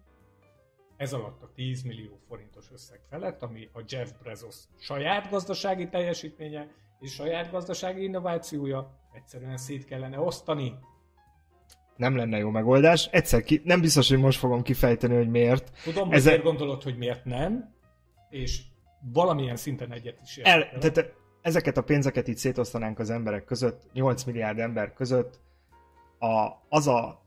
ez 0.97 1.13
alatt 1.13 1.43
a 1.43 1.51
10 1.55 1.81
millió 1.81 2.19
forintos 2.27 2.71
összeg 2.71 2.99
felett, 3.09 3.41
ami 3.41 3.69
a 3.73 3.81
Jeff 3.87 4.09
Bezos 4.23 4.55
saját 4.77 5.29
gazdasági 5.29 5.89
teljesítménye 5.89 6.67
és 6.99 7.13
saját 7.13 7.51
gazdasági 7.51 8.03
innovációja, 8.03 8.99
egyszerűen 9.13 9.57
szét 9.57 9.85
kellene 9.85 10.19
osztani. 10.19 10.73
Nem 11.95 12.15
lenne 12.15 12.37
jó 12.37 12.49
megoldás. 12.49 13.05
Egyszer 13.11 13.43
ki, 13.43 13.61
nem 13.63 13.81
biztos, 13.81 14.09
hogy 14.09 14.17
most 14.19 14.39
fogom 14.39 14.61
kifejteni, 14.61 15.15
hogy 15.15 15.29
miért. 15.29 15.71
Tudom, 15.83 16.07
hogy 16.07 16.15
Ezen- 16.15 16.31
miért 16.31 16.45
gondolod, 16.45 16.83
hogy 16.83 16.97
miért 16.97 17.25
nem, 17.25 17.73
és 18.29 18.61
valamilyen 19.13 19.55
szinten 19.55 19.91
egyet 19.91 20.21
is 20.23 20.37
El, 20.37 20.59
értek 20.59 20.81
vele. 20.81 20.91
tehát 20.91 21.13
ezeket 21.41 21.77
a 21.77 21.81
pénzeket 21.83 22.27
így 22.27 22.37
szétosztanánk 22.37 22.99
az 22.99 23.09
emberek 23.09 23.45
között, 23.45 23.93
8 23.93 24.23
milliárd 24.23 24.59
ember 24.59 24.93
között, 24.93 25.39
a, 26.19 26.61
az 26.69 26.87
a 26.87 27.21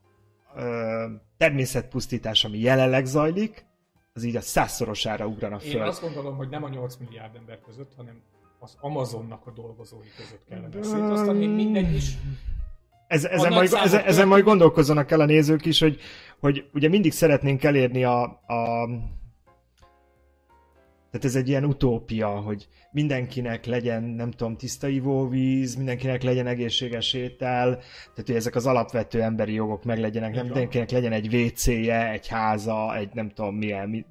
ö, 0.55 1.05
természetpusztítás, 1.37 2.45
ami 2.45 2.59
jelenleg 2.59 3.05
zajlik, 3.05 3.65
az 4.13 4.23
így 4.23 4.35
a 4.35 4.41
százszorosára 4.41 5.25
ugrana 5.25 5.55
Én 5.55 5.71
föl. 5.71 5.81
azt 5.81 6.01
gondolom, 6.01 6.35
hogy 6.35 6.49
nem 6.49 6.63
a 6.63 6.69
8 6.69 6.95
milliárd 6.95 7.35
ember 7.35 7.59
között, 7.65 7.93
hanem 7.95 8.21
az 8.59 8.77
Amazonnak 8.79 9.47
a 9.47 9.51
dolgozói 9.51 10.07
között 10.17 10.45
kellene 10.49 10.83
szétosztani, 10.83 11.47
mindegy 11.47 11.95
is. 11.95 12.11
Ez, 13.07 13.25
ezen, 13.25 13.53
majd, 13.53 13.73
ezen, 13.73 14.03
ezen 14.03 14.27
majd 14.27 14.43
gondolkozzanak 14.43 15.11
el 15.11 15.19
a 15.19 15.25
nézők 15.25 15.65
is, 15.65 15.79
hogy, 15.79 15.99
hogy 16.39 16.69
ugye 16.73 16.89
mindig 16.89 17.11
szeretnénk 17.11 17.63
elérni 17.63 18.03
a, 18.03 18.23
a 18.47 18.89
tehát 21.13 21.27
ez 21.27 21.35
egy 21.35 21.47
ilyen 21.47 21.65
utópia, 21.65 22.27
hogy 22.29 22.67
mindenkinek 22.91 23.65
legyen, 23.65 24.03
nem 24.03 24.31
tudom, 24.31 24.57
tiszta 24.57 24.87
ivóvíz, 24.87 25.75
mindenkinek 25.75 26.23
legyen 26.23 26.47
egészséges 26.47 27.13
étel, 27.13 27.69
tehát 27.77 28.25
hogy 28.25 28.35
ezek 28.35 28.55
az 28.55 28.65
alapvető 28.65 29.21
emberi 29.21 29.53
jogok 29.53 29.83
meglegyenek, 29.83 30.33
nem 30.33 30.43
Így 30.43 30.49
van. 30.49 30.59
mindenkinek 30.59 30.89
legyen 30.89 31.11
egy 31.11 31.35
WC-je, 31.35 32.11
egy 32.11 32.27
háza, 32.27 32.95
egy 32.95 33.13
nem 33.13 33.29
tudom 33.29 33.55
milyen. 33.55 33.89
Mi... 33.89 34.05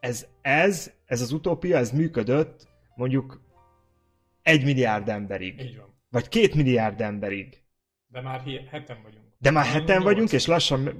Ez, 0.00 0.26
ez, 0.42 0.92
ez 1.06 1.20
az 1.20 1.32
utópia, 1.32 1.76
ez 1.76 1.90
működött 1.90 2.68
mondjuk 2.94 3.42
egy 4.42 4.64
milliárd 4.64 5.08
emberig. 5.08 5.60
Így 5.60 5.76
van. 5.76 5.94
Vagy 6.10 6.28
két 6.28 6.54
milliárd 6.54 7.00
emberig. 7.00 7.62
De 8.06 8.20
már 8.20 8.42
heten 8.70 9.02
vagyunk. 9.02 9.21
De 9.42 9.50
már 9.50 9.64
heten 9.64 9.84
nyolc. 9.86 10.02
vagyunk, 10.02 10.32
és 10.32 10.46
lassan 10.46 10.80
me- 10.80 10.96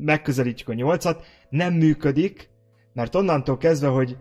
megközelítjük 0.00 0.68
a 0.68 0.74
nyolcat. 0.74 1.24
Nem 1.48 1.74
működik, 1.74 2.50
mert 2.92 3.14
onnantól 3.14 3.56
kezdve, 3.56 3.88
hogy, 3.88 4.16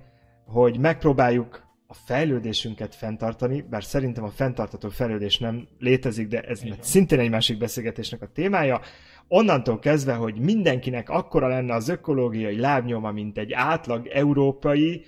hogy 0.46 0.80
megpróbáljuk 0.80 1.66
a 1.88 1.94
fejlődésünket 1.94 2.96
fenntartani, 2.96 3.62
bár 3.62 3.84
szerintem 3.84 4.24
a 4.24 4.30
fenntartató 4.30 4.90
fejlődés 4.90 5.38
nem 5.38 5.68
létezik, 5.80 6.28
de 6.28 6.42
ez 6.42 6.64
van. 6.64 6.78
szintén 6.80 7.20
egy 7.20 7.30
másik 7.30 7.58
beszélgetésnek 7.58 8.22
a 8.22 8.28
témája. 8.28 8.82
Onnantól 9.28 9.80
kezdve, 9.80 10.14
hogy 10.14 10.40
mindenkinek 10.40 11.10
akkora 11.10 11.48
lenne 11.48 11.74
az 11.74 11.90
ökológiai 11.90 12.60
lábnyoma, 12.60 13.12
mint 13.12 13.38
egy 13.38 13.54
átlag 13.54 14.08
európai, 14.08 15.06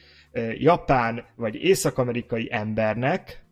japán 0.57 1.25
vagy 1.35 1.55
észak-amerikai 1.55 2.47
embernek, 2.51 3.45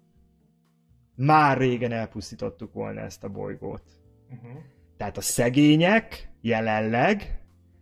már 1.16 1.58
régen 1.58 1.92
elpusztítottuk 1.92 2.74
volna 2.74 3.00
ezt 3.00 3.24
a 3.24 3.30
bolygót. 3.30 3.84
Uh-huh. 4.30 4.62
Tehát 4.98 5.18
a 5.18 5.22
szegények 5.22 6.30
jelenleg 6.42 7.42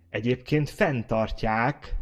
egyébként 0.09 0.69
fenntartják 0.69 1.95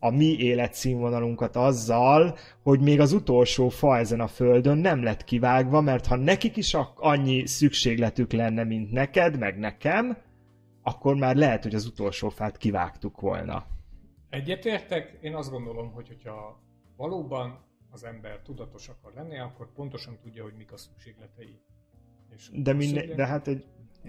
a 0.00 0.10
mi 0.10 0.36
életszínvonalunkat 0.38 1.56
azzal, 1.56 2.36
hogy 2.62 2.80
még 2.80 3.00
az 3.00 3.12
utolsó 3.12 3.68
fa 3.68 3.96
ezen 3.96 4.20
a 4.20 4.26
földön 4.26 4.78
nem 4.78 5.02
lett 5.02 5.24
kivágva, 5.24 5.80
mert 5.80 6.06
ha 6.06 6.16
nekik 6.16 6.56
is 6.56 6.76
annyi 6.94 7.46
szükségletük 7.46 8.32
lenne, 8.32 8.64
mint 8.64 8.90
neked, 8.90 9.38
meg 9.38 9.58
nekem, 9.58 10.18
akkor 10.82 11.14
már 11.14 11.36
lehet, 11.36 11.62
hogy 11.62 11.74
az 11.74 11.86
utolsó 11.86 12.28
fát 12.28 12.56
kivágtuk 12.56 13.20
volna. 13.20 13.66
Egyetértek, 14.30 15.18
én 15.20 15.34
azt 15.34 15.50
gondolom, 15.50 15.92
hogy 15.92 16.08
hogyha 16.08 16.60
valóban 16.96 17.58
az 17.90 18.04
ember 18.04 18.40
tudatos 18.42 18.88
akar 18.88 19.12
lenni, 19.14 19.38
akkor 19.38 19.72
pontosan 19.72 20.18
tudja, 20.22 20.42
hogy 20.42 20.54
mik 20.56 20.72
a 20.72 20.76
szükségletei. 20.76 21.58
És 22.34 22.50
De, 22.52 22.72
minden, 22.72 23.16
de 23.16 23.26
hát 23.26 23.48
egy... 23.48 23.64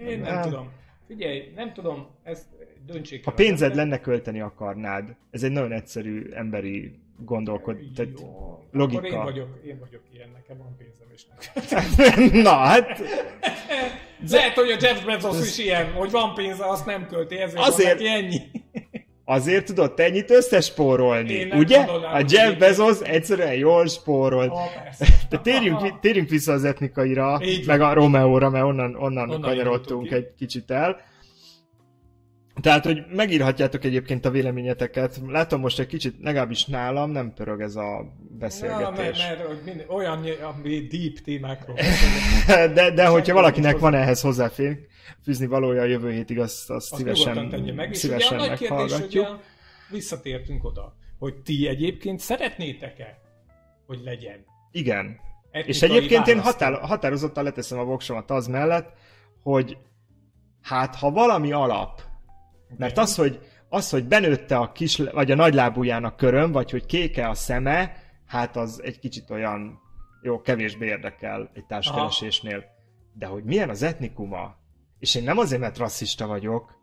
Én 0.08 0.18
nem 0.20 0.34
Hát, 0.34 0.44
tudom. 0.44 0.70
Figyelj, 1.06 1.52
nem 1.54 1.72
tudom, 1.72 2.06
ezt 2.22 2.44
döntsék 2.86 3.24
Ha 3.24 3.30
el 3.30 3.36
pénzed 3.36 3.74
lenne, 3.74 4.00
költeni 4.00 4.40
akarnád. 4.40 5.14
Ez 5.30 5.42
egy 5.42 5.50
nagyon 5.50 5.72
egyszerű 5.72 6.30
emberi 6.32 6.98
gondolkod. 7.18 7.76
Tehát 7.94 8.20
Jó, 8.20 8.64
logika. 8.72 9.00
Akkor 9.00 9.12
én 9.12 9.22
vagyok, 9.22 9.48
én 9.66 9.78
vagyok 9.78 10.02
ilyen, 10.14 10.28
nekem 10.32 10.56
van 10.58 10.76
pénzem 10.76 11.06
és 11.14 11.24
nem. 12.30 12.42
Na, 12.42 12.54
hát 12.54 13.00
Lehet, 14.30 14.54
hogy 14.54 14.70
a 14.70 14.76
Jeff 14.80 15.04
Bezos 15.04 15.40
is 15.48 15.58
ilyen, 15.58 15.92
hogy 15.92 16.10
van 16.10 16.34
pénze, 16.34 16.64
azt 16.66 16.86
nem 16.86 17.06
költi, 17.06 17.36
ezért 17.36 17.58
Azért- 17.66 17.98
van 17.98 18.06
neki 18.08 18.24
ennyi. 18.24 18.40
Azért 19.30 19.64
tudott 19.66 20.00
ennyit 20.00 20.30
összespórolni, 20.30 21.32
Én 21.32 21.52
ugye? 21.52 21.78
A 22.14 22.24
Jeff 22.28 22.58
Bezos 22.58 23.00
egyszerűen 23.00 23.54
jól. 23.54 23.86
Ah, 24.00 24.82
persze. 24.82 25.06
De 25.28 25.38
térjünk, 25.38 26.00
térjünk 26.00 26.28
vissza 26.28 26.52
az 26.52 26.64
etnikaira, 26.64 27.40
Így 27.44 27.66
meg 27.66 27.78
van. 27.78 27.88
a 27.88 27.92
Romeóra, 27.92 28.50
mert 28.50 28.64
onnan, 28.64 28.94
onnan, 28.94 29.30
Onnan 29.30 29.40
kanyarodtunk 29.40 30.10
egy 30.10 30.28
kicsit 30.38 30.70
el. 30.70 31.00
Tehát, 32.60 32.84
hogy 32.84 33.02
megírhatjátok 33.10 33.84
egyébként 33.84 34.24
a 34.24 34.30
véleményeteket. 34.30 35.20
Látom 35.26 35.60
most 35.60 35.78
egy 35.78 35.86
kicsit, 35.86 36.14
legalábbis 36.20 36.64
nálam 36.64 37.10
nem 37.10 37.32
pörög 37.34 37.60
ez 37.60 37.76
a 37.76 37.82
Ja, 37.82 37.96
mert, 37.96 38.38
beszélgetés. 38.38 39.18
mert 39.18 39.64
mind, 39.64 39.84
olyan 39.88 40.26
ami 40.42 40.86
deep 40.86 41.18
témákról. 41.24 41.76
De, 42.74 42.90
de 42.90 43.06
hogyha 43.06 43.34
valakinek 43.34 43.78
van 43.78 43.94
ehhez 43.94 44.20
hozzáfér, 44.20 44.78
fűzni 45.24 45.46
valója 45.46 45.82
a 45.82 45.84
jövő 45.84 46.12
hétig, 46.12 46.38
azt, 46.38 46.70
azt 46.70 46.92
Azt 46.92 47.00
szívesen, 47.00 47.48
tegye 47.48 47.72
meg. 47.72 47.90
És 47.90 47.98
szívesen 47.98 48.38
ugye 48.38 48.46
a 48.46 48.48
nagy 48.48 48.58
kérdés, 48.58 48.92
hogy 48.92 49.26
visszatértünk 49.90 50.64
oda, 50.64 50.96
hogy 51.18 51.34
ti 51.34 51.68
egyébként 51.68 52.20
szeretnétek-e, 52.20 53.18
hogy 53.86 54.00
legyen 54.04 54.44
Igen. 54.72 55.20
És 55.52 55.82
egyébként 55.82 56.26
én 56.26 56.36
választó? 56.36 56.64
határ, 56.66 56.88
határozottan 56.88 57.44
leteszem 57.44 57.78
a 57.78 57.84
voksomat 57.84 58.30
az 58.30 58.46
mellett, 58.46 58.92
hogy 59.42 59.76
hát 60.62 60.94
ha 60.94 61.10
valami 61.10 61.52
alap, 61.52 62.02
mert 62.76 62.98
az, 62.98 63.14
hogy, 63.14 63.40
az, 63.68 63.90
hogy 63.90 64.04
benőtte 64.04 64.56
a 64.56 64.72
kis, 64.72 64.96
vagy 64.96 65.30
a 65.30 65.34
nagylábújának 65.34 66.16
köröm, 66.16 66.52
vagy 66.52 66.70
hogy 66.70 66.86
kéke 66.86 67.28
a 67.28 67.34
szeme, 67.34 67.96
hát 68.26 68.56
az 68.56 68.82
egy 68.82 68.98
kicsit 68.98 69.30
olyan, 69.30 69.80
jó, 70.22 70.40
kevésbé 70.40 70.86
érdekel 70.86 71.50
egy 71.54 71.66
társkeresésnél. 71.66 72.64
De 73.12 73.26
hogy 73.26 73.44
milyen 73.44 73.68
az 73.68 73.82
etnikuma, 73.82 74.56
és 74.98 75.14
én 75.14 75.22
nem 75.22 75.38
azért, 75.38 75.60
mert 75.60 75.78
rasszista 75.78 76.26
vagyok, 76.26 76.78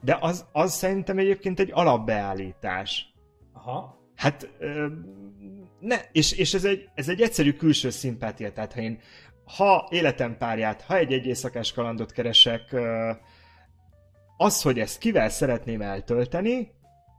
de 0.00 0.18
az, 0.20 0.46
az 0.52 0.72
szerintem 0.72 1.18
egyébként 1.18 1.60
egy 1.60 1.70
alapbeállítás. 1.72 3.12
Aha. 3.52 4.00
Hát, 4.16 4.50
ne, 5.80 5.96
és, 6.12 6.32
és 6.32 6.54
ez, 6.54 6.64
egy, 6.64 6.88
ez 6.94 7.08
egy 7.08 7.20
egyszerű 7.20 7.52
külső 7.52 7.90
szimpátia, 7.90 8.52
tehát 8.52 8.72
ha 8.72 8.80
én 8.80 9.00
ha 9.56 9.88
életem 9.90 10.36
párját, 10.36 10.82
ha 10.82 10.96
egy 10.96 11.12
egy 11.12 11.26
éjszakás 11.26 11.72
kalandot 11.72 12.12
keresek, 12.12 12.76
az, 14.42 14.62
hogy 14.62 14.78
ezt 14.78 14.98
kivel 14.98 15.28
szeretném 15.28 15.80
eltölteni, 15.82 16.70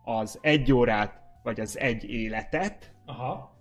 az 0.03 0.37
egy 0.41 0.71
órát, 0.71 1.21
vagy 1.43 1.59
az 1.59 1.77
egy 1.77 2.03
életet, 2.03 2.93
Aha. 3.05 3.57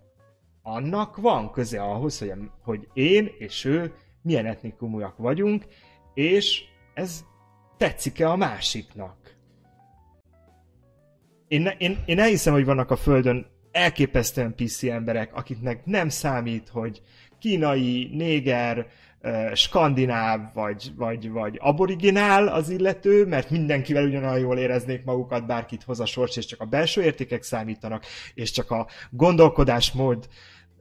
annak 0.63 1.17
van 1.17 1.51
köze 1.51 1.83
ahhoz, 1.83 2.19
hogy, 2.19 2.33
hogy 2.63 2.89
én 2.93 3.31
és 3.39 3.65
ő 3.65 3.95
milyen 4.23 4.47
etnikumúak 4.47 5.17
vagyunk, 5.17 5.65
és 6.15 6.65
ez 6.95 7.25
tetszik-e 7.77 8.31
a 8.31 8.37
másiknak. 8.37 9.37
Én, 11.49 11.71
én, 11.79 11.99
én 12.07 12.19
elhiszem, 12.19 12.53
hogy 12.53 12.65
vannak 12.65 12.91
a 12.91 12.97
Földön 12.97 13.47
elképesztően 13.71 14.55
PC 14.55 14.83
emberek, 14.83 15.35
akiknek 15.35 15.85
nem 15.85 16.09
számít, 16.09 16.69
hogy 16.69 17.03
kínai, 17.39 18.11
néger, 18.13 18.87
skandináv 19.55 20.41
vagy, 20.55 20.93
vagy, 20.97 21.31
vagy 21.31 21.59
aboriginál 21.61 22.49
az 22.49 22.69
illető, 22.69 23.27
mert 23.27 23.51
mindenkivel 23.51 24.05
ugyanolyan 24.05 24.39
jól 24.39 24.59
éreznék 24.59 25.05
magukat, 25.05 25.47
bárkit 25.47 25.83
hoz 25.83 26.01
a 26.01 26.07
sors, 26.07 26.37
és 26.37 26.47
csak 26.47 26.61
a 26.61 26.65
belső 26.65 27.03
értékek 27.03 27.43
számítanak, 27.43 28.05
és 28.35 28.51
csak 28.51 28.71
a 28.71 28.87
gondolkodásmód 29.11 30.29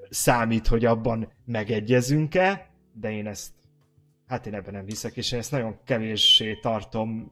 számít, 0.09 0.67
hogy 0.67 0.85
abban 0.85 1.31
megegyezünk-e, 1.45 2.69
de 2.93 3.11
én 3.11 3.27
ezt, 3.27 3.51
hát 4.27 4.45
én 4.45 4.53
ebben 4.53 4.73
nem 4.73 4.85
hiszek, 4.85 5.17
és 5.17 5.31
én 5.31 5.39
ezt 5.39 5.51
nagyon 5.51 5.77
kevéssé 5.85 6.55
tartom 6.55 7.31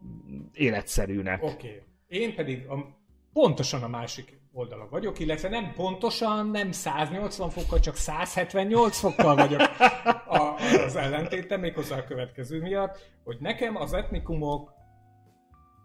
életszerűnek. 0.53 1.43
Oké. 1.43 1.53
Okay. 1.53 1.81
Én 2.07 2.35
pedig 2.35 2.65
a, 2.67 2.97
pontosan 3.33 3.83
a 3.83 3.87
másik 3.87 4.39
oldala 4.59 4.87
vagyok, 4.89 5.19
illetve 5.19 5.49
nem 5.49 5.73
pontosan, 5.75 6.47
nem 6.47 6.71
180 6.71 7.49
fokkal, 7.49 7.79
csak 7.79 7.95
178 7.95 8.97
fokkal 8.99 9.35
vagyok 9.35 9.61
a, 10.27 10.55
az 10.85 10.95
ellentétem, 10.95 11.59
méghozzá 11.59 11.97
a 11.97 12.03
következő 12.03 12.61
miatt, 12.61 13.09
hogy 13.23 13.37
nekem 13.39 13.75
az 13.75 13.93
etnikumok 13.93 14.73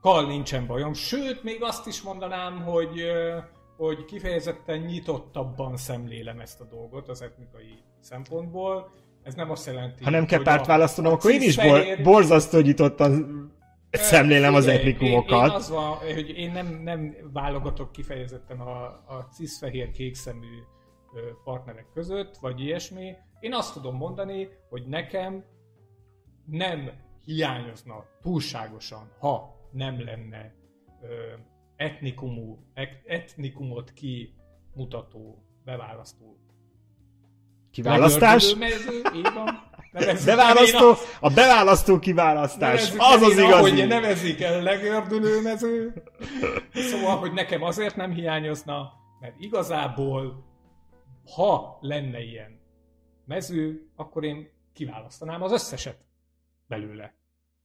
kal 0.01 0.27
nincsen 0.27 0.67
bajom, 0.67 0.93
sőt, 0.93 1.43
még 1.43 1.63
azt 1.63 1.87
is 1.87 2.03
mondanám, 2.03 2.63
hogy, 2.63 3.03
hogy 3.77 4.05
kifejezetten 4.05 4.79
nyitottabban 4.79 5.77
szemlélem 5.77 6.41
ezt 6.41 6.61
a 6.61 6.65
dolgot 6.65 7.09
az 7.09 7.23
etnikai 7.23 7.83
szempontból. 8.01 8.91
Ez 9.23 9.35
nem 9.35 9.51
azt 9.51 9.67
jelenti, 9.67 10.05
Ha 10.05 10.11
nem 10.11 10.27
kell 10.27 10.43
párt 10.43 10.67
választanom, 10.67 11.13
akkor 11.13 11.31
én 11.31 11.43
is 11.43 11.57
bor, 11.57 11.83
borzasztó 12.03 12.59
nyitottan 12.59 13.53
szemlélem 13.99 14.55
az 14.55 14.67
etnikumokat. 14.67 15.45
Én, 15.45 15.51
én 15.51 15.57
az 15.57 15.71
van, 15.71 15.97
hogy 15.97 16.29
én 16.29 16.53
nem, 16.53 16.81
nem 16.83 17.17
válogatok 17.33 17.93
kifejezetten 17.93 18.61
a, 18.61 18.85
a 18.87 19.29
cisfehér 19.33 19.91
kékszemű 19.91 20.63
partnerek 21.45 21.87
között, 21.95 22.37
vagy 22.37 22.61
ilyesmi. 22.61 23.13
Én 23.41 23.55
azt 23.55 23.73
tudom 23.73 23.97
mondani, 23.97 24.49
hogy 24.69 24.87
nekem 24.87 25.45
nem 26.47 26.91
hiányozna 27.25 28.05
túlságosan, 28.23 29.13
ha 29.19 29.55
nem 29.73 30.05
lenne 30.05 30.55
ö, 31.03 31.33
etnikumú, 31.77 32.59
etnikumot 33.05 33.93
kimutató, 33.93 35.45
beválasztó 35.65 36.39
Kiválasztás? 37.75 38.57
Beválasztó, 40.25 40.95
a 41.21 41.31
beválasztó 41.31 41.99
kiválasztás. 41.99 42.93
az 42.97 43.23
az 43.23 43.33
igazi. 43.33 43.53
Ahogy 43.53 43.87
nevezik 43.87 44.41
el 44.41 44.63
legördülő 44.63 45.43
mező. 45.43 46.03
Szóval, 46.75 47.17
hogy 47.17 47.33
nekem 47.33 47.63
azért 47.63 47.97
nem 47.97 48.13
hiányozna, 48.13 48.93
mert 49.21 49.35
igazából, 49.39 50.45
ha 51.35 51.79
lenne 51.81 52.21
ilyen 52.21 52.61
mező, 53.27 53.91
akkor 53.97 54.25
én 54.25 54.49
kiválasztanám 54.73 55.43
az 55.43 55.53
összeset 55.53 55.99
belőle. 56.67 57.15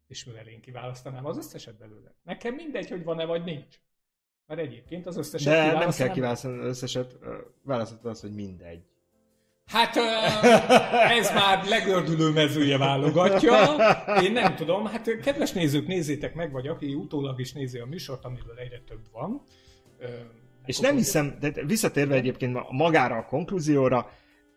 És 0.08 0.26
mivel 0.26 0.48
én 0.48 0.62
kiválasztanám 0.62 1.26
az 1.26 1.38
összeset 1.38 1.78
belőle. 1.78 2.16
Nekem 2.24 2.54
mindegy, 2.54 2.90
hogy 2.90 3.04
van-e 3.04 3.26
vagy 3.26 3.44
nincs. 3.44 3.76
Mert 4.46 4.62
egyébként 4.62 5.06
az 5.06 5.18
összeset 5.18 5.54
De 5.54 5.80
nem 5.80 5.90
kell 5.90 6.10
kiválasztani 6.10 6.60
az 6.60 6.66
összeset, 6.66 7.18
választhatod 7.64 8.12
az, 8.12 8.22
hogy 8.22 8.34
mindegy. 8.34 8.84
Hát 9.70 9.96
ez 11.20 11.34
már 11.34 11.66
legördülő 11.66 12.32
mezője 12.32 12.78
válogatja. 12.78 13.76
Én 14.24 14.32
nem 14.32 14.56
tudom, 14.56 14.86
hát 14.86 15.20
kedves 15.22 15.52
nézők, 15.52 15.88
nézzétek 15.88 16.36
meg, 16.36 16.52
vagy 16.52 16.68
aki 16.68 16.94
utólag 16.94 17.40
is 17.40 17.54
nézi 17.54 17.78
a 17.78 17.86
műsort, 17.86 18.26
amiből 18.26 18.58
egyre 18.58 18.82
több 18.88 19.02
van. 19.12 19.42
És 20.66 20.80
nem 20.80 20.96
hiszem, 20.96 21.38
de 21.40 21.52
visszatérve 21.66 22.16
egyébként 22.16 22.72
magára 22.72 23.16
a 23.16 23.26
konklúzióra, 23.26 24.10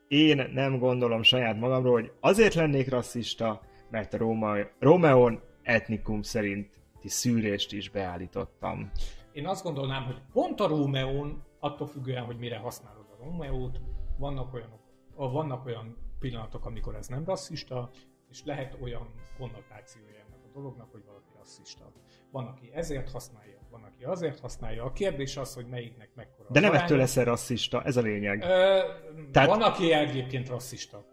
én 0.08 0.50
nem 0.52 0.78
gondolom 0.78 1.22
saját 1.22 1.58
magamról, 1.58 1.92
hogy 1.92 2.12
azért 2.20 2.54
lennék 2.54 2.90
rasszista, 2.90 3.60
mert 3.90 4.14
a 4.14 4.16
Róma, 4.16 4.54
Romeon 4.78 5.40
etnikum 5.62 6.22
szerinti 6.22 7.08
szűrést 7.08 7.72
is 7.72 7.90
beállítottam. 7.90 8.90
Én 9.32 9.46
azt 9.46 9.64
gondolnám, 9.64 10.04
hogy 10.04 10.16
pont 10.32 10.60
a 10.60 10.66
Rómeón, 10.66 11.42
attól 11.60 11.86
függően, 11.86 12.24
hogy 12.24 12.36
mire 12.36 12.56
használod 12.56 13.06
a 13.10 13.24
Rómeót, 13.24 13.80
vannak 14.18 14.54
olyanok 14.54 14.81
vannak 15.30 15.66
olyan 15.66 15.96
pillanatok, 16.18 16.66
amikor 16.66 16.94
ez 16.94 17.06
nem 17.06 17.24
rasszista, 17.24 17.90
és 18.30 18.42
lehet 18.44 18.76
olyan 18.80 19.08
konnotációja 19.38 20.16
ennek 20.26 20.40
a 20.44 20.48
dolognak, 20.54 20.92
hogy 20.92 21.02
valaki 21.06 21.28
rasszista. 21.38 21.92
Van, 22.30 22.46
aki 22.46 22.70
ezért 22.74 23.10
használja, 23.10 23.58
van, 23.70 23.82
aki 23.82 24.04
azért 24.04 24.40
használja. 24.40 24.84
A 24.84 24.92
kérdés 24.92 25.36
az, 25.36 25.54
hogy 25.54 25.66
melyiknek 25.66 26.08
mekkora 26.14 26.48
De 26.50 26.60
nem 26.60 26.74
ettől 26.74 26.98
lesz 26.98 27.16
rasszista, 27.16 27.82
ez 27.82 27.96
a 27.96 28.00
lényeg. 28.00 28.42
Ö, 28.42 28.80
Tehát... 29.32 29.48
Van, 29.48 29.62
aki 29.62 29.92
egyébként 29.92 30.48
rasszista. 30.48 31.04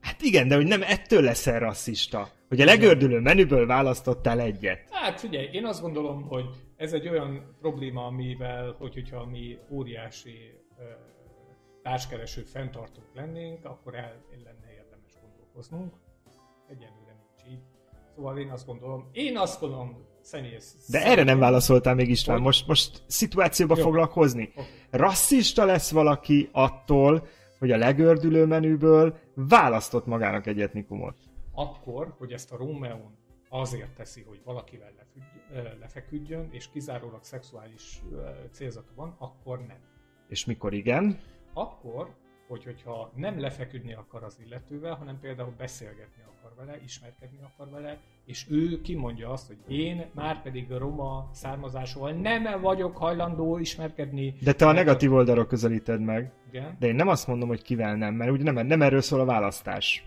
Hát 0.00 0.22
igen, 0.22 0.48
de 0.48 0.54
hogy 0.54 0.66
nem 0.66 0.82
ettől 0.82 1.22
lesz 1.22 1.46
-e 1.46 1.58
rasszista. 1.58 2.28
Hogy 2.48 2.60
a 2.60 2.64
legördülő 2.64 3.20
menüből 3.20 3.66
választottál 3.66 4.40
egyet. 4.40 4.88
Hát 4.90 5.20
figyelj, 5.20 5.48
én 5.52 5.64
azt 5.64 5.80
gondolom, 5.80 6.22
hogy 6.22 6.44
ez 6.76 6.92
egy 6.92 7.08
olyan 7.08 7.56
probléma, 7.60 8.06
amivel, 8.06 8.74
hogy, 8.78 8.94
hogyha 8.94 9.26
mi 9.26 9.58
óriási 9.70 10.56
társkereső 11.86 12.42
fenntartók 12.42 13.04
lennénk, 13.14 13.64
akkor 13.64 13.94
el 13.94 14.24
lenne 14.44 14.72
érdemes 14.72 15.12
gondolkoznunk. 15.20 15.94
Egyenlőre 16.68 17.16
nincs 17.18 17.54
így. 17.54 17.62
Szóval 18.14 18.38
én 18.38 18.50
azt 18.50 18.66
gondolom, 18.66 19.08
én 19.12 19.36
azt 19.36 19.60
gondolom, 19.60 20.04
személyes... 20.20 20.64
De 20.88 21.04
erre 21.04 21.22
nem 21.22 21.38
válaszoltál 21.38 21.94
még 21.94 22.08
István, 22.08 22.40
most, 22.40 22.66
most 22.66 23.02
szituációba 23.06 23.76
Jó. 23.76 23.82
foglak 23.82 24.12
hozni. 24.12 24.52
Okay. 24.52 24.64
Rasszista 24.90 25.64
lesz 25.64 25.90
valaki 25.90 26.48
attól, 26.52 27.26
hogy 27.58 27.70
a 27.70 27.76
legördülő 27.76 28.46
menüből 28.46 29.18
választott 29.34 30.06
magának 30.06 30.46
egy 30.46 30.60
etnikumot. 30.60 31.16
Akkor, 31.52 32.14
hogy 32.18 32.32
ezt 32.32 32.52
a 32.52 32.56
Rómeón 32.56 33.16
azért 33.48 33.94
teszi, 33.94 34.22
hogy 34.22 34.40
valakivel 34.44 34.92
lefügg, 34.96 35.78
lefeküdjön, 35.80 36.48
és 36.50 36.68
kizárólag 36.70 37.24
szexuális 37.24 38.02
célzata 38.50 38.92
van, 38.94 39.16
akkor 39.18 39.58
nem. 39.66 39.78
És 40.28 40.44
mikor 40.44 40.72
igen? 40.72 41.18
Akkor, 41.56 42.14
hogy, 42.48 42.64
hogyha 42.64 43.12
nem 43.14 43.40
lefeküdni 43.40 43.94
akar 43.94 44.22
az 44.22 44.38
illetővel, 44.46 44.94
hanem 44.94 45.18
például 45.20 45.54
beszélgetni 45.58 46.22
akar 46.22 46.52
vele, 46.56 46.78
ismerkedni 46.84 47.38
akar 47.42 47.70
vele, 47.70 48.00
és 48.24 48.46
ő 48.50 48.80
kimondja 48.80 49.30
azt, 49.30 49.46
hogy 49.46 49.76
én 49.76 50.06
már 50.14 50.42
pedig 50.42 50.72
a 50.72 50.78
roma 50.78 51.28
származásúval 51.32 52.12
nem 52.12 52.60
vagyok 52.60 52.96
hajlandó 52.96 53.58
ismerkedni. 53.58 54.34
De 54.40 54.52
te 54.52 54.66
a 54.66 54.72
negatív 54.72 55.12
oldalról 55.12 55.46
közelíted 55.46 56.00
meg. 56.00 56.32
Igen? 56.48 56.76
De 56.78 56.86
én 56.86 56.94
nem 56.94 57.08
azt 57.08 57.26
mondom, 57.26 57.48
hogy 57.48 57.62
kivel 57.62 57.96
nem, 57.96 58.14
mert 58.14 58.30
úgy 58.30 58.42
nem, 58.42 58.66
nem 58.66 58.82
erről 58.82 59.00
szól 59.00 59.20
a 59.20 59.24
választás. 59.24 60.04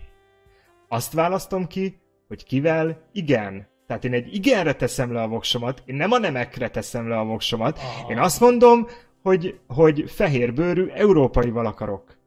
Azt 0.88 1.12
választom 1.12 1.66
ki, 1.66 2.00
hogy 2.28 2.44
kivel 2.44 3.08
igen. 3.12 3.68
Tehát 3.86 4.04
én 4.04 4.12
egy 4.12 4.34
igenre 4.34 4.72
teszem 4.72 5.12
le 5.12 5.22
a 5.22 5.28
voksomat, 5.28 5.82
én 5.86 5.94
nem 5.94 6.12
a 6.12 6.18
nemekre 6.18 6.68
teszem 6.68 7.08
le 7.08 7.18
a 7.18 7.24
voksomat. 7.24 7.78
Aha. 7.78 8.10
Én 8.10 8.18
azt 8.18 8.40
mondom, 8.40 8.86
hogy, 9.22 9.60
hogy 9.66 10.10
fehérbőrű 10.10 10.86
európaival 10.86 11.66
akarok. 11.66 12.18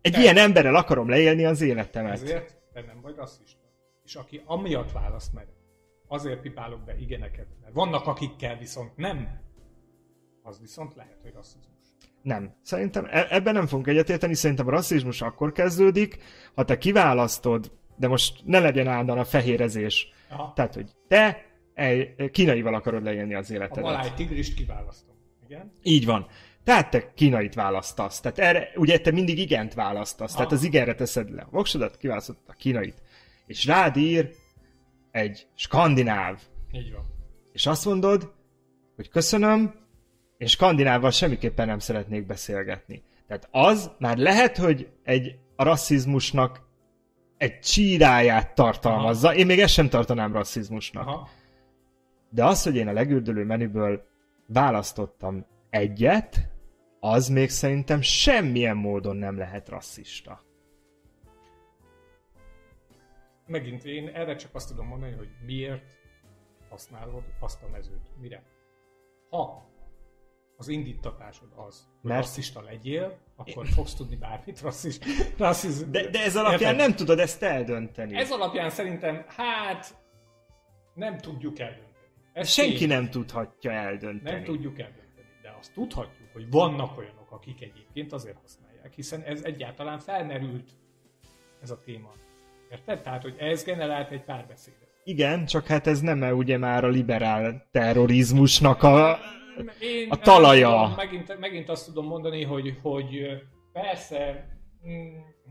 Egy 0.00 0.12
Te. 0.12 0.20
ilyen 0.20 0.36
emberrel 0.36 0.74
akarom 0.74 1.08
leélni 1.08 1.44
az 1.44 1.60
életemet. 1.60 2.12
Ezért 2.12 2.56
te 2.72 2.80
nem 2.80 3.00
vagy 3.02 3.14
rasszista. 3.16 3.58
És 4.04 4.14
aki 4.14 4.42
amiatt 4.44 4.92
választ 4.92 5.32
meg, 5.32 5.46
azért 6.08 6.40
pipálok 6.40 6.84
be 6.84 6.96
igeneket, 6.98 7.46
mert 7.62 7.74
vannak 7.74 8.06
akikkel 8.06 8.56
viszont 8.58 8.96
nem, 8.96 9.40
az 10.42 10.60
viszont 10.60 10.94
lehet, 10.94 11.18
hogy 11.22 11.32
rasszizmus. 11.34 11.68
Nem. 12.22 12.54
Szerintem 12.62 13.06
e- 13.10 13.26
ebben 13.30 13.54
nem 13.54 13.66
fogunk 13.66 13.86
egyetérteni, 13.86 14.34
szerintem 14.34 14.66
a 14.66 14.70
rasszizmus 14.70 15.22
akkor 15.22 15.52
kezdődik, 15.52 16.18
ha 16.54 16.64
te 16.64 16.78
kiválasztod, 16.78 17.72
de 17.96 18.08
most 18.08 18.42
ne 18.44 18.58
legyen 18.58 18.86
állandóan 18.86 19.18
a 19.18 19.24
fehérezés. 19.24 20.12
Aha. 20.28 20.52
Tehát, 20.54 20.74
hogy 20.74 20.90
te 21.08 21.44
kínaival 22.32 22.74
akarod 22.74 23.02
leélni 23.02 23.34
az 23.34 23.50
életedet. 23.50 23.84
A 23.84 23.86
maláj 23.86 24.12
tigrist 24.16 24.54
kiválasztod. 24.54 25.14
Igen. 25.50 25.72
Így 25.82 26.06
van. 26.06 26.26
Tehát 26.64 26.90
te 26.90 27.12
kínait 27.14 27.54
választasz. 27.54 28.20
Tehát 28.20 28.38
erre, 28.38 28.70
ugye 28.74 28.98
te 28.98 29.10
mindig 29.10 29.38
igent 29.38 29.74
választasz. 29.74 30.30
Ah. 30.30 30.36
Tehát 30.36 30.52
az 30.52 30.62
igenre 30.62 30.94
teszed 30.94 31.30
le 31.30 31.42
a 31.42 31.48
voksodat, 31.50 31.96
kiválasztod 31.96 32.36
a 32.46 32.52
kínait. 32.52 33.02
És 33.46 33.64
rád 33.64 33.96
ír 33.96 34.30
egy 35.10 35.46
skandináv. 35.54 36.40
Így 36.72 36.92
van. 36.92 37.04
És 37.52 37.66
azt 37.66 37.84
mondod, 37.84 38.32
hogy 38.96 39.08
köszönöm, 39.08 39.74
én 40.38 40.48
skandinávval 40.48 41.10
semmiképpen 41.10 41.66
nem 41.66 41.78
szeretnék 41.78 42.26
beszélgetni. 42.26 43.02
Tehát 43.26 43.48
az 43.50 43.90
már 43.98 44.16
lehet, 44.16 44.56
hogy 44.56 44.88
egy 45.02 45.38
a 45.56 45.62
rasszizmusnak 45.62 46.68
egy 47.36 47.58
csíráját 47.58 48.54
tartalmazza. 48.54 49.28
Aha. 49.28 49.36
Én 49.36 49.46
még 49.46 49.60
ezt 49.60 49.72
sem 49.72 49.88
tartanám 49.88 50.32
rasszizmusnak. 50.32 51.06
Aha. 51.06 51.28
De 52.30 52.44
az, 52.44 52.62
hogy 52.62 52.76
én 52.76 52.88
a 52.88 52.92
legürdülő 52.92 53.44
menüből 53.44 54.09
választottam 54.52 55.46
egyet, 55.70 56.48
az 57.00 57.28
még 57.28 57.48
szerintem 57.50 58.00
semmilyen 58.00 58.76
módon 58.76 59.16
nem 59.16 59.38
lehet 59.38 59.68
rasszista. 59.68 60.48
megint 63.50 63.84
én 63.84 64.08
erre 64.08 64.36
csak 64.36 64.54
azt 64.54 64.68
tudom 64.68 64.86
mondani, 64.86 65.12
hogy 65.12 65.28
miért 65.46 65.84
használod 66.68 67.22
azt 67.40 67.62
a 67.62 67.68
mezőt. 67.68 68.10
Mire? 68.20 68.42
Ha 69.30 69.68
az 70.56 70.68
indítatásod 70.68 71.48
az, 71.56 71.88
hogy 72.00 72.10
Mert- 72.10 72.24
rasszista 72.24 72.62
legyél, 72.62 73.18
akkor 73.36 73.66
fogsz 73.66 73.94
tudni 73.94 74.16
bármit 74.16 74.60
rasszis. 74.60 74.98
De, 75.78 76.08
de 76.10 76.22
ez 76.24 76.36
alapján 76.36 76.72
Érted? 76.72 76.76
nem 76.76 76.96
tudod 76.96 77.18
ezt 77.18 77.42
eldönteni. 77.42 78.16
Ez 78.16 78.30
alapján 78.30 78.70
szerintem, 78.70 79.24
hát 79.28 79.94
nem 80.94 81.18
tudjuk 81.18 81.58
eldönteni. 81.58 81.89
Ez 82.40 82.48
Senki 82.48 82.86
nem 82.86 83.10
tudhatja 83.10 83.70
eldönteni. 83.70 84.36
Nem 84.36 84.44
tudjuk 84.44 84.78
eldönteni, 84.78 85.28
de 85.42 85.54
azt 85.58 85.72
tudhatjuk, 85.72 86.28
hogy 86.32 86.50
vannak 86.50 86.98
olyanok, 86.98 87.30
akik 87.30 87.62
egyébként 87.62 88.12
azért 88.12 88.36
használják, 88.40 88.92
hiszen 88.94 89.22
ez 89.22 89.42
egyáltalán 89.42 89.98
felmerült 89.98 90.70
ez 91.62 91.70
a 91.70 91.78
téma. 91.84 92.12
Érted? 92.70 93.02
Tehát, 93.02 93.22
hogy 93.22 93.34
ez 93.38 93.64
generált 93.64 94.10
egy 94.10 94.24
párbeszédet. 94.24 94.88
Igen, 95.04 95.46
csak 95.46 95.66
hát 95.66 95.86
ez 95.86 96.00
nem 96.00 96.22
-e 96.22 96.34
ugye 96.34 96.58
már 96.58 96.84
a 96.84 96.88
liberál 96.88 97.68
terrorizmusnak 97.70 98.82
a... 98.82 99.18
Én 99.80 100.10
A 100.10 100.16
talaja. 100.16 100.68
Tudom, 100.68 100.92
megint, 100.96 101.38
megint 101.38 101.68
azt 101.68 101.86
tudom 101.86 102.06
mondani, 102.06 102.44
hogy, 102.44 102.78
hogy 102.82 103.26
persze 103.72 104.48
mm, 104.86 104.92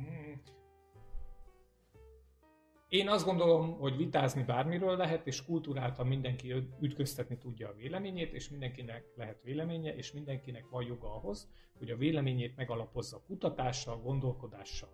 mm, 0.01 0.33
én 2.89 3.09
azt 3.09 3.25
gondolom, 3.25 3.77
hogy 3.77 3.97
vitázni 3.97 4.43
bármiről 4.43 4.97
lehet, 4.97 5.27
és 5.27 5.45
kulturáltan 5.45 6.07
mindenki 6.07 6.53
ütköztetni 6.79 7.37
tudja 7.37 7.69
a 7.69 7.73
véleményét, 7.73 8.33
és 8.33 8.49
mindenkinek 8.49 9.03
lehet 9.15 9.41
véleménye, 9.43 9.95
és 9.95 10.11
mindenkinek 10.11 10.69
van 10.69 10.83
joga 10.83 11.15
ahhoz, 11.15 11.49
hogy 11.77 11.89
a 11.89 11.97
véleményét 11.97 12.55
megalapozza 12.55 13.23
kutatással, 13.27 13.97
gondolkodással. 14.01 14.89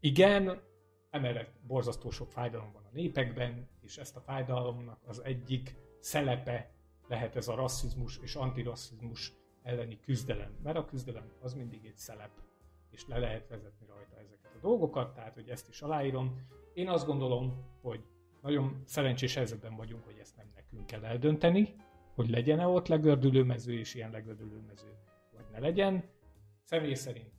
Igen, 0.00 0.62
emellett 1.10 1.52
borzasztó 1.66 2.10
sok 2.10 2.30
fájdalom 2.30 2.72
van 2.72 2.84
a 2.84 2.92
népekben, 2.92 3.68
és 3.80 3.96
ezt 3.96 4.16
a 4.16 4.20
fájdalomnak 4.20 5.00
az 5.06 5.24
egyik 5.24 5.76
szelepe 5.98 6.70
lehet 7.08 7.36
ez 7.36 7.48
a 7.48 7.54
rasszizmus 7.54 8.18
és 8.22 8.34
antirasszizmus 8.34 9.32
elleni 9.62 10.00
küzdelem. 10.00 10.58
Mert 10.62 10.76
a 10.76 10.84
küzdelem 10.84 11.32
az 11.40 11.54
mindig 11.54 11.84
egy 11.84 11.96
szelep, 11.96 12.30
és 12.90 13.06
le 13.06 13.18
lehet 13.18 13.48
vezetni 13.48 13.86
rajta 13.86 14.16
ezeket 14.16 14.39
dolgokat, 14.60 15.14
tehát 15.14 15.34
hogy 15.34 15.48
ezt 15.48 15.68
is 15.68 15.80
aláírom. 15.82 16.40
Én 16.74 16.88
azt 16.88 17.06
gondolom, 17.06 17.64
hogy 17.82 18.00
nagyon 18.42 18.82
szerencsés 18.84 19.34
helyzetben 19.34 19.76
vagyunk, 19.76 20.04
hogy 20.04 20.16
ezt 20.20 20.36
nem 20.36 20.46
nekünk 20.54 20.86
kell 20.86 21.04
eldönteni, 21.04 21.74
hogy 22.14 22.30
legyen-e 22.30 22.66
ott 22.66 22.88
legördülő 22.88 23.42
mező 23.42 23.78
és 23.78 23.94
ilyen 23.94 24.10
legördülő 24.10 24.62
mező, 24.66 24.88
vagy 25.36 25.44
ne 25.52 25.58
legyen. 25.58 26.04
Személy 26.64 26.94
szerint 26.94 27.30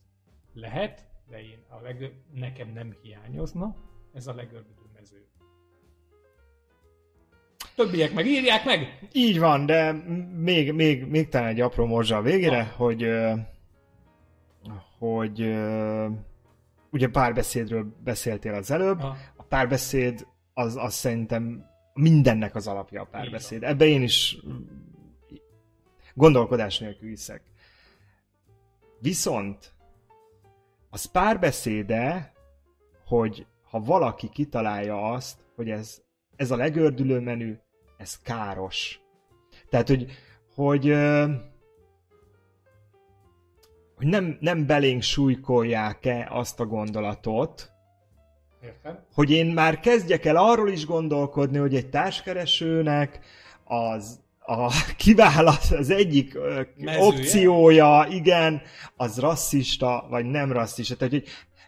lehet, 0.53 1.05
de 1.29 1.41
én 1.41 1.63
a 1.69 1.81
leg... 1.81 2.13
nekem 2.33 2.69
nem 2.73 2.95
hiányozna 3.01 3.75
ez 4.13 4.27
a 4.27 4.33
legördülő 4.33 4.89
mező. 4.93 5.25
Többiek 7.75 8.13
meg 8.13 8.25
írják 8.25 8.65
meg! 8.65 9.07
Így 9.13 9.39
van, 9.39 9.65
de 9.65 9.91
még, 10.35 10.73
még, 10.73 11.05
még 11.05 11.29
talán 11.29 11.47
egy 11.47 11.61
apró 11.61 11.85
morzsa 11.85 12.17
a 12.17 12.21
végére, 12.21 12.63
Na. 12.63 12.69
hogy 12.75 13.09
hogy 15.01 15.39
ugye 16.91 17.07
párbeszédről 17.07 17.95
beszéltél 18.03 18.53
az 18.53 18.71
előbb. 18.71 18.99
Ha, 18.99 19.17
A 19.35 19.43
párbeszéd 19.43 20.27
az, 20.53 20.75
az 20.75 20.93
szerintem 20.93 21.65
mindennek 21.93 22.55
az 22.55 22.67
alapja 22.67 23.01
a 23.01 23.05
párbeszéd. 23.05 23.63
Ebbe 23.63 23.85
én 23.85 24.01
is 24.01 24.37
mm, 24.47 24.57
gondolkodás 26.13 26.79
nélkül 26.79 27.09
hiszek. 27.09 27.41
Viszont 28.99 29.73
az 30.89 31.05
párbeszéde, 31.05 32.33
hogy 33.05 33.45
ha 33.63 33.79
valaki 33.79 34.29
kitalálja 34.29 35.11
azt, 35.11 35.45
hogy 35.55 35.69
ez, 35.69 36.01
ez 36.35 36.51
a 36.51 36.55
legördülő 36.55 37.19
menü, 37.19 37.57
ez 37.97 38.19
káros. 38.21 39.01
Tehát, 39.69 39.87
hogy, 39.87 40.11
hogy, 40.55 40.87
hogy 44.01 44.09
nem, 44.09 44.37
nem 44.39 44.65
belénk 44.65 45.01
súlykolják-e 45.01 46.27
azt 46.31 46.59
a 46.59 46.65
gondolatot, 46.65 47.71
értem? 48.63 48.99
hogy 49.13 49.31
én 49.31 49.45
már 49.45 49.79
kezdjek 49.79 50.25
el 50.25 50.35
arról 50.35 50.69
is 50.69 50.85
gondolkodni, 50.85 51.57
hogy 51.57 51.75
egy 51.75 51.89
társkeresőnek 51.89 53.19
az 53.63 54.19
a 54.39 54.71
kiválaszt, 54.97 55.71
az 55.71 55.89
egyik 55.89 56.37
Mezője? 56.77 57.05
opciója, 57.05 58.07
igen, 58.09 58.61
az 58.95 59.19
rasszista, 59.19 60.07
vagy 60.09 60.25
nem 60.25 60.51
rasszista. 60.51 60.95
Tehát, 60.95 61.13
hogy, 61.13 61.27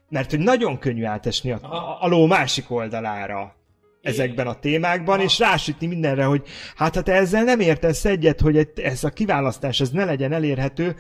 mert 0.09 0.29
hogy 0.29 0.39
nagyon 0.39 0.79
könnyű 0.79 1.03
átesni 1.03 1.51
a, 1.51 1.59
a, 1.61 1.97
a 2.01 2.07
ló 2.07 2.25
másik 2.25 2.71
oldalára 2.71 3.55
ezekben 4.01 4.47
a 4.47 4.59
témákban, 4.59 5.15
Aha. 5.15 5.23
és 5.23 5.39
rásütni 5.39 5.87
mindenre, 5.87 6.23
hogy 6.23 6.47
hát 6.75 6.95
ha 6.95 7.01
te 7.01 7.13
ezzel 7.13 7.43
nem 7.43 7.59
értesz 7.59 8.05
egyet, 8.05 8.41
hogy 8.41 8.71
ez 8.75 9.03
a 9.03 9.09
kiválasztás 9.09 9.79
ez 9.79 9.89
ne 9.89 10.05
legyen 10.05 10.31
elérhető, 10.31 10.95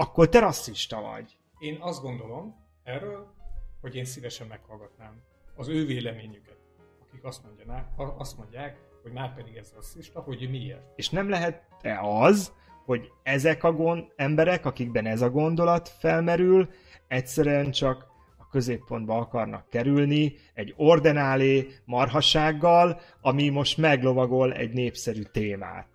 akkor 0.00 0.28
te 0.28 0.38
rasszista 0.38 1.00
vagy. 1.00 1.36
Én 1.58 1.76
azt 1.80 2.02
gondolom 2.02 2.54
erről, 2.82 3.34
hogy 3.80 3.94
én 3.94 4.04
szívesen 4.04 4.46
meghallgatnám 4.46 5.22
az 5.56 5.68
ő 5.68 5.86
véleményüket, 5.86 6.58
akik 7.02 7.24
azt, 7.24 7.44
mondjaná, 7.44 7.88
azt 7.96 8.36
mondják, 8.36 8.78
hogy 9.02 9.12
már 9.12 9.34
pedig 9.34 9.56
ez 9.56 9.72
rasszista, 9.74 10.20
hogy 10.20 10.50
miért. 10.50 10.82
És 10.96 11.10
nem 11.10 11.28
lehet-e 11.28 12.00
az, 12.00 12.52
hogy 12.84 13.10
ezek 13.22 13.64
a 13.64 13.72
gond, 13.72 14.12
emberek, 14.16 14.66
akikben 14.66 15.06
ez 15.06 15.22
a 15.22 15.30
gondolat 15.30 15.88
felmerül, 15.88 16.68
egyszerűen 17.08 17.70
csak 17.70 18.06
a 18.38 18.48
középpontba 18.48 19.16
akarnak 19.16 19.68
kerülni 19.68 20.34
egy 20.54 20.74
ordenálé 20.76 21.68
marhasággal, 21.84 23.00
ami 23.20 23.48
most 23.48 23.76
meglovagol 23.76 24.52
egy 24.52 24.72
népszerű 24.72 25.22
témát. 25.22 25.88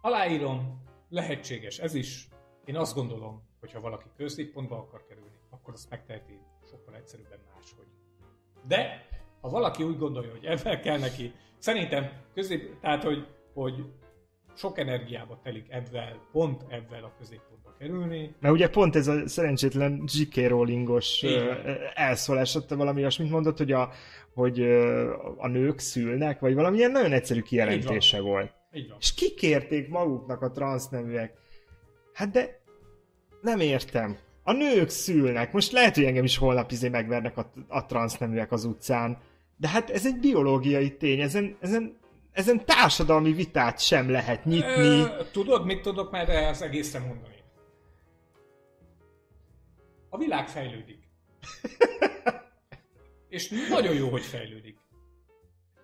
Aláírom, 0.00 0.82
lehetséges 1.08 1.78
ez 1.78 1.94
is. 1.94 2.28
Én 2.68 2.76
azt 2.76 2.94
gondolom, 2.94 3.42
hogy 3.60 3.72
ha 3.72 3.80
valaki 3.80 4.06
középpontba 4.16 4.76
akar 4.76 5.04
kerülni, 5.08 5.38
akkor 5.50 5.74
azt 5.74 5.90
megteheti 5.90 6.38
sokkal 6.70 6.94
egyszerűbben 6.94 7.38
máshogy. 7.54 7.86
De 8.66 9.06
ha 9.40 9.48
valaki 9.48 9.82
úgy 9.82 9.98
gondolja, 9.98 10.30
hogy 10.30 10.44
ebben 10.44 10.80
kell 10.80 10.98
neki, 10.98 11.32
szerintem 11.58 12.10
közép, 12.34 12.80
tehát 12.80 13.02
hogy, 13.02 13.26
hogy 13.54 13.84
sok 14.54 14.78
energiába 14.78 15.40
telik 15.42 15.66
ebben, 15.68 16.20
pont 16.32 16.64
ebben 16.68 17.02
a 17.02 17.12
középpontba 17.18 17.74
kerülni, 17.78 18.34
Mert 18.40 18.54
ugye 18.54 18.68
pont 18.68 18.96
ez 18.96 19.06
a 19.06 19.28
szerencsétlen 19.28 20.04
J.K. 20.06 20.48
Rowlingos 20.48 21.22
elszólás, 21.94 22.54
ott 22.54 22.68
valami 22.68 23.00
olyasmit 23.00 23.30
mondott, 23.30 23.56
hogy 23.56 23.72
a, 23.72 23.90
hogy 24.34 24.62
a 25.36 25.46
nők 25.46 25.78
szülnek, 25.78 26.40
vagy 26.40 26.54
valamilyen 26.54 26.90
nagyon 26.90 27.12
egyszerű 27.12 27.40
kijelentése 27.42 28.20
volt. 28.20 28.54
így 28.72 28.88
van. 28.88 28.96
És 29.00 29.14
kikérték 29.14 29.88
maguknak 29.88 30.42
a 30.42 30.50
transzneműek. 30.50 31.36
Hát 32.12 32.30
de 32.30 32.57
nem 33.40 33.60
értem. 33.60 34.18
A 34.42 34.52
nők 34.52 34.88
szülnek. 34.88 35.52
Most 35.52 35.72
lehet, 35.72 35.94
hogy 35.94 36.04
engem 36.04 36.24
is 36.24 36.36
holnap 36.36 36.70
izé 36.70 36.88
megvernek 36.88 37.36
a, 37.36 37.52
a 37.68 37.86
transzneműek 37.86 38.52
az 38.52 38.64
utcán. 38.64 39.18
De 39.56 39.68
hát 39.68 39.90
ez 39.90 40.06
egy 40.06 40.18
biológiai 40.18 40.96
tény. 40.96 41.20
Ezen, 41.20 41.56
ezen, 41.60 41.98
ezen 42.32 42.64
társadalmi 42.64 43.32
vitát 43.32 43.80
sem 43.80 44.10
lehet 44.10 44.44
nyitni. 44.44 45.00
Ö, 45.00 45.06
tudod, 45.32 45.64
mit 45.64 45.82
tudok 45.82 46.10
már 46.10 46.28
az 46.30 46.62
egészre 46.62 46.98
mondani? 46.98 47.36
A 50.08 50.18
világ 50.18 50.48
fejlődik. 50.48 50.98
És 53.28 53.48
nagyon 53.68 53.94
jó, 53.94 54.08
hogy 54.08 54.22
fejlődik. 54.22 54.76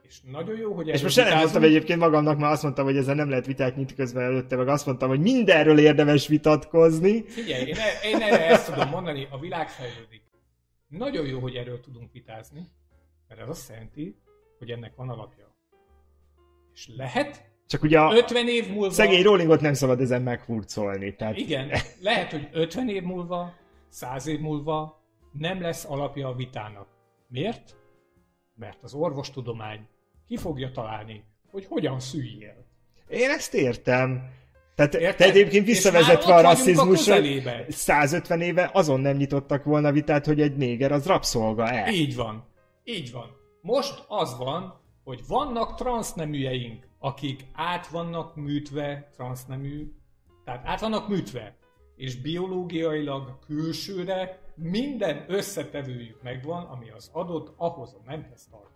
És 0.09 0.21
nagyon 0.21 0.57
jó, 0.57 0.73
hogy 0.75 0.89
És 0.89 1.03
most 1.03 1.17
nem 1.17 1.39
mondtam 1.39 1.63
egyébként 1.63 1.99
magamnak, 1.99 2.39
mert 2.39 2.53
azt 2.53 2.63
mondtam, 2.63 2.85
hogy 2.85 2.97
ezzel 2.97 3.15
nem 3.15 3.29
lehet 3.29 3.47
vitát 3.47 3.77
nyitni 3.77 3.95
közben 3.95 4.23
előtte, 4.23 4.57
meg 4.57 4.69
azt 4.69 4.87
mondtam, 4.87 5.09
hogy 5.09 5.21
mindenről 5.21 5.79
érdemes 5.79 6.27
vitatkozni. 6.27 7.23
Figyelj, 7.23 7.67
én, 7.67 7.77
e- 7.77 8.09
én 8.09 8.21
erre 8.21 8.47
ezt 8.47 8.73
tudom 8.73 8.89
mondani, 8.89 9.29
a 9.31 9.39
világ 9.39 9.69
fejlődik. 9.69 10.23
Nagyon 10.89 11.27
jó, 11.27 11.39
hogy 11.39 11.55
erről 11.55 11.81
tudunk 11.81 12.13
vitázni, 12.13 12.69
mert 13.29 13.41
ez 13.41 13.49
azt 13.49 13.69
jelenti, 13.69 14.17
hogy 14.59 14.71
ennek 14.71 14.95
van 14.97 15.09
alapja. 15.09 15.55
És 16.75 16.89
lehet, 16.97 17.53
Csak 17.67 17.83
ugye 17.83 18.01
a 18.01 18.15
50 18.15 18.49
év 18.49 18.69
múlva... 18.69 18.91
szegény 18.91 19.23
Rowlingot 19.23 19.61
nem 19.61 19.75
szabad 19.75 20.01
ezen 20.01 20.23
megfurcolni. 20.23 21.15
Tehát 21.15 21.37
Igen, 21.37 21.71
lehet, 22.01 22.31
hogy 22.31 22.49
50 22.53 22.89
év 22.89 23.03
múlva, 23.03 23.55
100 23.89 24.27
év 24.27 24.41
múlva 24.41 25.03
nem 25.33 25.61
lesz 25.61 25.85
alapja 25.85 26.29
a 26.29 26.35
vitának. 26.35 26.89
Miért? 27.29 27.77
Mert 28.55 28.83
az 28.83 28.95
orvostudomány 28.95 29.89
ki 30.27 30.37
fogja 30.37 30.71
találni, 30.71 31.25
hogy 31.51 31.67
hogyan 31.69 32.01
szüljél. 32.01 32.65
Én 33.09 33.31
ezt 33.31 33.55
értem. 33.55 34.33
Tehát 34.75 34.95
Érted? 34.95 35.17
te 35.17 35.25
egyébként 35.25 35.67
visszavezetve 35.67 36.35
a 36.35 36.41
rasszizmusra, 36.41 37.15
közelébe. 37.15 37.65
150 37.69 38.41
éve 38.41 38.71
azon 38.73 39.01
nem 39.01 39.17
nyitottak 39.17 39.65
volna 39.65 39.93
vitát, 39.93 40.27
hogy 40.27 40.41
egy 40.41 40.57
néger 40.57 40.93
az 40.93 41.07
rabszolga-e. 41.07 41.91
Így 41.91 42.17
van. 42.17 42.45
Így 42.85 43.13
van. 43.13 43.37
Most 43.61 44.05
az 44.09 44.37
van, 44.39 44.81
hogy 45.05 45.21
vannak 45.29 45.75
transzneműjeink, 45.75 46.87
akik 46.99 47.45
át 47.53 47.87
vannak 47.87 48.37
műtve 48.37 49.11
transznemű, 49.17 49.93
tehát 50.45 50.67
át 50.67 50.81
vannak 50.81 51.09
műtve. 51.09 51.57
és 51.97 52.21
biológiailag 52.21 53.39
külsőre 53.47 54.39
minden 54.55 55.25
összetevőjük 55.29 56.23
megvan, 56.23 56.65
ami 56.65 56.91
az 56.91 57.11
adott 57.13 57.55
ahhoz 57.57 57.93
a 57.93 58.03
nemhez 58.11 58.49
tartozik. 58.51 58.74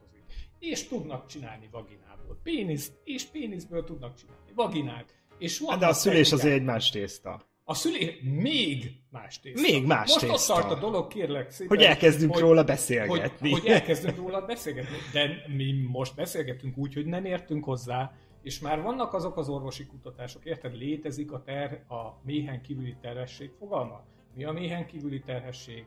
És 0.58 0.88
tudnak 0.88 1.26
csinálni 1.26 1.68
vaginából 1.70 2.40
péniszt, 2.42 2.92
és 3.04 3.24
péniszből 3.24 3.84
tudnak 3.84 4.14
csinálni 4.14 4.52
vaginát. 4.54 5.14
És 5.38 5.58
van 5.58 5.78
De 5.78 5.86
a 5.86 5.92
szülés 5.92 6.32
azért 6.32 6.54
egy 6.54 6.64
más 6.64 6.90
tészta. 6.90 7.40
A 7.64 7.74
szülés 7.74 8.20
még 8.22 8.92
más 9.10 9.40
tészta. 9.40 9.60
Még 9.60 9.86
más 9.86 10.08
Most 10.08 10.20
tészta. 10.20 10.54
ott 10.54 10.60
tart 10.60 10.76
a 10.76 10.80
dolog, 10.80 11.06
kérlek 11.06 11.50
szépen. 11.50 11.76
Hogy 11.76 11.86
elkezdünk 11.86 12.32
hogy, 12.32 12.42
róla 12.42 12.64
beszélgetni. 12.64 13.50
Hogy, 13.50 13.60
hogy 13.60 13.70
elkezdünk 13.70 14.16
róla 14.16 14.40
beszélgetni. 14.40 14.96
De 15.12 15.44
mi 15.56 15.72
most 15.88 16.14
beszélgetünk 16.14 16.76
úgy, 16.76 16.94
hogy 16.94 17.06
nem 17.06 17.24
értünk 17.24 17.64
hozzá, 17.64 18.12
és 18.42 18.60
már 18.60 18.82
vannak 18.82 19.14
azok 19.14 19.36
az 19.36 19.48
orvosi 19.48 19.86
kutatások, 19.86 20.44
érted? 20.44 20.76
Létezik 20.76 21.32
a, 21.32 21.42
ter, 21.42 21.84
a 21.88 22.20
méhen 22.24 22.62
kívüli 22.62 22.96
terhesség 23.00 23.50
fogalma. 23.58 24.04
Mi 24.34 24.44
a 24.44 24.52
méhen 24.52 24.86
kívüli 24.86 25.20
terhesség? 25.20 25.86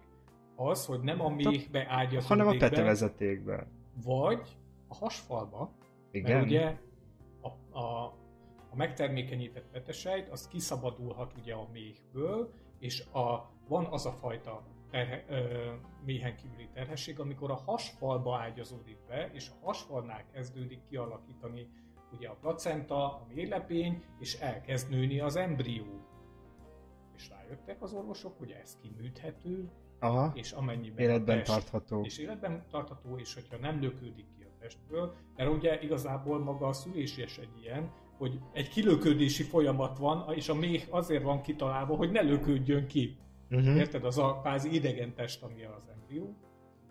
Az, 0.56 0.86
hogy 0.86 1.00
nem 1.00 1.22
a 1.22 1.30
méhbe 1.30 1.86
ágyazódik 1.90 2.28
Hanem 2.28 2.48
a 2.48 2.58
petevezetékbe. 2.58 3.68
Vagy 4.04 4.58
a 4.92 4.96
hasfalba. 4.96 5.72
Igen. 6.12 6.32
Mert 6.32 6.46
ugye 6.46 6.78
a, 7.42 7.80
a, 7.80 8.06
a 8.70 8.76
megtermékenyített 8.76 9.70
petesejt, 9.72 10.30
az 10.30 10.48
kiszabadulhat 10.48 11.34
ugye 11.38 11.54
a 11.54 11.68
méhből, 11.72 12.54
és 12.80 13.06
a, 13.14 13.50
van 13.68 13.86
az 13.86 14.06
a 14.06 14.12
fajta 14.12 14.64
terhe, 14.89 15.26
ö, 15.30 15.72
méhen 16.06 16.36
kívüli 16.36 16.70
terhesség, 16.74 17.20
amikor 17.20 17.52
a 17.52 17.62
hasfalba 17.66 18.38
ágyazódik 18.38 18.98
be, 19.08 19.30
és 19.34 19.50
a 19.50 19.66
hasfalnál 19.66 20.26
kezdődik 20.34 20.80
kialakítani 20.89 21.68
ugye 22.14 22.28
a 22.28 22.38
placenta, 22.42 23.06
a 23.06 23.26
méhlepény, 23.34 24.04
és 24.20 24.34
elkezd 24.34 24.89
nőni 24.89 25.20
az 25.20 25.36
embrió. 25.36 26.06
És 27.16 27.30
rájöttek 27.30 27.82
az 27.82 27.94
orvosok, 27.94 28.38
hogy 28.38 28.52
ez 28.52 28.78
kiműthető, 28.82 29.72
Aha. 30.00 30.32
és 30.36 30.52
amennyiben 30.52 31.06
életben 31.06 31.38
test, 31.38 31.52
tartható. 31.52 32.02
És 32.04 32.18
életben 32.18 32.66
tartható, 32.70 33.18
és 33.18 33.34
hogyha 33.34 33.58
nem 33.58 33.82
lökődik 33.82 34.26
ki 34.38 34.41
testből, 34.62 35.16
mert 35.36 35.49
ugye 35.49 35.82
igazából 35.82 36.39
maga 36.39 36.68
a 36.68 36.74
szülés 36.74 37.18
is 37.18 37.38
egy 37.38 37.62
ilyen, 37.62 37.91
hogy 38.18 38.39
egy 38.53 38.70
kilöködési 38.70 39.43
folyamat 39.43 39.97
van, 39.97 40.34
és 40.34 40.49
a 40.49 40.53
méh 40.53 40.84
azért 40.89 41.24
van 41.24 41.41
kitalálva, 41.41 41.95
hogy 41.95 42.12
ne 42.12 42.22
lökődjön 42.22 42.88
ki. 42.88 43.18
Uh-huh. 43.49 43.76
Érted? 43.76 44.05
Az 44.05 44.18
a 44.18 44.39
kvázi 44.41 44.74
idegen 44.74 45.14
test, 45.14 45.43
ami 45.43 45.64
az 45.64 45.88
embrió. 45.93 46.36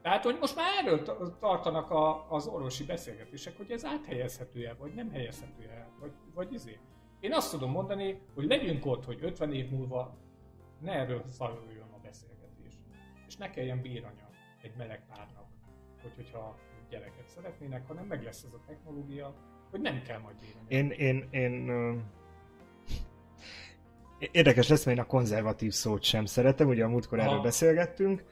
Tehát, 0.02 0.24
hogy 0.24 0.36
most 0.40 0.56
már 0.56 0.66
erről 0.82 1.02
tartanak 1.38 1.90
a, 1.90 2.30
az 2.30 2.46
orvosi 2.46 2.84
beszélgetések, 2.84 3.56
hogy 3.56 3.70
ez 3.70 3.84
áthelyezhető-e, 3.84 4.74
vagy 4.78 4.94
nem 4.94 5.10
helyezhető-e, 5.10 5.88
vagy, 6.00 6.12
vagy 6.34 6.52
izé. 6.52 6.78
Én 7.20 7.32
azt 7.32 7.50
tudom 7.50 7.70
mondani, 7.70 8.20
hogy 8.34 8.44
legyünk 8.44 8.86
ott, 8.86 9.04
hogy 9.04 9.18
50 9.22 9.52
év 9.52 9.70
múlva 9.70 10.16
ne 10.80 10.92
erről 10.92 11.22
zajoljon 11.26 11.88
a 11.92 12.00
beszélgetés. 12.02 12.74
És 13.26 13.36
ne 13.36 13.50
kelljen 13.50 13.80
bíranya 13.80 14.28
egy 14.62 14.72
meleg 14.76 15.06
párnak, 15.06 15.46
hogy, 16.02 16.12
hogyha 16.16 16.58
gyereket 16.90 17.28
szeretnének, 17.34 17.86
hanem 17.86 18.04
meg 18.04 18.22
lesz 18.22 18.42
ez 18.42 18.52
a 18.52 18.60
technológia, 18.66 19.34
hogy 19.70 19.80
nem 19.80 20.02
kell 20.02 20.18
majd 20.18 20.36
bíranya. 20.40 20.68
Én, 20.68 20.90
én, 20.90 21.28
én, 21.30 21.70
Érdekes 24.32 24.68
lesz, 24.68 24.84
mert 24.84 24.98
én 24.98 25.04
a 25.04 25.06
konzervatív 25.06 25.72
szót 25.72 26.02
sem 26.02 26.24
szeretem, 26.24 26.68
ugye 26.68 26.84
a 26.84 26.88
múltkor 26.88 27.20
erről 27.20 27.40
beszélgettünk, 27.40 28.24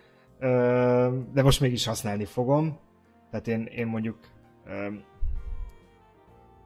de 1.33 1.43
most 1.43 1.61
mégis 1.61 1.87
használni 1.87 2.25
fogom. 2.25 2.79
Tehát 3.31 3.49
én, 3.49 3.65
én 3.65 3.87
mondjuk 3.87 4.19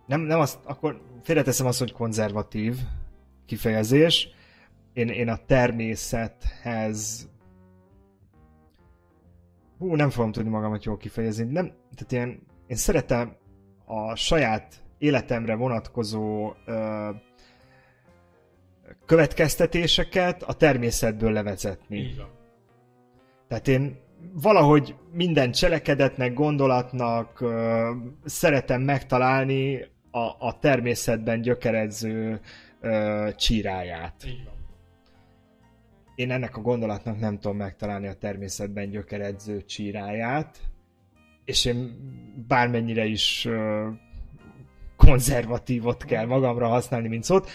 nem, 0.07 0.21
nem 0.21 0.41
azt, 0.41 0.59
akkor 0.65 1.03
félreteszem 1.23 1.67
azt, 1.67 1.79
hogy 1.79 1.93
konzervatív 1.93 2.77
kifejezés. 3.47 4.29
Én, 4.93 5.09
én 5.09 5.29
a 5.29 5.37
természethez 5.47 7.31
hú, 9.83 9.95
nem 9.95 10.11
fogom 10.11 10.33
tudni 10.33 10.51
magamat 10.51 10.85
jól 10.85 10.97
kifejezni. 10.97 11.45
Nem, 11.45 11.73
tehát 11.95 12.27
én, 12.27 12.43
én 12.67 12.77
szeretem 12.77 13.37
a 13.85 14.15
saját 14.15 14.75
életemre 14.99 15.55
vonatkozó 15.55 16.53
ö, 16.67 17.09
következtetéseket 19.07 20.43
a 20.43 20.53
természetből 20.53 21.33
levezetni. 21.33 21.97
Így 21.97 22.17
van. 22.17 22.29
Tehát 23.49 23.69
én 23.69 23.99
valahogy 24.33 24.95
minden 25.13 25.53
cselekedetnek, 25.53 26.33
gondolatnak 26.35 27.41
ö, 27.41 27.91
szeretem 28.25 28.83
megtalálni 28.83 29.85
a, 30.11 30.47
a 30.47 30.59
természetben 30.61 31.41
gyökeredző 31.41 32.41
ö, 32.81 33.29
csíráját. 33.37 34.25
Így 34.27 34.45
van. 34.45 34.62
Én 36.15 36.31
ennek 36.31 36.57
a 36.57 36.61
gondolatnak 36.61 37.19
nem 37.19 37.39
tudom 37.39 37.57
megtalálni 37.57 38.07
a 38.07 38.15
természetben 38.15 38.91
gyökeredző 38.91 39.65
csíráját, 39.65 40.61
és 41.45 41.65
én 41.65 41.97
bármennyire 42.49 43.05
is 43.05 43.49
konzervatívot 44.97 46.05
kell 46.05 46.27
magamra 46.27 46.69
használni, 46.69 47.09
mint 47.09 47.25
szót, 47.25 47.51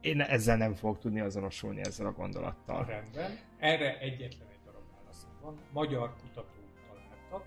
én 0.00 0.20
ezzel 0.20 0.56
nem 0.56 0.74
fogok 0.74 0.98
tudni 0.98 1.20
azonosulni 1.20 1.80
ezzel 1.80 2.06
a 2.06 2.12
gondolattal. 2.12 2.84
Rendben. 2.84 3.38
Erre 3.58 3.98
egyetlen 3.98 4.50
van, 5.42 5.58
magyar 5.72 6.14
kutatók 6.20 6.70
találtak 6.88 7.46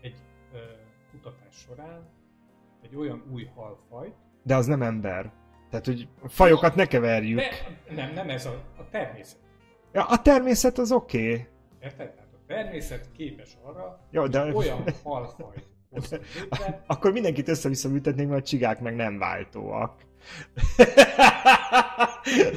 egy 0.00 0.14
ö, 0.52 0.58
kutatás 1.10 1.54
során 1.54 2.08
egy 2.82 2.96
olyan 2.96 3.22
új 3.32 3.44
halfajt. 3.54 4.14
De 4.42 4.54
az 4.56 4.66
nem 4.66 4.82
ember. 4.82 5.32
Tehát, 5.74 5.88
hogy 5.88 6.08
a 6.22 6.28
fajokat 6.28 6.74
ne 6.74 6.86
keverjük. 6.86 7.38
De, 7.38 7.50
nem, 7.94 8.12
nem 8.14 8.30
ez 8.30 8.46
a, 8.46 8.62
a 8.78 8.88
természet. 8.90 9.36
Ja, 9.92 10.04
a 10.04 10.22
természet 10.22 10.78
az 10.78 10.92
oké. 10.92 11.18
Okay. 11.18 11.46
Érted? 11.82 12.10
Tehát 12.10 12.32
a 12.32 12.44
természet 12.46 13.08
képes 13.16 13.58
arra, 13.62 14.06
Jó, 14.10 14.20
hogy 14.20 14.30
de... 14.30 14.52
olyan 14.54 14.84
halfajt 15.02 15.68
Akkor 16.86 17.12
mindenkit 17.12 17.48
össze-vissza 17.48 17.88
műtetnénk, 17.88 18.30
mert 18.30 18.42
a 18.42 18.46
csigák 18.46 18.80
meg 18.80 18.94
nem 18.94 19.18
váltóak. 19.18 19.92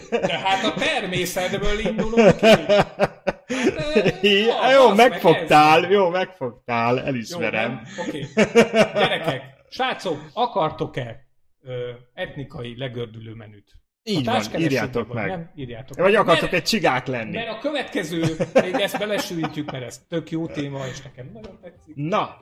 De 0.10 0.38
hát 0.38 0.64
a 0.66 0.74
természetből 0.74 1.80
indulunk 1.80 2.36
ki. 2.36 2.46
Hát, 2.46 4.22
ja, 4.22 4.72
jó, 4.72 4.94
megfogtál, 4.94 5.82
meg 5.82 5.92
jó, 5.92 6.10
megfogtál, 6.10 7.00
elismerem. 7.00 7.82
Oké. 8.08 8.28
Okay. 8.36 8.52
Gyerekek, 8.94 9.44
srácok, 9.70 10.30
akartok-e 10.34 11.27
ö, 11.68 11.92
etnikai 12.14 12.78
legördülő 12.78 13.34
menüt? 13.34 13.72
Így 14.04 14.26
van, 14.26 14.60
írjátok 14.60 15.14
meg. 15.14 15.28
Nem, 15.28 15.52
írjátok 15.56 15.98
Vagy 15.98 16.16
akartok 16.16 16.52
mert, 16.52 16.54
egy 16.54 16.64
csigák 16.64 17.08
lenni. 17.08 17.36
Mert 17.36 17.50
a 17.50 17.58
következő, 17.58 18.22
még 18.54 18.74
ezt 18.74 18.98
belesülítjük, 18.98 19.72
mert 19.72 19.84
ez 19.84 20.06
tök 20.08 20.32
jó 20.32 20.48
téma, 20.48 20.88
és 20.88 21.02
nekem 21.02 21.30
nagyon 21.34 21.60
tetszik. 21.62 21.96
Na! 21.96 22.42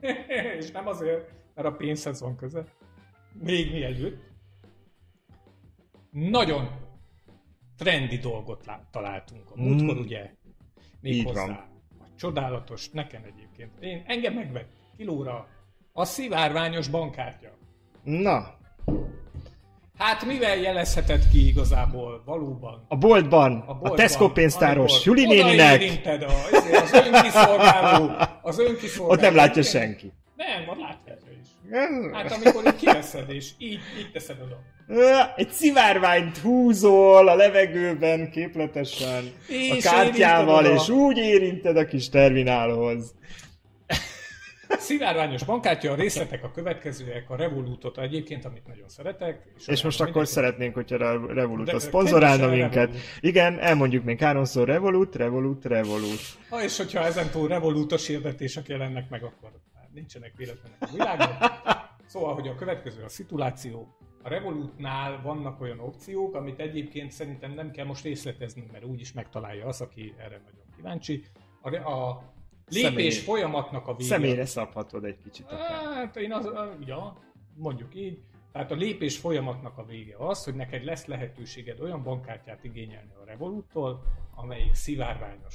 és 0.58 0.70
nem 0.70 0.86
azért, 0.86 1.30
mert 1.54 1.68
a 1.68 1.72
pénzhez 1.72 2.20
van 2.20 2.36
köze. 2.36 2.64
Még 3.32 3.72
mielőtt 3.72 4.22
nagyon 6.10 6.68
trendi 7.76 8.18
dolgot 8.18 8.64
találtunk 8.90 9.50
a 9.50 9.56
múltkor, 9.56 9.96
mm. 9.96 10.00
ugye? 10.00 10.30
Még 11.00 11.14
Így 11.14 11.24
hozzá. 11.24 11.46
Van. 11.46 11.54
A 11.98 12.04
csodálatos, 12.16 12.90
nekem 12.90 13.22
egyébként. 13.24 13.72
Én, 13.80 14.02
engem 14.06 14.34
megvett 14.34 14.70
kilóra 14.96 15.48
a 15.92 16.04
szivárványos 16.04 16.88
bankkártya. 16.88 17.60
Na. 18.02 18.60
Hát 19.98 20.24
mivel 20.24 20.56
jelezheted 20.56 21.28
ki 21.32 21.46
igazából 21.46 22.22
valóban? 22.24 22.84
A 22.88 22.96
boltban, 22.96 23.52
a, 23.52 23.64
boltban, 23.64 23.92
a 23.92 23.94
Tesco 23.94 24.30
pénztáros 24.30 25.04
Juli 25.04 25.26
néninek. 25.26 25.82
Az, 26.52 26.64
az 26.82 26.92
önkiszolgáló, 26.92 28.10
az 28.42 28.58
önkiszolgáló. 28.58 29.12
Ott 29.12 29.20
nem 29.20 29.34
látja 29.34 29.62
senki. 29.62 30.12
Nem, 30.36 30.68
ott 30.68 30.78
látja 30.80 31.14
is. 31.42 31.48
Hát 32.12 32.32
amikor 32.32 32.66
így 32.66 32.76
kiveszed, 32.76 33.30
és 33.30 33.50
így, 33.58 33.80
így 33.98 34.10
teszed 34.12 34.36
oda. 34.40 34.60
Egy 35.36 35.50
szivárványt 35.50 36.38
húzol 36.38 37.28
a 37.28 37.34
levegőben 37.34 38.30
képletesen 38.30 39.32
és 39.48 39.86
a 39.86 39.90
kártyával, 39.90 40.64
és 40.64 40.88
úgy 40.88 41.16
érinted 41.18 41.76
a 41.76 41.84
kis 41.84 42.08
terminálhoz. 42.08 43.14
Szivárványos 44.78 45.44
bankkártya, 45.44 45.92
a 45.92 45.94
részletek 45.94 46.44
a 46.44 46.50
következőek, 46.50 47.30
a 47.30 47.36
Revolutot 47.36 47.98
egyébként, 47.98 48.44
amit 48.44 48.66
nagyon 48.66 48.88
szeretek. 48.88 49.46
És, 49.56 49.66
és 49.66 49.82
most 49.82 50.00
akkor 50.00 50.26
szeretnénk, 50.26 50.74
hogyha 50.74 50.96
a 50.96 51.32
Revolut 51.32 51.72
a 51.72 51.78
szponzorálna 51.78 52.48
minket. 52.48 52.74
Revolut. 52.74 53.00
Igen, 53.20 53.58
elmondjuk 53.58 54.04
még 54.04 54.18
háromszor 54.18 54.68
Revolut, 54.68 55.16
Revolut, 55.16 55.64
Revolut. 55.64 56.20
Ha 56.50 56.62
és 56.62 56.76
hogyha 56.76 57.04
ezentúl 57.04 57.48
Revolutos 57.48 58.06
hirdetések 58.06 58.68
jelennek 58.68 59.10
meg, 59.10 59.22
akkor 59.22 59.50
nincsenek 59.94 60.32
véletlenek 60.36 60.78
a 60.80 60.88
világban. 60.92 61.50
Szóval, 62.06 62.34
hogy 62.34 62.48
a 62.48 62.54
következő 62.54 63.02
a 63.02 63.08
szituáció, 63.08 63.96
a 64.22 64.28
Revolutnál 64.28 65.22
vannak 65.22 65.60
olyan 65.60 65.80
opciók, 65.80 66.34
amit 66.34 66.60
egyébként 66.60 67.10
szerintem 67.10 67.52
nem 67.52 67.70
kell 67.70 67.84
most 67.86 68.04
részletezni, 68.04 68.64
mert 68.72 68.84
úgyis 68.84 69.12
megtalálja 69.12 69.66
az, 69.66 69.80
aki 69.80 70.14
erre 70.18 70.40
nagyon 70.44 70.64
kíváncsi. 70.76 71.24
A, 71.60 71.76
a 71.76 72.22
lépés 72.72 73.14
Személy. 73.14 73.24
folyamatnak 73.24 73.88
a 73.88 73.94
vége. 73.94 74.08
Személyre 74.08 74.46
szabhatod 74.46 75.04
egy 75.04 75.18
kicsit. 75.22 75.50
Hát 75.50 76.16
én 76.16 76.32
az, 76.32 76.50
ja, 76.86 77.16
mondjuk 77.54 77.94
így, 77.94 78.18
Tehát 78.52 78.70
a 78.70 78.74
lépés 78.74 79.16
folyamatnak 79.16 79.78
a 79.78 79.84
vége 79.84 80.14
az, 80.18 80.44
hogy 80.44 80.54
neked 80.54 80.84
lesz 80.84 81.06
lehetőséged 81.06 81.80
olyan 81.80 82.02
bankkártyát 82.02 82.64
igényelni 82.64 83.10
a 83.22 83.24
Revoluttól, 83.26 84.02
amelyik 84.34 84.74
szivárványos. 84.74 85.54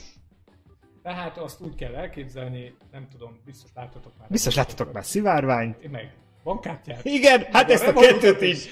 Tehát 1.04 1.38
azt 1.38 1.62
úgy 1.62 1.76
kell 1.76 1.96
elképzelni, 1.96 2.76
nem 2.92 3.08
tudom, 3.12 3.42
biztos 3.46 3.70
láttatok 3.76 4.12
már. 4.20 4.28
Biztos 4.30 4.56
láttatok 4.56 4.94
már 4.94 5.06
szivárványt. 5.06 5.92
Meg 5.92 6.16
bankkártyát. 6.44 7.06
Igen, 7.06 7.46
hát 7.52 7.70
a 7.70 7.74
ezt 7.74 7.88
a 7.88 7.94
kettőt 7.94 8.42
is. 8.42 8.66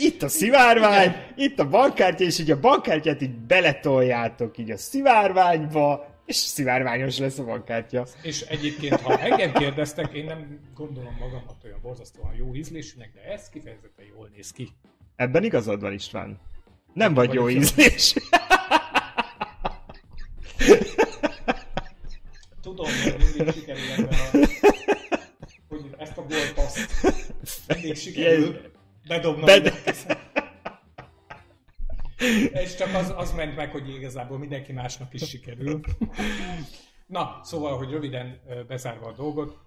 Itt 0.00 0.22
a 0.22 0.28
szivárvány, 0.28 1.14
itt 1.36 1.58
a 1.58 1.68
bankkártya, 1.68 2.24
és 2.24 2.38
így 2.38 2.50
a 2.50 2.60
bankkártyát 2.60 3.22
így 3.22 3.34
beletoljátok 3.34 4.58
így 4.58 4.70
a 4.70 4.76
szivárványba, 4.76 6.11
és 6.26 6.36
szivárványos 6.36 7.18
lesz 7.18 7.38
a 7.38 7.44
bankkártya. 7.44 8.06
És 8.22 8.40
egyébként, 8.40 9.00
ha 9.00 9.18
engem 9.18 9.52
kérdeztek, 9.52 10.12
én 10.12 10.24
nem 10.24 10.60
gondolom 10.74 11.16
magamat 11.20 11.64
olyan 11.64 11.78
borzasztóan 11.82 12.34
jó 12.34 12.54
ízlésűnek, 12.54 13.12
de 13.14 13.32
ez 13.32 13.48
kifejezetten 13.48 14.06
jól 14.06 14.30
néz 14.34 14.50
ki. 14.52 14.68
Ebben 15.16 15.44
igazad 15.44 15.80
van 15.80 15.92
István. 15.92 16.40
Nem 16.92 17.14
vagy 17.14 17.32
jó 17.32 17.42
vagyok 17.42 17.56
jó. 17.56 17.62
ízlés. 17.62 18.14
Tudom, 22.62 22.86
hogy 23.02 23.16
mindig 23.36 23.54
sikerül 23.54 23.90
ebben 23.90 24.08
a... 24.08 24.48
Hogy 25.68 25.84
ezt 25.98 26.18
a 26.18 26.22
gólpaszt 26.22 26.90
mindig 27.66 27.96
sikerül 27.96 28.60
bedobnom. 29.08 29.44
Bed- 29.44 29.82
Bed... 29.84 30.21
És 32.52 32.74
csak 32.74 32.94
az, 32.94 33.12
az 33.16 33.32
ment 33.32 33.56
meg, 33.56 33.70
hogy 33.70 33.88
igazából 33.88 34.38
mindenki 34.38 34.72
másnak 34.72 35.14
is 35.14 35.28
sikerül. 35.28 35.80
Na, 37.06 37.40
szóval, 37.42 37.76
hogy 37.76 37.90
röviden 37.90 38.40
bezárva 38.66 39.06
a 39.06 39.12
dolgot, 39.12 39.58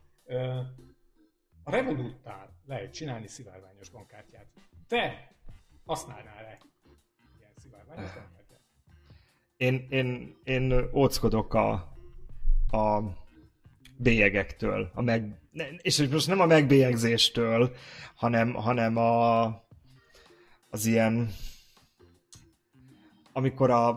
a 1.63 1.71
Revolutnál 1.71 2.59
lehet 2.65 2.93
csinálni 2.93 3.27
szivárványos 3.27 3.89
bankkártyát. 3.89 4.47
Te 4.87 5.35
használnál-e 5.85 6.57
ilyen 7.37 7.51
szivárványos 7.55 8.13
bankkártyát? 8.13 8.61
Én, 9.57 9.87
én, 9.89 10.37
én 10.43 10.89
óckodok 10.93 11.53
a, 11.53 11.71
a 12.71 13.01
bélyegektől, 13.97 14.91
a 14.93 15.01
meg, 15.01 15.39
és 15.81 16.07
most 16.11 16.27
nem 16.27 16.39
a 16.39 16.45
megbélyegzéstől, 16.45 17.75
hanem, 18.15 18.53
hanem 18.53 18.97
a, 18.97 19.43
az 20.69 20.85
ilyen, 20.85 21.29
amikor 23.37 23.69
a, 23.69 23.87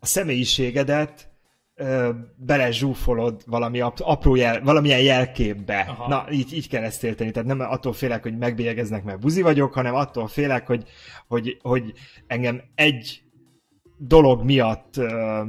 a 0.00 0.06
személyiségedet 0.06 1.28
ö, 1.74 2.10
belezsúfolod 2.36 3.42
valami 3.46 3.80
ap- 3.80 4.00
apró 4.00 4.34
jel, 4.34 4.62
valamilyen 4.62 5.00
jelképbe. 5.00 5.84
Aha. 5.88 6.08
Na, 6.08 6.26
így, 6.30 6.52
így 6.52 6.68
kell 6.68 6.82
ezt 6.82 7.04
érteni. 7.04 7.30
Tehát 7.30 7.48
nem 7.48 7.60
attól 7.60 7.92
félek, 7.92 8.22
hogy 8.22 8.38
megbélyegeznek, 8.38 9.04
mert 9.04 9.20
buzi 9.20 9.42
vagyok, 9.42 9.74
hanem 9.74 9.94
attól 9.94 10.28
félek, 10.28 10.66
hogy, 10.66 10.88
hogy, 11.26 11.58
hogy 11.62 11.92
engem 12.26 12.62
egy 12.74 13.22
dolog 13.98 14.44
miatt 14.44 14.96
ö, 14.96 15.42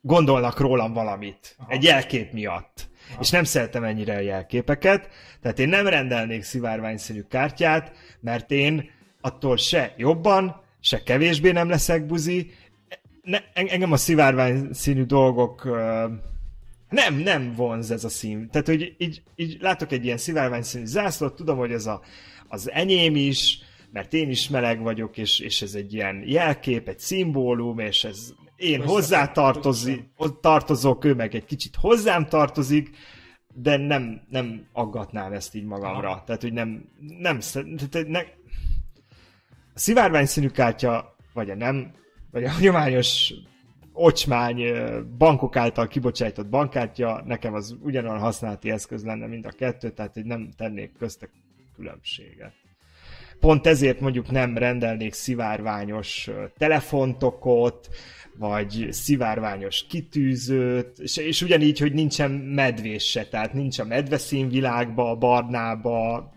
gondolnak 0.00 0.60
rólam 0.60 0.92
valamit. 0.92 1.56
Aha. 1.58 1.70
Egy 1.70 1.82
jelkép 1.82 2.32
miatt. 2.32 2.88
Aha. 3.10 3.20
És 3.20 3.30
nem 3.30 3.44
szeretem 3.44 3.84
ennyire 3.84 4.14
a 4.14 4.20
jelképeket, 4.20 5.08
tehát 5.40 5.58
én 5.58 5.68
nem 5.68 5.86
rendelnék 5.86 6.42
szivárványszínű 6.42 7.22
kártyát, 7.22 7.92
mert 8.20 8.50
én 8.50 8.90
attól 9.24 9.56
se 9.56 9.94
jobban, 9.96 10.62
se 10.80 11.02
kevésbé 11.02 11.50
nem 11.50 11.68
leszek 11.68 12.06
buzi. 12.06 12.50
Ne, 13.22 13.38
en- 13.52 13.68
engem 13.68 13.92
a 13.92 13.96
szivárvány 13.96 14.72
színű 14.72 15.04
dolgok 15.04 15.64
nem, 16.88 17.14
nem 17.14 17.52
vonz 17.56 17.90
ez 17.90 18.04
a 18.04 18.08
szín. 18.08 18.50
Tehát, 18.50 18.66
hogy 18.66 18.94
így, 18.98 19.22
így 19.36 19.56
látok 19.60 19.92
egy 19.92 20.04
ilyen 20.04 20.16
szivárvány 20.16 20.62
színű 20.62 20.84
zászlót, 20.84 21.34
tudom, 21.34 21.56
hogy 21.56 21.72
ez 21.72 21.86
a, 21.86 22.00
az 22.48 22.70
enyém 22.70 23.16
is, 23.16 23.58
mert 23.92 24.12
én 24.12 24.30
is 24.30 24.48
meleg 24.48 24.82
vagyok, 24.82 25.16
és, 25.16 25.38
és 25.38 25.62
ez 25.62 25.74
egy 25.74 25.94
ilyen 25.94 26.22
jelkép, 26.26 26.88
egy 26.88 26.98
szimbólum, 26.98 27.78
és 27.78 28.04
ez 28.04 28.32
én 28.56 28.82
hozzá 28.82 29.32
tartozok, 30.40 31.04
ő 31.04 31.14
meg 31.14 31.34
egy 31.34 31.44
kicsit 31.44 31.76
hozzám 31.76 32.26
tartozik, 32.26 32.96
de 33.54 33.76
nem, 33.76 34.20
nem 34.28 34.66
aggatnám 34.72 35.32
ezt 35.32 35.54
így 35.54 35.64
magamra. 35.64 36.08
Aha. 36.08 36.22
Tehát, 36.26 36.42
hogy 36.42 36.52
nem, 36.52 36.88
nem, 37.18 37.38
tehát 37.90 38.08
ne, 38.08 38.20
a 39.74 39.78
szivárvány 39.78 40.26
színű 40.26 40.48
kártya, 40.48 41.16
vagy 41.32 41.50
a 41.50 41.54
nem, 41.54 41.92
vagy 42.30 42.44
a 42.44 42.50
hagyományos 42.50 43.32
ocsmány 43.92 44.62
bankok 45.18 45.56
által 45.56 45.88
kibocsájtott 45.88 46.48
bankkártya, 46.48 47.22
nekem 47.26 47.54
az 47.54 47.76
ugyanolyan 47.82 48.18
használati 48.18 48.70
eszköz 48.70 49.04
lenne 49.04 49.26
mind 49.26 49.46
a 49.46 49.50
kettő, 49.50 49.90
tehát 49.90 50.14
hogy 50.14 50.24
nem 50.24 50.50
tennék 50.56 50.92
köztek 50.98 51.30
különbséget. 51.76 52.52
Pont 53.40 53.66
ezért 53.66 54.00
mondjuk 54.00 54.30
nem 54.30 54.58
rendelnék 54.58 55.12
szivárványos 55.12 56.30
telefontokot, 56.56 57.88
vagy 58.38 58.86
szivárványos 58.90 59.86
kitűzőt, 59.88 60.98
és, 60.98 61.16
és 61.16 61.42
ugyanígy, 61.42 61.78
hogy 61.78 61.92
nincsen 61.92 62.30
medvés 62.30 63.10
se, 63.10 63.26
tehát 63.26 63.52
nincs 63.52 63.78
a 63.78 63.84
medveszínvilágba, 63.84 65.10
a 65.10 65.16
barnába, 65.16 66.32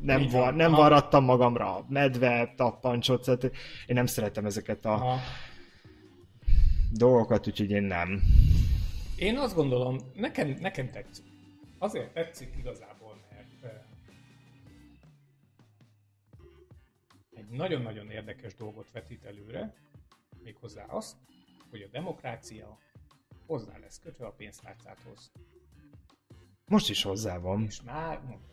nem, 0.00 0.20
Így 0.20 0.30
van. 0.30 0.54
nem 0.54 0.72
Aha. 0.72 0.82
varrattam 0.82 1.24
magamra 1.24 1.76
a 1.76 1.86
medve, 1.88 2.52
tappancsot, 2.56 3.24
tehát 3.24 3.42
én 3.86 3.94
nem 3.94 4.06
szeretem 4.06 4.44
ezeket 4.44 4.84
a 4.84 4.92
Aha. 4.92 5.18
dolgokat, 6.92 7.46
úgyhogy 7.46 7.70
én 7.70 7.82
nem. 7.82 8.20
Én 9.16 9.36
azt 9.38 9.54
gondolom, 9.54 9.98
nekem, 10.14 10.48
nekem 10.60 10.90
tetszik. 10.90 11.24
Azért 11.78 12.12
tetszik 12.12 12.54
igazából, 12.58 13.20
mert 13.30 13.74
egy 17.34 17.48
nagyon-nagyon 17.48 18.10
érdekes 18.10 18.54
dolgot 18.54 18.90
vetít 18.92 19.24
előre, 19.24 19.74
méghozzá 20.42 20.84
azt, 20.84 21.16
hogy 21.70 21.82
a 21.82 21.88
demokrácia 21.92 22.78
hozzá 23.46 23.78
lesz 23.78 24.00
kötve 24.00 24.26
a 24.26 24.32
pénztárcáthoz. 24.32 25.32
Most 26.66 26.90
is 26.90 27.02
hozzá 27.02 27.38
van. 27.38 27.62
És 27.62 27.82
már 27.82 28.20
mondom, 28.20 28.51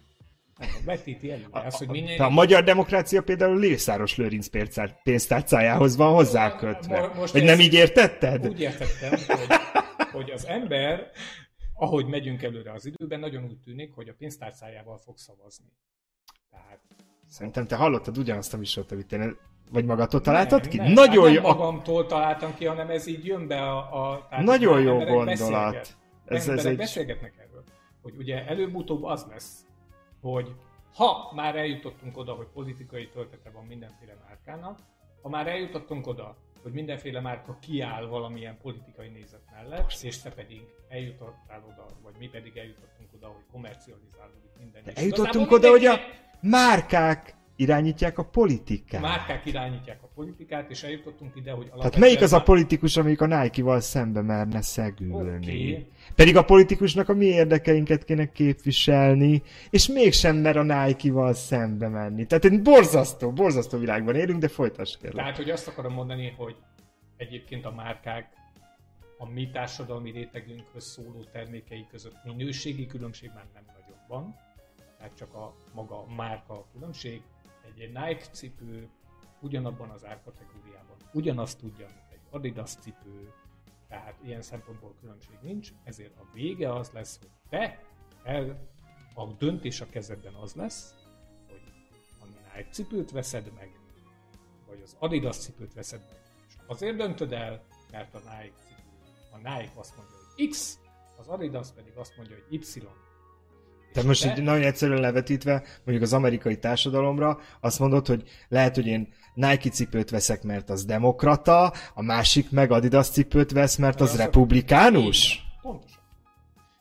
vetíti 0.85 1.31
előre 1.31 1.47
azt, 1.65 1.77
hogy 1.77 1.87
minél... 1.87 2.21
a 2.21 2.29
magyar 2.29 2.63
demokrácia 2.63 3.21
például 3.21 3.59
Lészáros 3.59 4.15
Lőrinc 4.17 4.47
pénztár- 4.47 5.01
pénztárcájához 5.03 5.95
van 5.95 6.13
hozzákötve. 6.13 6.99
Mo- 6.99 7.15
most 7.15 7.35
ez- 7.35 7.43
nem 7.43 7.59
így 7.59 7.73
értetted? 7.73 8.47
Úgy 8.47 8.59
értettem, 8.61 9.09
hogy, 9.09 9.57
hogy 10.11 10.31
az 10.31 10.45
ember, 10.47 11.11
ahogy 11.73 12.05
megyünk 12.05 12.43
előre 12.43 12.71
az 12.71 12.85
időben, 12.85 13.19
nagyon 13.19 13.43
úgy 13.43 13.57
tűnik, 13.63 13.93
hogy 13.93 14.07
a 14.07 14.13
pénztárcájával 14.17 14.97
fog 14.97 15.17
szavazni. 15.17 15.71
Tehát 16.51 16.79
Szerintem 17.27 17.67
te 17.67 17.75
hallottad 17.75 18.17
ugyanazt 18.17 18.53
a 18.53 18.57
műsort, 18.57 18.91
amit 18.91 19.11
én... 19.11 19.37
Vagy 19.71 19.85
magadtól 19.85 20.21
találtad 20.21 20.61
nem, 20.61 20.69
ki? 20.69 20.77
Nem, 20.77 20.91
Nagyon 20.91 21.25
hát 21.25 21.33
jó. 21.35 21.41
nem 21.41 21.51
a- 21.51 21.53
magamtól 21.55 22.05
találtam 22.05 22.55
ki, 22.55 22.65
hanem 22.65 22.89
ez 22.89 23.07
így 23.07 23.25
jön 23.25 23.47
be 23.47 23.61
a... 23.61 23.77
a 24.11 24.27
tehát 24.29 24.45
Nagyon 24.45 24.81
jó 24.81 24.97
gondolat. 24.97 25.25
beszélget- 25.25 25.97
Ez, 26.25 26.47
ez 26.47 26.65
egy... 26.65 26.77
beszélgetnek 26.77 27.33
erről, 27.37 27.63
hogy 28.01 28.13
ugye 28.17 28.45
előbb-utóbb 28.45 29.03
az 29.03 29.25
lesz, 29.29 29.65
hogy 30.21 30.55
ha 30.95 31.31
már 31.35 31.55
eljutottunk 31.55 32.17
oda, 32.17 32.33
hogy 32.33 32.47
politikai 32.47 33.09
töltete 33.09 33.49
van 33.49 33.65
mindenféle 33.65 34.17
márkának, 34.27 34.79
ha 35.21 35.29
már 35.29 35.47
eljutottunk 35.47 36.07
oda, 36.07 36.37
hogy 36.63 36.71
mindenféle 36.71 37.19
márka 37.19 37.57
kiáll 37.61 38.05
valamilyen 38.07 38.57
politikai 38.61 39.07
nézet 39.07 39.41
mellett, 39.51 39.91
és 40.01 40.21
te 40.21 40.29
pedig 40.29 40.61
eljutottál 40.87 41.63
oda, 41.71 41.85
vagy 42.03 42.13
mi 42.19 42.27
pedig 42.27 42.57
eljutottunk 42.57 43.13
oda, 43.13 43.27
hogy 43.27 43.43
komercializálódik 43.51 44.51
minden. 44.59 44.83
De 44.83 44.93
eljutottunk 44.95 45.51
oda, 45.51 45.69
hogy 45.69 45.85
a 45.85 45.99
márkák 46.41 47.35
irányítják 47.59 48.17
a 48.17 48.23
politikát. 48.23 49.01
márkák 49.01 49.45
irányítják 49.45 50.03
a 50.03 50.07
politikát, 50.15 50.69
és 50.69 50.83
eljutottunk 50.83 51.35
ide, 51.35 51.51
hogy 51.51 51.69
Tehát 51.69 51.97
melyik 51.97 52.21
az 52.21 52.33
a 52.33 52.41
politikus, 52.41 52.97
amelyik 52.97 53.21
a 53.21 53.25
Nike-val 53.25 53.79
szembe 53.79 54.21
merne 54.21 54.61
szegülni? 54.61 55.35
Oké. 55.35 55.87
Pedig 56.15 56.37
a 56.37 56.43
politikusnak 56.43 57.09
a 57.09 57.13
mi 57.13 57.25
érdekeinket 57.25 58.03
kéne 58.03 58.31
képviselni, 58.31 59.43
és 59.69 59.87
mégsem 59.87 60.35
mer 60.35 60.57
a 60.57 60.63
Nike-val 60.63 61.33
szembe 61.33 61.87
menni. 61.87 62.25
Tehát 62.25 62.45
egy 62.45 62.61
borzasztó, 62.61 63.31
borzasztó 63.31 63.77
világban 63.77 64.15
élünk, 64.15 64.39
de 64.39 64.47
folytass 64.47 64.97
kérlek. 64.97 65.15
Tehát, 65.15 65.37
hogy 65.37 65.49
azt 65.49 65.67
akarom 65.67 65.93
mondani, 65.93 66.33
hogy 66.37 66.55
egyébként 67.17 67.65
a 67.65 67.71
márkák 67.71 68.33
a 69.17 69.29
mi 69.29 69.49
társadalmi 69.49 70.11
rétegünkhöz 70.11 70.85
szóló 70.85 71.23
termékei 71.31 71.85
között 71.91 72.15
minőségi 72.23 72.85
különbség 72.85 73.31
már 73.33 73.45
nem 73.53 73.63
nagyon 73.65 73.99
van. 74.07 74.35
Tehát 74.97 75.15
csak 75.15 75.33
a 75.33 75.55
maga 75.73 75.95
a 75.95 76.13
márka 76.15 76.53
a 76.53 76.65
különbség. 76.73 77.21
Egy, 77.79 77.91
Nike 77.91 78.25
cipő 78.31 78.89
ugyanabban 79.41 79.89
az 79.89 80.05
árkategóriában 80.05 80.97
ugyanazt 81.13 81.59
tudja, 81.59 81.85
mint 81.85 82.11
egy 82.11 82.21
Adidas 82.29 82.75
cipő, 82.75 83.33
tehát 83.87 84.19
ilyen 84.23 84.41
szempontból 84.41 84.95
különbség 84.99 85.37
nincs, 85.41 85.71
ezért 85.83 86.17
a 86.17 86.27
vége 86.33 86.73
az 86.73 86.91
lesz, 86.91 87.19
hogy 87.19 87.29
te 87.49 87.83
el, 88.23 88.67
a 89.13 89.25
döntés 89.25 89.81
a 89.81 89.85
kezedben 89.85 90.33
az 90.33 90.53
lesz, 90.53 90.95
hogy 91.47 91.61
a 92.19 92.25
Nike 92.25 92.69
cipőt 92.71 93.11
veszed 93.11 93.51
meg, 93.53 93.79
vagy 94.67 94.81
az 94.81 94.95
Adidas 94.99 95.37
cipőt 95.37 95.73
veszed 95.73 96.01
meg. 96.09 96.21
És 96.47 96.53
azért 96.65 96.97
döntöd 96.97 97.31
el, 97.31 97.63
mert 97.91 98.13
a 98.13 98.17
Nike 98.17 98.57
cipő, 98.67 98.83
a 99.31 99.37
Nike 99.37 99.71
azt 99.75 99.97
mondja, 99.97 100.15
hogy 100.35 100.47
X, 100.47 100.79
az 101.17 101.27
Adidas 101.27 101.71
pedig 101.71 101.95
azt 101.95 102.17
mondja, 102.17 102.35
hogy 102.35 102.53
Y. 102.53 102.87
Tehát 103.93 104.07
most 104.07 104.35
de... 104.35 104.41
nagyon 104.41 104.65
egyszerűen 104.65 105.01
levetítve, 105.01 105.63
mondjuk 105.83 106.01
az 106.01 106.13
amerikai 106.13 106.57
társadalomra, 106.57 107.39
azt 107.59 107.79
mondod, 107.79 108.07
hogy 108.07 108.23
lehet, 108.47 108.75
hogy 108.75 108.87
én 108.87 109.13
Nike 109.33 109.69
cipőt 109.69 110.09
veszek, 110.09 110.43
mert 110.43 110.69
az 110.69 110.85
demokrata, 110.85 111.73
a 111.93 112.01
másik 112.01 112.51
meg 112.51 112.71
Adidas 112.71 113.09
cipőt 113.09 113.51
vesz, 113.51 113.75
mert 113.75 114.01
az, 114.01 114.11
az 114.11 114.17
republikánus? 114.17 115.45
Pontosan. 115.61 115.99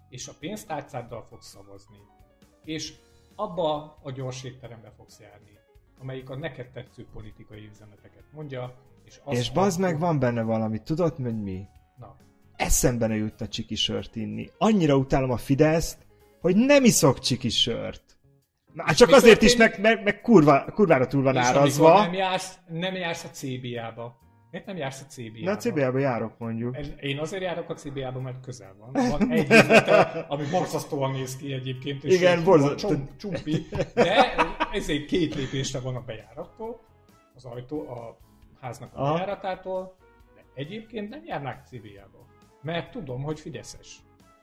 És 0.08 0.28
a 0.28 0.32
pénztárcáddal 0.40 1.26
fogsz 1.28 1.48
szavazni. 1.48 1.96
És 2.64 2.92
abba 3.36 3.98
a 4.02 4.10
gyors 4.10 4.44
étterembe 4.44 4.92
fogsz 4.96 5.20
járni, 5.20 5.58
amelyik 6.00 6.30
a 6.30 6.36
neked 6.36 6.70
tetsző 6.70 7.06
politikai 7.12 7.68
üzeneteket 7.72 8.24
mondja, 8.32 8.74
és, 9.04 9.20
és 9.28 9.50
bazd 9.50 9.80
meg, 9.80 9.98
van 9.98 10.18
benne 10.18 10.42
valami, 10.42 10.82
tudod, 10.82 11.16
hogy 11.16 11.42
mi? 11.42 11.66
Na. 11.96 12.16
Eszembe 12.56 13.06
ne 13.06 13.14
jutna 13.14 13.48
csiki 13.48 13.74
sört 13.74 14.16
inni. 14.16 14.50
Annyira 14.58 14.96
utálom 14.96 15.30
a 15.30 15.36
Fideszt, 15.36 16.06
hogy 16.40 16.56
nem 16.56 16.84
iszok 16.84 17.18
csiki 17.18 17.48
sört. 17.48 18.02
Már 18.72 18.94
csak 18.94 19.10
azért 19.10 19.42
is, 19.42 19.56
meg, 19.56 19.80
meg, 19.80 20.02
meg 20.02 20.20
kurva, 20.20 20.64
kurvára 20.64 21.06
túl 21.06 21.22
van 21.22 21.36
és 21.36 21.42
árazva. 21.42 22.00
nem 22.02 22.12
jársz, 22.12 22.58
nem 22.68 22.94
jársz 22.94 23.24
a 23.24 23.28
CBA-ba. 23.28 24.18
Miért 24.50 24.66
nem 24.66 24.76
jársz 24.76 25.00
a 25.00 25.04
CBA-ba? 25.04 25.44
Na 25.44 25.50
a 25.50 25.56
CBA-ba 25.56 25.98
járok 25.98 26.38
mondjuk. 26.38 26.76
Én 27.00 27.18
azért 27.18 27.42
járok 27.42 27.70
a 27.70 27.74
CBA-ba, 27.74 28.20
mert 28.20 28.40
közel 28.40 28.74
van. 28.78 28.92
Van 29.10 29.30
egy 29.32 29.50
üzlete, 29.50 30.00
ami 30.28 30.44
borzasztóan 30.50 31.10
néz 31.10 31.36
ki 31.36 31.52
egyébként. 31.52 32.04
És 32.04 32.14
Igen, 32.14 32.44
borzasztó. 32.44 32.94
Csumpi, 33.16 33.66
de 33.94 34.34
ezért 34.72 35.04
két 35.04 35.34
lépésre 35.34 35.80
van 35.80 35.96
a 35.96 36.00
bejárattól, 36.00 36.80
az 37.34 37.44
ajtó, 37.44 37.88
a 37.88 38.18
háznak 38.60 38.94
a 38.94 39.00
Aha. 39.00 39.12
bejáratától, 39.12 39.96
de 40.34 40.44
egyébként 40.54 41.08
nem 41.08 41.24
járnák 41.24 41.66
CBA-ba. 41.66 42.26
Mert 42.62 42.90
tudom, 42.90 43.22
hogy 43.22 43.40
Fideszes. 43.40 44.00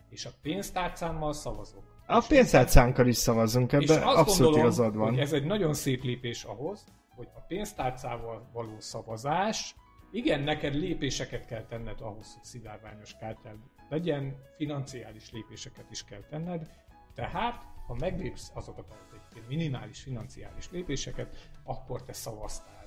És 0.10 0.26
a 0.26 0.30
pénztárcámmal 0.42 1.34
szavazok. 1.34 1.84
A 2.08 2.26
pénztárcánkkal 2.28 3.08
is 3.08 3.18
szavazunk, 3.18 3.72
ebben 3.72 4.04
abszolút 4.04 4.28
gondolom, 4.28 4.60
igazad 4.60 4.96
van. 4.96 5.10
Hogy 5.10 5.20
ez 5.20 5.34
egy 5.34 5.46
nagyon 5.46 5.74
szép 5.74 6.04
lépés 6.04 6.44
ahhoz, 6.44 6.86
hogy 7.16 7.28
a 7.36 7.40
pénztárcával 7.40 8.50
való 8.54 8.80
szavazás, 8.80 9.76
igen, 10.12 10.42
neked 10.42 10.74
lépéseket 10.74 11.46
kell 11.46 11.64
tenned 11.64 12.02
ahhoz, 12.02 12.34
hogy 12.34 12.44
szivárványos 12.44 13.16
kártyád 13.16 13.58
legyen, 13.90 14.36
financiális 14.58 15.32
lépéseket 15.32 15.86
is 15.92 16.04
kell 16.04 16.24
tenned, 16.30 16.70
tehát 17.14 17.64
ha 17.88 17.94
meglépsz 17.94 18.52
azokat 18.54 18.90
a 18.90 19.40
minimális 19.48 20.02
financiális 20.02 20.72
lépéseket, 20.72 21.50
akkor 21.64 22.04
te 22.04 22.14
szavaztál. 22.14 22.86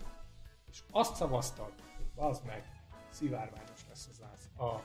És 0.71 0.83
azt 0.91 1.15
szavaztad, 1.15 1.73
hogy 1.97 2.07
az 2.15 2.43
meg, 2.47 2.65
szivárványos 3.11 3.87
lesz 3.89 4.09
az 4.11 4.21
a. 4.67 4.83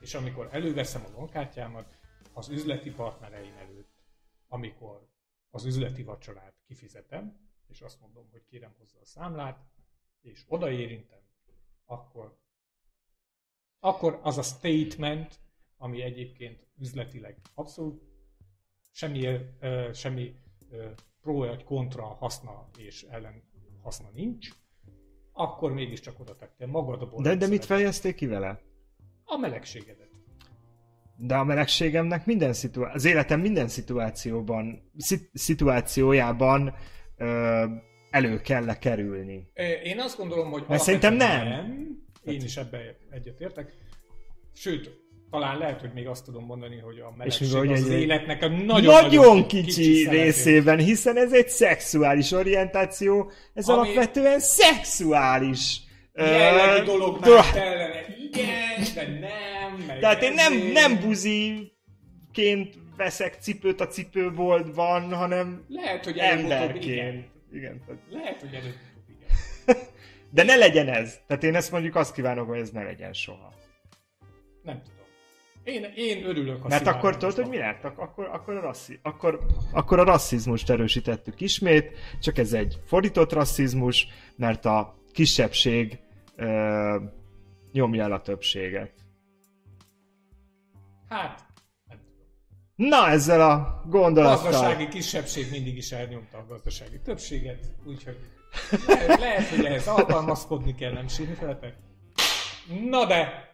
És 0.00 0.14
amikor 0.14 0.48
előveszem 0.50 1.04
a 1.04 1.16
bankkártyámat, 1.16 1.98
az 2.32 2.48
üzleti 2.48 2.90
partnereim 2.90 3.56
előtt, 3.56 4.02
amikor 4.48 5.08
az 5.50 5.64
üzleti 5.64 6.02
vacsorát 6.02 6.54
kifizetem, 6.66 7.48
és 7.66 7.80
azt 7.80 8.00
mondom, 8.00 8.28
hogy 8.30 8.44
kérem 8.44 8.74
hozzá 8.78 8.98
a 9.00 9.04
számlát, 9.04 9.58
és 10.22 10.44
odaérintem, 10.48 11.20
akkor, 11.84 12.38
akkor 13.78 14.20
az 14.22 14.38
a 14.38 14.42
statement, 14.42 15.38
ami 15.76 16.02
egyébként 16.02 16.66
üzletileg 16.78 17.40
abszolút 17.54 18.02
semmi, 18.90 19.26
uh, 19.26 19.92
semmi 19.92 20.34
uh, 20.70 20.90
pro 21.20 21.34
vagy 21.34 21.64
kontra 21.64 22.04
haszna 22.04 22.68
és 22.76 23.02
ellen 23.02 23.42
haszna 23.82 24.10
nincs, 24.14 24.48
akkor 25.32 25.72
mégiscsak 25.72 26.20
oda 26.20 26.36
tettél 26.36 26.66
magadból. 26.66 27.22
De, 27.22 27.36
de 27.36 27.46
mit 27.46 27.64
fejezték 27.64 28.14
ki 28.14 28.26
vele? 28.26 28.67
A 29.30 29.36
melegségedet. 29.36 30.08
De 31.16 31.34
a 31.34 31.44
melegségemnek 31.44 32.26
minden 32.26 32.52
szituá- 32.52 32.94
az 32.94 33.04
életem 33.04 33.40
minden 33.40 33.68
szituációban, 33.68 34.90
szit- 34.96 35.30
szituációjában 35.32 36.74
ö, 37.16 37.64
elő 38.10 38.40
kell 38.40 38.78
kerülni. 38.78 39.50
Én 39.84 40.00
azt 40.00 40.16
gondolom, 40.16 40.50
hogy 40.50 40.64
Mert 40.68 40.82
szerintem 40.82 41.14
nem. 41.14 41.48
nem. 41.48 41.88
Én 42.24 42.42
is 42.42 42.56
ebbe 42.56 42.96
egyetértek. 43.10 43.72
Sőt, 44.54 44.90
talán 45.30 45.58
lehet, 45.58 45.80
hogy 45.80 45.90
még 45.94 46.06
azt 46.06 46.24
tudom 46.24 46.44
mondani, 46.44 46.78
hogy 46.78 46.98
a 46.98 47.14
melegség 47.16 47.46
és 47.46 47.54
az, 47.54 47.70
az 47.70 47.88
életnek 47.88 48.42
a 48.42 48.48
nagyon, 48.48 49.02
nagyon 49.02 49.46
kicsi, 49.46 49.64
kicsi 49.64 50.08
részében, 50.08 50.78
hiszen 50.78 51.16
ez 51.16 51.32
egy 51.32 51.48
szexuális 51.48 52.32
orientáció, 52.32 53.30
ez 53.54 53.68
Ami... 53.68 53.78
alapvetően 53.78 54.40
szexuális 54.40 55.80
jellegű 56.24 56.84
dolog 56.84 57.20
már 57.20 57.52
kellene. 57.52 58.00
Igen, 58.30 58.84
de 58.94 59.06
nem. 59.06 59.98
Tehát 60.00 60.22
én 60.22 60.32
nem, 60.32 60.54
nem 60.72 61.00
buziként 61.00 62.74
veszek 62.96 63.36
cipőt 63.40 63.80
a 63.80 63.86
cipőboltban, 63.86 65.14
hanem 65.14 65.64
Lehet, 65.68 66.04
hogy 66.04 66.18
emberként. 66.18 66.84
Igen. 66.84 67.26
igen. 67.52 67.82
Lehet, 68.10 68.40
hogy 68.40 68.54
előbb 68.54 68.76
igen. 69.08 69.76
De 70.30 70.42
ne 70.42 70.56
legyen 70.56 70.88
ez. 70.88 71.20
Tehát 71.26 71.42
én 71.42 71.54
ezt 71.54 71.70
mondjuk 71.70 71.94
azt 71.94 72.14
kívánok, 72.14 72.48
hogy 72.48 72.58
ez 72.58 72.70
ne 72.70 72.82
legyen 72.82 73.12
soha. 73.12 73.52
Nem 74.62 74.82
tudom. 74.82 74.98
Én, 75.64 75.92
én 75.96 76.24
örülök 76.24 76.64
a 76.64 76.68
Mert 76.68 76.86
akkor 76.86 77.16
tudod, 77.16 77.34
hogy 77.34 77.48
mi 77.48 77.56
lett? 77.56 77.84
Akkor, 77.84 78.28
akkor, 78.32 78.56
a 78.56 78.60
rasszi, 78.60 78.98
akkor, 79.02 79.40
akkor 79.72 79.98
a 79.98 80.04
rasszizmust 80.04 80.70
erősítettük 80.70 81.40
ismét, 81.40 81.90
csak 82.20 82.38
ez 82.38 82.52
egy 82.52 82.78
fordított 82.86 83.32
rasszizmus, 83.32 84.06
mert 84.36 84.64
a 84.64 84.98
kisebbség 85.12 85.98
ö, 86.38 86.96
nyomja 87.72 88.02
el 88.02 88.12
a 88.12 88.20
többséget. 88.20 88.92
Hát, 91.08 91.48
Na, 92.78 93.08
ezzel 93.08 93.40
a 93.40 93.84
gondolattal... 93.88 94.46
A 94.46 94.50
gazdasági 94.50 94.88
kisebbség 94.88 95.50
mindig 95.50 95.76
is 95.76 95.92
elnyomta 95.92 96.38
a 96.38 96.46
gazdasági 96.48 97.00
többséget, 97.00 97.66
úgyhogy 97.84 98.16
lehet, 98.86 99.20
lehet 99.20 99.48
hogy 99.48 99.64
ehhez 99.64 99.86
alkalmazkodni 99.86 100.74
kell, 100.74 100.92
nem 100.92 101.08
sírni 101.08 101.34
feletek. 101.34 101.76
Na 102.90 103.06
de, 103.06 103.50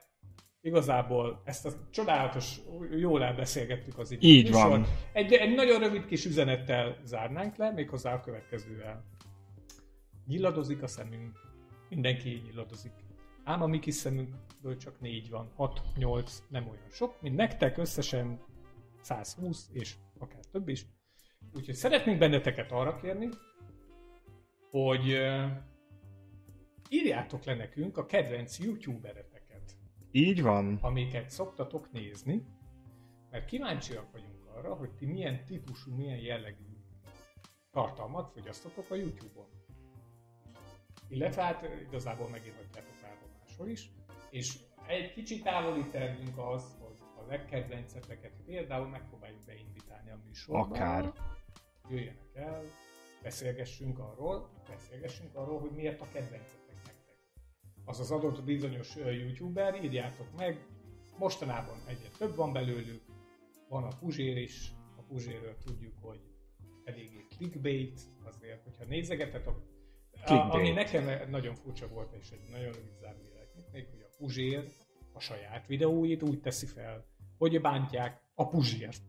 igazából 0.60 1.42
ezt 1.44 1.66
a 1.66 1.70
csodálatos, 1.90 2.56
jól 2.98 3.22
elbeszélgettük 3.22 3.98
az 3.98 4.10
időt. 4.10 4.24
Így 4.24 4.50
van. 4.50 4.86
Egy, 5.12 5.32
egy 5.32 5.54
nagyon 5.54 5.78
rövid 5.80 6.06
kis 6.06 6.24
üzenettel 6.24 6.96
zárnánk 7.04 7.56
le, 7.56 7.70
méghozzá 7.70 8.12
a 8.12 8.20
következővel. 8.20 9.04
Nyiladozik 10.26 10.82
a 10.82 10.86
szemünk, 10.86 11.38
mindenki 11.94 12.42
nyiladozik. 12.44 12.92
Ám 13.44 13.62
a 13.62 13.66
mi 13.66 13.78
kis 13.78 13.94
szemünkből 13.94 14.76
csak 14.76 15.00
négy 15.00 15.30
van, 15.30 15.52
6-8, 15.58 16.38
nem 16.48 16.68
olyan 16.68 16.90
sok, 16.90 17.20
mint 17.20 17.36
nektek 17.36 17.76
összesen 17.76 18.40
120 19.00 19.68
és 19.72 19.94
akár 20.18 20.44
több 20.44 20.68
is. 20.68 20.86
Úgyhogy 21.54 21.74
szeretnénk 21.74 22.18
benneteket 22.18 22.72
arra 22.72 22.96
kérni, 22.96 23.28
hogy 24.70 25.12
uh, 25.12 25.50
írjátok 26.88 27.44
le 27.44 27.54
nekünk 27.54 27.96
a 27.96 28.06
kedvenc 28.06 28.58
youtubereteket. 28.58 29.76
Így 30.10 30.42
van. 30.42 30.78
Amiket 30.80 31.30
szoktatok 31.30 31.92
nézni, 31.92 32.46
mert 33.30 33.44
kíváncsiak 33.44 34.12
vagyunk 34.12 34.46
arra, 34.56 34.74
hogy 34.74 34.90
ti 34.90 35.06
milyen 35.06 35.44
típusú, 35.46 35.94
milyen 35.94 36.18
jellegű 36.18 36.64
tartalmat 37.70 38.32
fogyasztotok 38.32 38.90
a 38.90 38.94
YouTube-on. 38.94 39.53
Illetve 41.08 41.42
hát 41.42 41.68
igazából 41.88 42.28
megírhatjátok 42.28 42.94
bárhol 43.02 43.28
máshol 43.40 43.68
is. 43.68 43.90
És 44.30 44.58
egy 44.86 45.12
kicsit 45.12 45.42
távoli 45.42 45.88
tervünk 45.88 46.38
az, 46.38 46.76
hogy 46.80 46.98
a 47.16 47.26
legkedvenceteket 47.26 48.32
például 48.46 48.88
megpróbáljuk 48.88 49.44
beinvitálni 49.46 50.10
a 50.10 50.18
műsorba. 50.24 50.74
Akár. 50.74 51.12
Jöjjenek 51.88 52.34
el, 52.34 52.64
beszélgessünk 53.22 53.98
arról, 53.98 54.48
beszélgessünk 54.68 55.34
arról, 55.34 55.60
hogy 55.60 55.70
miért 55.70 56.00
a 56.00 56.08
kedvencetek 56.12 56.74
nektek. 56.84 57.16
Az 57.84 58.00
az 58.00 58.10
adott 58.10 58.44
bizonyos 58.44 58.94
youtuber, 58.96 59.84
írjátok 59.84 60.36
meg, 60.36 60.66
mostanában 61.18 61.78
egyre 61.86 62.08
több 62.18 62.34
van 62.36 62.52
belőlük, 62.52 63.02
van 63.68 63.84
a 63.84 63.96
Puzsér 63.98 64.36
is, 64.36 64.72
a 64.96 65.02
Puzsérről 65.02 65.56
tudjuk, 65.64 65.94
hogy 66.00 66.20
eléggé 66.84 67.26
clickbait, 67.36 68.00
azért, 68.24 68.62
hogyha 68.62 68.84
nézegetek, 68.84 69.46
a, 69.46 69.73
ami 70.30 70.70
nekem 70.70 71.30
nagyon 71.30 71.54
furcsa 71.54 71.88
volt, 71.88 72.12
és 72.20 72.30
egy 72.30 72.50
nagyon 72.50 72.72
zárójelet, 73.00 73.48
még 73.72 73.86
hogy 73.90 74.00
a 74.00 74.14
Puzsér 74.18 74.64
a 75.12 75.20
saját 75.20 75.66
videóit 75.66 76.22
úgy 76.22 76.40
teszi 76.40 76.66
fel, 76.66 77.04
hogy 77.38 77.60
bántják 77.60 78.20
a 78.34 78.48
Puzsért. 78.48 79.02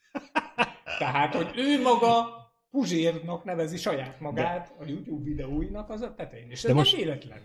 Tehát, 0.98 1.34
hogy 1.34 1.50
ő 1.56 1.82
maga 1.82 2.44
Puzsérnak 2.70 3.44
nevezi 3.44 3.76
saját 3.76 4.20
magát 4.20 4.74
De... 4.78 4.84
a 4.84 4.88
YouTube 4.88 5.24
videóinak 5.24 5.90
az 5.90 6.00
a 6.00 6.14
tetején. 6.14 6.50
És 6.50 6.64
ez 6.64 6.70
De 6.70 6.74
most... 6.74 6.92
nem 6.96 7.00
véletlen. 7.04 7.40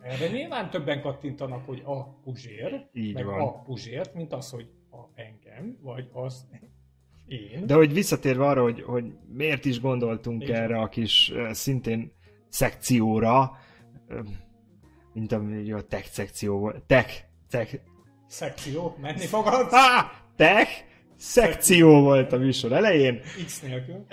Erre 0.00 0.28
nyilván 0.28 0.70
többen 0.70 1.00
kattintanak, 1.00 1.64
hogy 1.66 1.82
a 1.84 2.20
Puzsér, 2.20 2.88
Így 2.92 3.14
meg 3.14 3.24
van. 3.24 3.40
a 3.40 3.62
Puzsért, 3.62 4.14
mint 4.14 4.32
az, 4.32 4.50
hogy 4.50 4.70
a 4.90 5.20
engem, 5.20 5.78
vagy 5.80 6.08
az 6.12 6.48
én. 7.28 7.66
De 7.66 7.74
hogy 7.74 7.92
visszatérve 7.92 8.46
arra, 8.46 8.62
hogy, 8.62 8.82
hogy 8.82 9.04
miért 9.32 9.64
is 9.64 9.80
gondoltunk 9.80 10.42
Így 10.42 10.50
erre 10.50 10.78
a 10.78 10.88
kis 10.88 11.32
szintén 11.50 12.12
szekcióra, 12.48 13.58
mint 15.12 15.32
a 15.32 15.42
tech 15.88 16.08
szekció 16.10 16.58
volt. 16.58 16.82
Tech, 16.82 17.24
tech. 17.50 17.80
Szekció, 18.28 18.96
menni 19.00 19.26
fogad? 19.26 19.66
Ah, 19.70 20.04
tech, 20.36 20.70
szekció 21.16 22.00
volt 22.00 22.32
a 22.32 22.36
műsor 22.36 22.72
elején. 22.72 23.20
X 23.46 23.60
nélkül. 23.60 24.06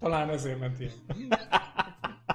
Talán 0.00 0.30
ezért 0.30 0.58
ment 0.58 0.80
ilyen. 0.80 0.92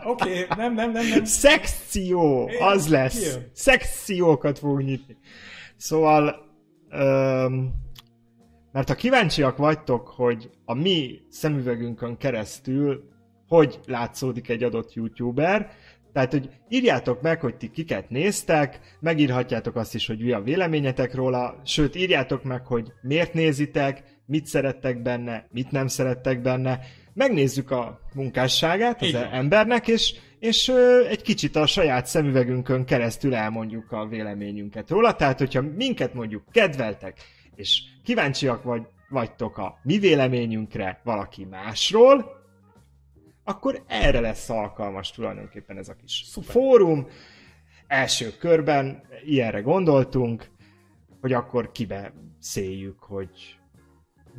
Oké, 0.04 0.44
okay, 0.44 0.58
nem, 0.58 0.74
nem, 0.74 0.92
nem, 0.92 1.08
nem. 1.08 1.26
Szekció, 1.26 2.50
az 2.60 2.88
lesz. 2.88 3.38
Szekciókat 3.54 4.60
fog 4.60 4.82
nyitni. 4.82 5.18
Szóval, 5.78 6.36
öm, 6.90 7.74
mert 8.72 8.88
ha 8.88 8.96
kíváncsiak 8.96 9.58
vagytok, 9.58 10.08
hogy 10.08 10.50
a 10.66 10.74
mi 10.74 11.20
szemüvegünkön 11.30 12.18
keresztül 12.18 13.10
hogy 13.52 13.80
látszódik 13.86 14.50
egy 14.50 14.64
adott 14.64 14.94
youtuber, 14.94 15.72
tehát, 16.14 16.32
hogy 16.32 16.50
írjátok 16.70 17.22
meg, 17.22 17.42
hogy 17.42 17.56
ti 17.56 17.72
kiket 17.72 18.10
néztek, 18.10 18.80
megírhatjátok 19.00 19.76
azt 19.76 19.96
is, 19.96 20.08
hogy 20.08 20.20
mi 20.20 20.32
a 20.32 20.42
véleményetek 20.42 21.14
róla, 21.14 21.62
sőt, 21.66 21.96
írjátok 21.96 22.44
meg, 22.44 22.66
hogy 22.66 22.92
miért 23.02 23.34
nézitek, 23.34 24.04
mit 24.26 24.46
szerettek 24.46 25.02
benne, 25.02 25.48
mit 25.52 25.72
nem 25.72 25.88
szerettek 25.88 26.42
benne. 26.42 26.80
Megnézzük 27.14 27.72
a 27.72 28.00
munkásságát 28.14 29.02
az 29.02 29.14
embernek, 29.14 29.88
és, 29.88 30.16
és 30.40 30.68
ö, 30.68 31.06
egy 31.08 31.22
kicsit 31.22 31.56
a 31.56 31.66
saját 31.66 32.06
szemüvegünkön 32.06 32.86
keresztül 32.86 33.36
elmondjuk 33.36 33.92
a 33.92 34.08
véleményünket 34.08 34.90
róla. 34.90 35.16
Tehát, 35.16 35.40
hogyha 35.40 35.62
minket 35.62 36.14
mondjuk 36.14 36.44
kedveltek, 36.52 37.18
és 37.56 37.82
kíváncsiak 38.04 38.64
vagy, 38.64 38.88
vagytok 39.10 39.58
a 39.58 39.80
mi 39.84 39.98
véleményünkre 40.00 41.02
valaki 41.04 41.46
másról, 41.46 42.40
akkor 43.44 43.84
erre 43.88 44.20
lesz 44.20 44.50
alkalmas 44.50 45.12
tulajdonképpen 45.12 45.78
ez 45.78 45.90
a 45.90 45.96
kis 45.96 46.24
Szuper. 46.28 46.52
fórum. 46.52 47.08
Első 47.88 48.32
körben 48.40 49.04
ilyenre 49.26 49.60
gondoltunk, 49.62 50.50
hogy 51.22 51.34
akkor 51.34 51.72
kibe 51.72 52.14
széljük, 52.40 53.00
hogy 53.00 53.60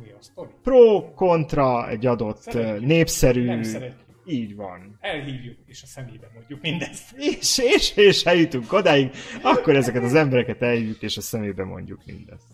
Mi 0.03 0.11
a 0.11 0.17
sztori? 0.19 0.49
pro, 0.63 1.13
kontra 1.13 1.89
egy 1.89 2.05
adott 2.05 2.37
Szeretjük. 2.37 2.87
népszerű... 2.87 3.45
Nem 3.45 3.63
szeretjük. 3.63 4.01
Így 4.25 4.55
van. 4.55 4.97
Elhívjuk, 4.99 5.57
és 5.65 5.83
a 5.83 5.85
szemébe 5.85 6.29
mondjuk 6.33 6.61
mindezt. 6.61 7.15
És, 7.17 7.57
és, 7.57 7.97
és 7.97 8.23
eljutunk 8.23 8.73
odáig, 8.73 9.11
akkor 9.41 9.75
ezeket 9.75 10.03
az 10.03 10.13
embereket 10.13 10.61
elhívjuk, 10.61 11.01
és 11.01 11.17
a 11.17 11.21
szemébe 11.21 11.63
mondjuk 11.63 12.01
mindezt. 12.05 12.47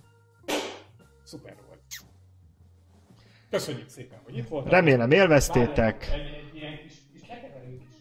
Szuper 1.30 1.56
volt. 1.68 1.80
Köszönjük 3.50 3.90
szépen, 3.90 4.20
hogy 4.24 4.38
itt 4.38 4.48
voltál. 4.48 4.72
Remélem 4.72 5.12
élveztétek. 5.12 6.10
Egy, 6.12 6.20
egy 6.20 6.56
ilyen 6.56 6.78
kis, 6.78 6.94
kis 7.14 7.28
lekeverőt 7.28 7.82
is. 7.82 7.96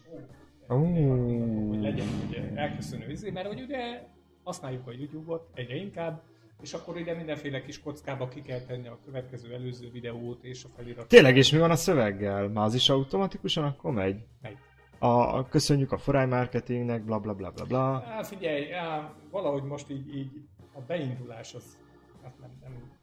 Ó, 0.69 1.67
hogy 1.67 1.81
legyen 1.81 2.07
ugye 2.27 2.51
elköszönő 2.55 3.11
izé, 3.11 3.29
mert 3.29 3.47
hogy 3.47 3.61
ugye 3.61 4.03
használjuk 4.43 4.87
a 4.87 4.91
YouTube-ot 4.91 5.49
egyre 5.53 5.75
inkább, 5.75 6.21
és 6.61 6.73
akkor 6.73 6.97
ide 6.97 7.13
mindenféle 7.13 7.61
kis 7.61 7.81
kockába 7.81 8.27
ki 8.27 8.41
kell 8.41 8.59
tenni 8.59 8.87
a 8.87 8.99
következő 9.05 9.53
előző 9.53 9.89
videót 9.91 10.43
és 10.43 10.63
a 10.63 10.67
felirat. 10.75 11.07
Tényleg, 11.07 11.37
és 11.37 11.51
mi 11.51 11.57
van 11.57 11.71
a 11.71 11.75
szöveggel? 11.75 12.47
Már 12.47 12.65
az 12.65 12.73
is 12.73 12.89
automatikusan 12.89 13.63
akkor 13.63 13.91
megy? 13.91 14.23
Megy. 14.41 14.57
A, 14.99 15.37
a 15.37 15.47
köszönjük 15.47 15.91
a 15.91 15.97
foráj 15.97 16.27
marketingnek, 16.27 17.03
bla 17.03 17.19
bla 17.19 17.33
bla 17.33 17.51
bla 17.51 17.65
bla. 17.65 18.03
Á, 18.07 18.23
figyelj, 18.23 18.73
á, 18.73 19.13
valahogy 19.31 19.63
most 19.63 19.89
így, 19.89 20.15
így 20.15 20.31
a 20.73 20.81
beindulás 20.81 21.53
az, 21.53 21.77
hát 22.23 22.39
nem, 22.39 22.49
nem, 22.61 22.97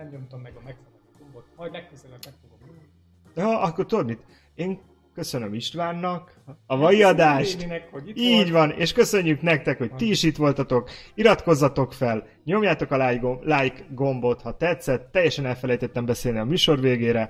nem 0.00 0.08
nyomtam 0.08 0.40
meg 0.40 0.52
a 0.56 0.60
megfelelő 0.64 1.00
gombot. 1.18 1.44
Majd 1.56 1.72
legközelebb 1.72 2.24
meg 2.24 2.34
fogom 2.42 2.58
nyomni. 2.66 2.88
Ja, 3.34 3.60
akkor 3.60 3.86
tudod 3.86 4.06
mit? 4.06 4.20
Én 4.54 4.80
köszönöm 5.14 5.54
Istvánnak 5.54 6.34
a 6.66 6.76
mai 6.76 7.02
adást. 7.02 7.66
Hogy 7.90 8.12
Így 8.18 8.50
volt. 8.50 8.50
van, 8.50 8.78
és 8.78 8.92
köszönjük 8.92 9.42
nektek, 9.42 9.78
hogy 9.78 9.94
ti 9.94 10.10
is 10.10 10.22
itt 10.22 10.36
voltatok. 10.36 10.90
Iratkozzatok 11.14 11.92
fel, 11.92 12.26
nyomjátok 12.44 12.90
a 12.90 13.08
like, 13.08 13.20
gomb, 13.20 13.42
like 13.44 13.86
gombot, 13.90 14.42
ha 14.42 14.56
tetszett. 14.56 15.12
Teljesen 15.12 15.46
elfelejtettem 15.46 16.04
beszélni 16.04 16.38
a 16.38 16.44
műsor 16.44 16.80
végére. 16.80 17.28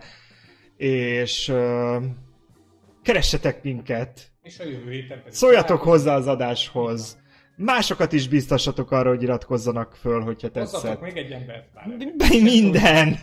És 0.76 1.48
uh, 1.48 2.04
keressetek 3.02 3.62
minket, 3.62 4.32
És 4.42 4.58
a 4.58 4.64
jövő 4.64 4.90
héten 4.90 5.18
pedig 5.18 5.32
szóljatok 5.32 5.82
hozzá 5.82 6.14
az 6.14 6.26
adáshoz. 6.26 7.18
Másokat 7.64 8.12
is 8.12 8.28
biztassatok 8.28 8.90
arra, 8.90 9.08
hogy 9.08 9.22
iratkozzanak 9.22 9.94
föl, 9.94 10.20
hogyha 10.20 10.48
Hozzatok 10.52 10.80
tetszett. 10.82 11.00
még 11.00 11.16
egy 11.16 11.30
embert 11.32 11.68
pár. 11.74 11.86
Minden! 12.42 13.18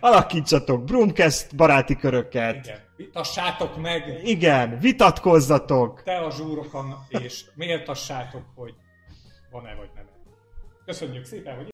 Alakítsatok 0.00 0.84
Brumcast 0.84 1.56
baráti 1.56 1.96
köröket. 1.96 2.64
Igen. 2.64 2.78
Vitassátok 2.96 3.80
meg 3.80 4.20
Igen, 4.24 4.78
vitatkozzatok. 4.78 6.02
te 6.02 6.16
a 6.16 6.30
zsúrokon, 6.30 6.94
és 7.08 7.44
méltassátok, 7.54 8.42
hogy 8.54 8.74
van-e 9.50 9.74
vagy 9.74 9.88
nem. 9.94 10.04
Köszönjük 10.86 11.24
szépen, 11.24 11.56
hogy 11.56 11.68